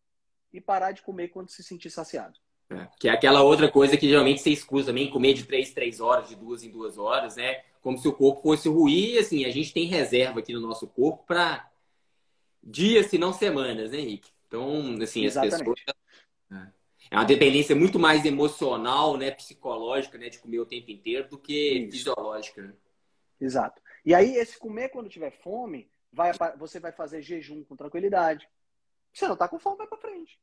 [0.51, 2.39] e parar de comer quando se sentir saciado.
[2.71, 6.01] É, que é aquela outra coisa que geralmente você escusa também, comer de 3, 3
[6.01, 7.63] horas, de duas em duas horas, né?
[7.83, 9.17] Como se o corpo fosse ruir.
[9.17, 11.71] E assim, a gente tem reserva aqui no nosso corpo para
[12.69, 14.31] dias, se não semanas, né, Henrique?
[14.47, 15.55] Então, assim, Exatamente.
[15.55, 15.79] as pessoas.
[16.51, 16.69] É,
[17.11, 21.39] é uma dependência muito mais emocional, né, psicológica, né, de comer o tempo inteiro do
[21.39, 21.91] que Isso.
[21.91, 22.63] fisiológica.
[22.63, 22.73] Né?
[23.41, 23.81] Exato.
[24.05, 28.49] E aí, esse comer quando tiver fome, vai, você vai fazer jejum com tranquilidade.
[29.13, 30.39] Você não tá com fome, vai para frente.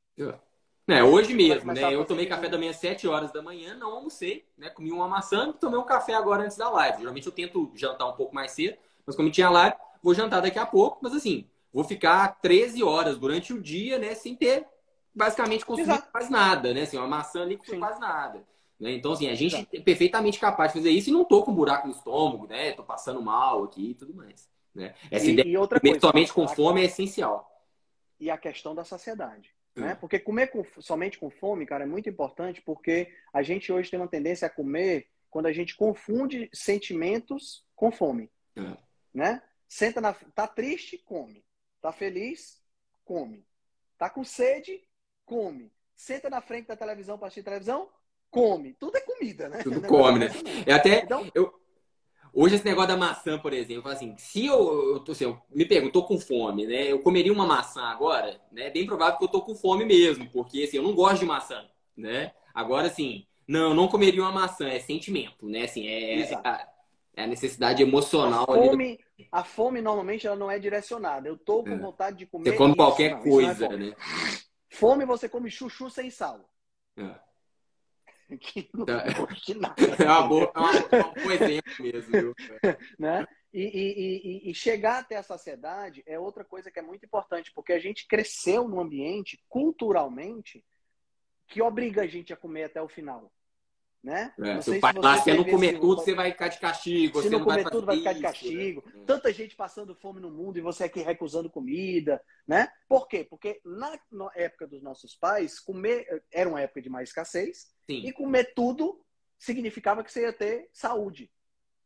[0.87, 1.93] É, hoje mesmo, né?
[1.93, 4.69] Eu tomei café da manhã às 7 horas da manhã, não almocei, né?
[4.69, 6.99] Comi uma maçã e tomei um café agora antes da live.
[6.99, 10.59] Geralmente eu tento jantar um pouco mais cedo, mas como tinha live, vou jantar daqui
[10.59, 14.15] a pouco, mas assim, vou ficar 13 horas durante o dia, né?
[14.15, 14.65] Sem ter
[15.13, 16.83] basicamente consumido quase nada, né?
[16.83, 18.47] Assim, uma maçã ali com quase nada.
[18.79, 18.93] Né?
[18.93, 19.75] Então, assim, a gente Exato.
[19.75, 22.71] é perfeitamente capaz de fazer isso e não tô com um buraco no estômago, né?
[22.71, 24.49] Tô passando mal aqui e tudo mais.
[24.73, 24.95] Né?
[25.11, 27.45] Essa e, ideia e outra coisa, somente com fome é essencial.
[28.21, 29.53] E a questão da saciedade.
[29.75, 29.93] Né?
[29.93, 29.97] Hum.
[29.99, 33.99] Porque comer com, somente com fome, cara, é muito importante porque a gente hoje tem
[33.99, 38.31] uma tendência a comer quando a gente confunde sentimentos com fome.
[38.55, 38.77] Hum.
[39.13, 39.41] Né?
[39.67, 41.44] Senta na, tá triste, come.
[41.85, 42.59] Tá feliz,
[43.03, 43.45] come.
[43.95, 44.81] Tá com sede,
[45.23, 45.71] come.
[45.93, 47.87] Senta na frente da televisão para assistir televisão,
[48.31, 48.73] come.
[48.73, 49.61] Tudo é comida, né?
[49.61, 50.29] Tudo come, né?
[50.65, 51.53] É até então, eu
[52.33, 56.01] Hoje, esse negócio da maçã, por exemplo, assim, se eu, eu, assim, eu me pergunto,
[56.01, 56.91] com fome, né?
[56.91, 58.65] Eu comeria uma maçã agora, né?
[58.65, 61.25] É bem provável que eu tô com fome mesmo, porque assim, eu não gosto de
[61.27, 62.33] maçã, né?
[62.51, 65.65] Agora, assim, não, não comeria uma maçã, é sentimento, né?
[65.65, 66.67] Assim, é, é a,
[67.15, 68.41] é a, necessidade emocional.
[68.51, 69.04] A fome, do...
[69.31, 71.27] a fome, normalmente, ela não é direcionada.
[71.27, 71.77] Eu tô com é.
[71.77, 72.51] vontade de comer.
[72.51, 73.95] Você come isso, qualquer não, é coisa, é né?
[74.69, 76.49] Fome, você come chuchu sem sal.
[76.97, 77.25] É.
[78.37, 79.05] que não é,
[79.55, 80.03] nada.
[80.03, 82.11] É uma boa, é, uma, é um bom exemplo mesmo.
[82.11, 82.35] Viu?
[82.99, 83.25] né?
[83.53, 87.53] E, e, e, e, chegar até a saciedade é outra coisa que é muito importante,
[87.53, 90.61] porque a gente cresceu num ambiente, culturalmente,
[91.47, 93.31] que obriga a gente a comer até o final.
[94.05, 94.31] Né?
[94.39, 97.23] É, se o pai lá, se não comer tudo, você vai ficar de castigo.
[97.23, 98.83] Se não, não comer vai tudo, vai ficar de castigo.
[98.85, 99.03] Né?
[99.03, 102.67] Tanta gente passando fome no mundo e você aqui recusando comida, né?
[102.87, 103.25] Por quê?
[103.27, 103.97] Porque na,
[104.35, 108.05] época dos nossos pais, comer era uma época de mais escassez, Sim.
[108.05, 109.03] e comer tudo
[109.39, 111.31] significava que você ia ter saúde.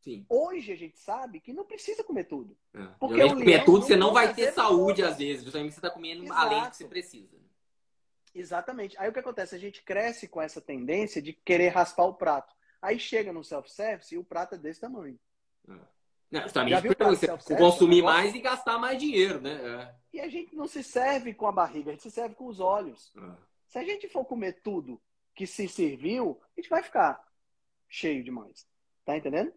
[0.01, 0.25] Sim.
[0.27, 2.53] Hoje a gente sabe que não precisa comer tudo.
[2.73, 2.85] É.
[2.99, 6.41] Porque comer tudo, você não vai ter saúde às vezes, justamente você está comendo Exato.
[6.41, 7.38] além do que você precisa.
[8.33, 8.97] Exatamente.
[8.99, 9.55] Aí o que acontece?
[9.55, 12.53] A gente cresce com essa tendência de querer raspar o prato.
[12.81, 15.19] Aí chega no self-service e o prato é desse tamanho.
[15.67, 15.73] É.
[16.31, 19.53] Não, justamente você consumir mais e gastar mais dinheiro, né?
[19.53, 19.95] É.
[20.13, 22.59] E a gente não se serve com a barriga, a gente se serve com os
[22.59, 23.11] olhos.
[23.17, 23.31] É.
[23.67, 25.01] Se a gente for comer tudo
[25.33, 27.23] que se serviu, a gente vai ficar
[27.87, 28.67] cheio demais.
[29.05, 29.51] Tá entendendo?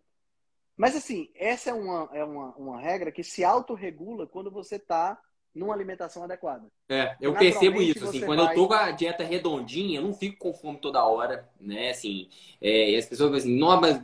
[0.77, 5.20] Mas assim, essa é uma, é uma, uma regra que se autorregula quando você está
[5.55, 6.65] numa alimentação adequada.
[6.89, 8.55] É, eu percebo isso, assim, quando vai...
[8.55, 12.29] eu tô com a dieta redondinha, eu não fico com fome toda hora, né, assim,
[12.61, 14.03] é, e as pessoas assim, não, mas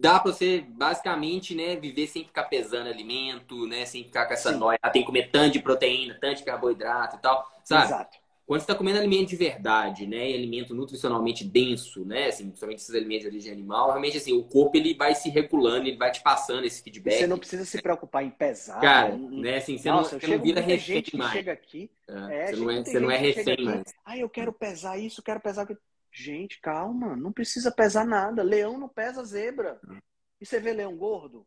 [0.00, 4.52] dá para você basicamente, né, viver sem ficar pesando alimento, né, sem ficar com essa
[4.52, 4.58] Sim.
[4.58, 7.86] noia, ah, tem que comer tanto de proteína, tanto de carboidrato e tal, sabe?
[7.86, 8.18] Exato.
[8.48, 12.78] Quando você está comendo alimento de verdade, né, e alimento nutricionalmente denso, né, assim, principalmente
[12.78, 16.10] esses alimentos de origem animal, realmente assim, o corpo ele vai se regulando, ele vai
[16.10, 17.18] te passando esse feedback.
[17.18, 18.80] Você não precisa se preocupar em pesar.
[18.80, 19.42] Cara, em...
[19.42, 21.32] né, assim, você Nossa, não, você não vira refém mais.
[21.32, 23.94] chega aqui, é, é, você não é, você não é refém mais.
[24.02, 25.66] Ah, eu quero pesar isso, quero pesar
[26.10, 28.42] Gente, calma, não precisa pesar nada.
[28.42, 29.78] Leão não pesa zebra.
[29.86, 29.98] Hum.
[30.40, 31.46] E você vê leão gordo?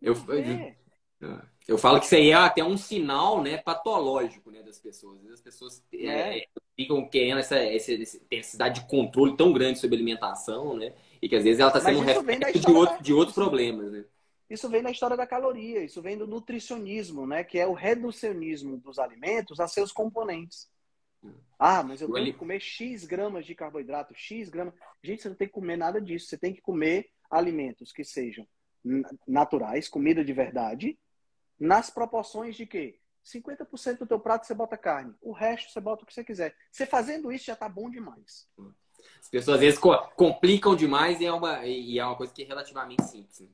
[0.00, 4.78] Eu, eu, eu falo que isso aí é até um sinal né, patológico né, das
[4.78, 5.20] pessoas.
[5.30, 6.38] As pessoas é.
[6.38, 10.94] É, ficam querendo essa, essa, essa necessidade de controle tão grande sobre alimentação, né?
[11.20, 13.92] E que às vezes ela está sendo um reflexo de, outro, de outros problemas.
[13.92, 14.04] Né?
[14.48, 17.44] Isso vem da história da caloria, isso vem do nutricionismo, né?
[17.44, 20.70] Que é o reducionismo dos alimentos a seus componentes.
[21.58, 24.72] Ah, mas eu tenho que comer X gramas de carboidrato, X gramas.
[25.02, 26.28] Gente, você não tem que comer nada disso.
[26.28, 28.46] Você tem que comer alimentos que sejam
[29.26, 30.96] naturais, comida de verdade,
[31.58, 32.98] nas proporções de quê?
[33.24, 36.54] 50% do teu prato você bota carne, o resto você bota o que você quiser.
[36.70, 38.48] Você fazendo isso já tá bom demais.
[39.20, 39.80] As pessoas às vezes
[40.16, 43.40] complicam demais e é uma, e é uma coisa que é relativamente simples.
[43.40, 43.48] Né?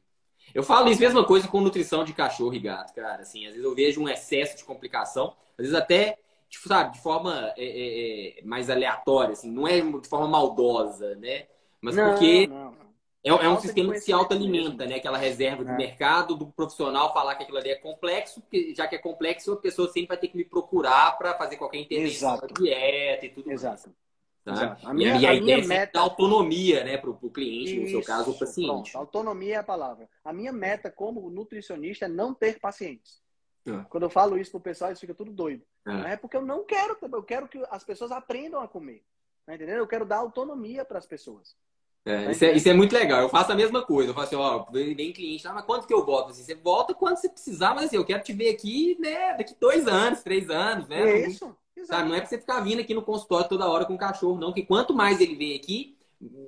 [0.54, 3.22] Eu falo isso mesma coisa com nutrição de cachorro e gato, cara.
[3.22, 6.18] Assim, às vezes eu vejo um excesso de complicação, às vezes até,
[6.48, 11.14] tipo, sabe, de forma é, é, é mais aleatória, assim, não é de forma maldosa,
[11.16, 11.46] né?
[11.80, 12.76] Mas não, porque não.
[13.24, 14.96] É, é um sistema que se autoalimenta, né?
[14.96, 15.76] Aquela reserva do é.
[15.76, 19.56] mercado, do profissional falar que aquilo ali é complexo, porque já que é complexo, a
[19.56, 23.50] pessoa sempre vai ter que me procurar para fazer qualquer intervenção da dieta e tudo
[23.50, 23.88] Exato.
[23.88, 23.96] mais.
[24.44, 24.52] Tá?
[24.52, 24.86] Exato.
[24.86, 25.98] A minha, e a, a ideia é meta...
[25.98, 28.92] autonomia, né, para o cliente, Isso, no seu caso, o paciente.
[28.92, 30.06] Pronto, autonomia é a palavra.
[30.22, 33.22] A minha meta como nutricionista é não ter pacientes.
[33.66, 33.86] Ah.
[33.88, 35.64] Quando eu falo isso pro pessoal, eles ficam tudo doido.
[35.86, 36.10] Ah.
[36.10, 39.02] É porque eu não quero, eu quero que as pessoas aprendam a comer.
[39.46, 39.78] Tá entendendo?
[39.78, 41.56] Eu quero dar autonomia para as pessoas.
[42.06, 43.22] É, isso, é, isso, é, muito legal.
[43.22, 44.10] Eu faço a mesma coisa.
[44.10, 46.30] Eu faço assim, ó, vem cliente, ah, mas quanto que eu volto?
[46.30, 49.54] Assim, você volta quando você precisar, mas assim, eu quero te ver aqui, né, daqui
[49.58, 51.00] dois anos, três anos, né?
[51.00, 51.56] É isso.
[51.84, 52.08] Sabe?
[52.08, 54.52] Não é pra você ficar vindo aqui no consultório toda hora com o cachorro, não.
[54.52, 55.96] Que quanto mais ele vem aqui,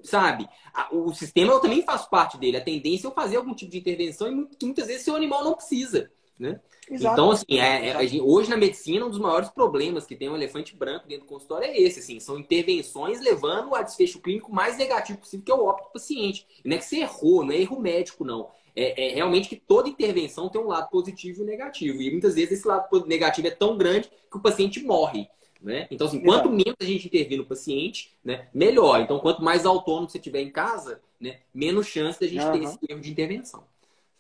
[0.03, 0.49] sabe?
[0.93, 2.57] O sistema eu também faço parte dele.
[2.57, 5.55] A tendência é eu fazer algum tipo de intervenção e muitas vezes seu animal não
[5.55, 6.61] precisa, né?
[6.89, 7.15] Exato.
[7.15, 10.77] Então, assim, é, é, hoje na medicina, um dos maiores problemas que tem um elefante
[10.77, 15.19] branco dentro do consultório é esse, assim, são intervenções levando a desfecho clínico mais negativo
[15.19, 16.47] possível, que é o óbito do paciente.
[16.65, 18.51] E não é que você errou, não é erro médico, não.
[18.75, 22.01] É, é, realmente que toda intervenção tem um lado positivo e negativo.
[22.03, 25.29] E muitas vezes esse lado negativo é tão grande que o paciente morre.
[25.63, 25.89] Né?
[25.91, 29.01] Então, assim, quanto menos a gente intervir no paciente, né, melhor.
[29.01, 32.53] Então, quanto mais autônomo você tiver em casa, né, menos chance da gente uhum.
[32.53, 33.65] ter esse erro de intervenção.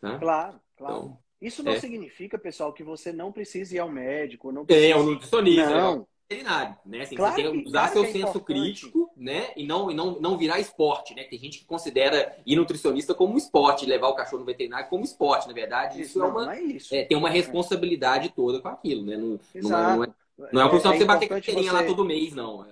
[0.00, 0.18] Tá?
[0.18, 0.96] Claro, claro.
[0.96, 1.80] Então, isso não é.
[1.80, 4.52] significa, pessoal, que você não precise ir ao médico.
[4.52, 4.86] Não precisa...
[4.88, 5.70] É, o nutricionista.
[5.70, 6.02] Não.
[6.02, 7.02] É veterinário, né?
[7.02, 9.52] Assim, claro você tem que usar claro seu que é senso crítico, né?
[9.56, 11.24] E não, e não, não virar esporte, né?
[11.24, 15.04] Tem gente que considera ir nutricionista como um esporte, levar o cachorro no veterinário como
[15.04, 16.00] esporte, na verdade.
[16.00, 16.56] Isso, isso é não, é uma.
[16.56, 16.94] É isso.
[16.94, 19.16] É, tem uma responsabilidade toda com aquilo, né?
[19.16, 20.08] Não, não, não, é,
[20.52, 21.76] não é um profissional é, você bater carteirinha você...
[21.76, 22.66] lá todo mês, não.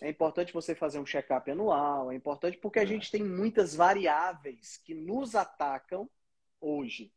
[0.00, 4.80] É importante você fazer um check-up anual, é importante porque a gente tem muitas variáveis
[4.84, 6.10] que nos atacam
[6.60, 7.12] hoje.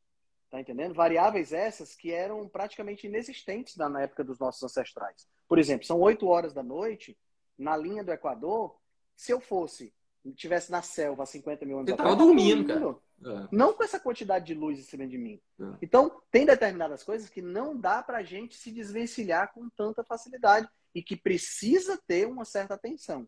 [0.56, 0.94] Tá entendendo?
[0.94, 5.28] Variáveis essas que eram praticamente inexistentes na época dos nossos ancestrais.
[5.50, 7.18] Por exemplo, são 8 horas da noite,
[7.58, 8.74] na linha do Equador.
[9.18, 9.94] Se eu fosse,
[10.34, 13.44] tivesse na selva há 50 mil anos Você atrás, tava dormindo, dormindo, cara.
[13.44, 13.48] É.
[13.52, 15.42] Não com essa quantidade de luz em cima de mim.
[15.60, 15.66] É.
[15.82, 21.04] Então, tem determinadas coisas que não dá pra gente se desvencilhar com tanta facilidade e
[21.04, 23.28] que precisa ter uma certa atenção.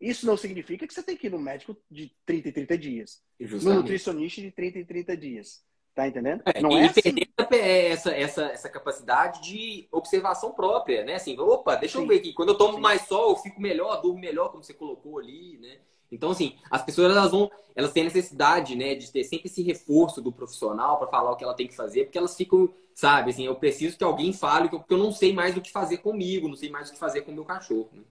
[0.00, 3.22] Isso não significa que você tem que ir no médico de 30 em 30 dias.
[3.38, 5.64] No nutricionista de 30 em 30 dias.
[5.94, 6.42] Tá entendendo?
[6.44, 7.00] É, não é assim.
[7.02, 11.14] perder essa, essa, essa capacidade de observação própria, né?
[11.14, 12.02] Assim, opa, deixa Sim.
[12.02, 12.32] eu ver aqui.
[12.32, 12.80] Quando eu tomo Sim.
[12.80, 15.76] mais sol, eu fico melhor, durmo melhor, como você colocou ali, né?
[16.10, 20.20] Então, assim, as pessoas elas vão, elas têm necessidade, né, de ter sempre esse reforço
[20.20, 23.46] do profissional para falar o que ela tem que fazer, porque elas ficam, sabe, assim,
[23.46, 26.56] eu preciso que alguém fale, porque eu não sei mais do que fazer comigo, não
[26.56, 27.88] sei mais o que fazer com o meu cachorro.
[27.92, 28.02] Né?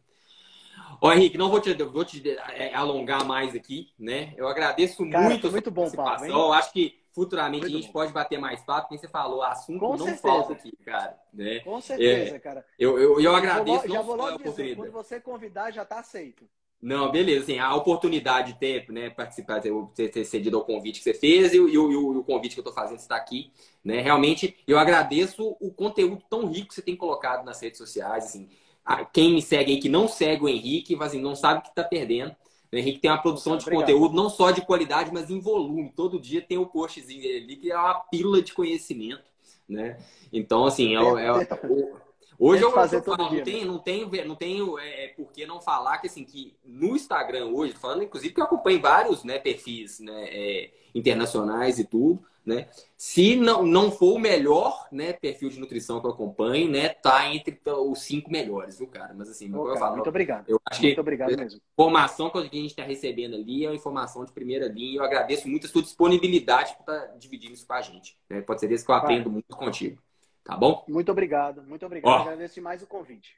[0.99, 4.33] Ó, Henrique, não vou te, vou te é, alongar mais aqui, né?
[4.35, 5.51] Eu agradeço Cara, muito.
[5.51, 6.25] Muito bom, Paulo.
[6.25, 7.93] Eu acho que futuramente Muito a gente bom.
[7.93, 10.21] pode bater mais papo, quem você falou, assunto Com não certeza.
[10.21, 11.17] falta aqui, cara.
[11.33, 11.59] Né?
[11.59, 12.65] Com certeza, é, cara.
[12.77, 13.87] Eu, eu, eu agradeço.
[13.87, 16.47] Já vou, já vou logo dizer, quando você convidar, já está aceito.
[16.81, 19.71] Não, beleza, assim, a oportunidade de ter, né, participar, ter,
[20.09, 22.61] ter cedido ao convite que você fez e, e, e, o, o, convite que eu
[22.61, 26.97] estou fazendo está aqui, né, realmente eu agradeço o conteúdo tão rico que você tem
[26.97, 28.49] colocado nas redes sociais, assim,
[28.83, 31.69] a, quem me segue aí que não segue o Henrique, assim, não sabe o que
[31.69, 32.35] está perdendo,
[32.73, 33.85] o Henrique tem uma produção de Obrigado.
[33.85, 37.43] conteúdo não só de qualidade, mas em volume, todo dia tem o um postzinho dele
[37.43, 39.23] ali que é uma pílula de conhecimento,
[39.69, 39.97] né,
[40.31, 42.03] então, assim, é, é, é.
[42.39, 45.31] Hoje eu, fazer eu falo, dia, não, tem, não tenho, não tenho é, é, por
[45.31, 49.23] que não falar que assim que no Instagram hoje, falando inclusive que eu acompanho vários
[49.23, 52.67] né, perfis né, é, internacionais e tudo, né?
[52.97, 57.27] Se não, não for o melhor né, perfil de nutrição que eu acompanho, né, tá
[57.33, 59.13] entre os cinco melhores, viu, cara?
[59.13, 60.49] Mas assim, Ô, cara, falo, muito obrigado.
[60.49, 61.59] Eu acho muito que obrigado mesmo.
[61.59, 64.99] A informação que a gente está recebendo ali é uma informação de primeira linha.
[64.99, 68.17] Eu agradeço muito a sua disponibilidade por estar tá dividindo isso com a gente.
[68.29, 68.41] Né?
[68.41, 69.33] Pode ser isso que eu aprendo Vai.
[69.33, 70.01] muito contigo.
[70.43, 70.83] Tá bom?
[70.87, 72.11] Muito obrigado, muito obrigado.
[72.11, 73.37] Ó, Agradeço demais o convite.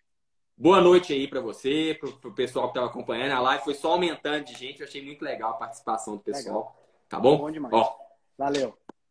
[0.57, 3.33] Boa noite aí para você, para o pessoal que estava acompanhando.
[3.33, 4.79] A live foi só aumentando de gente.
[4.79, 6.55] Eu achei muito legal a participação do pessoal.
[6.55, 6.85] Legal.
[7.09, 7.37] Tá bom?
[7.37, 7.73] Bom demais.
[7.73, 8.05] Ó,
[8.37, 8.77] Valeu.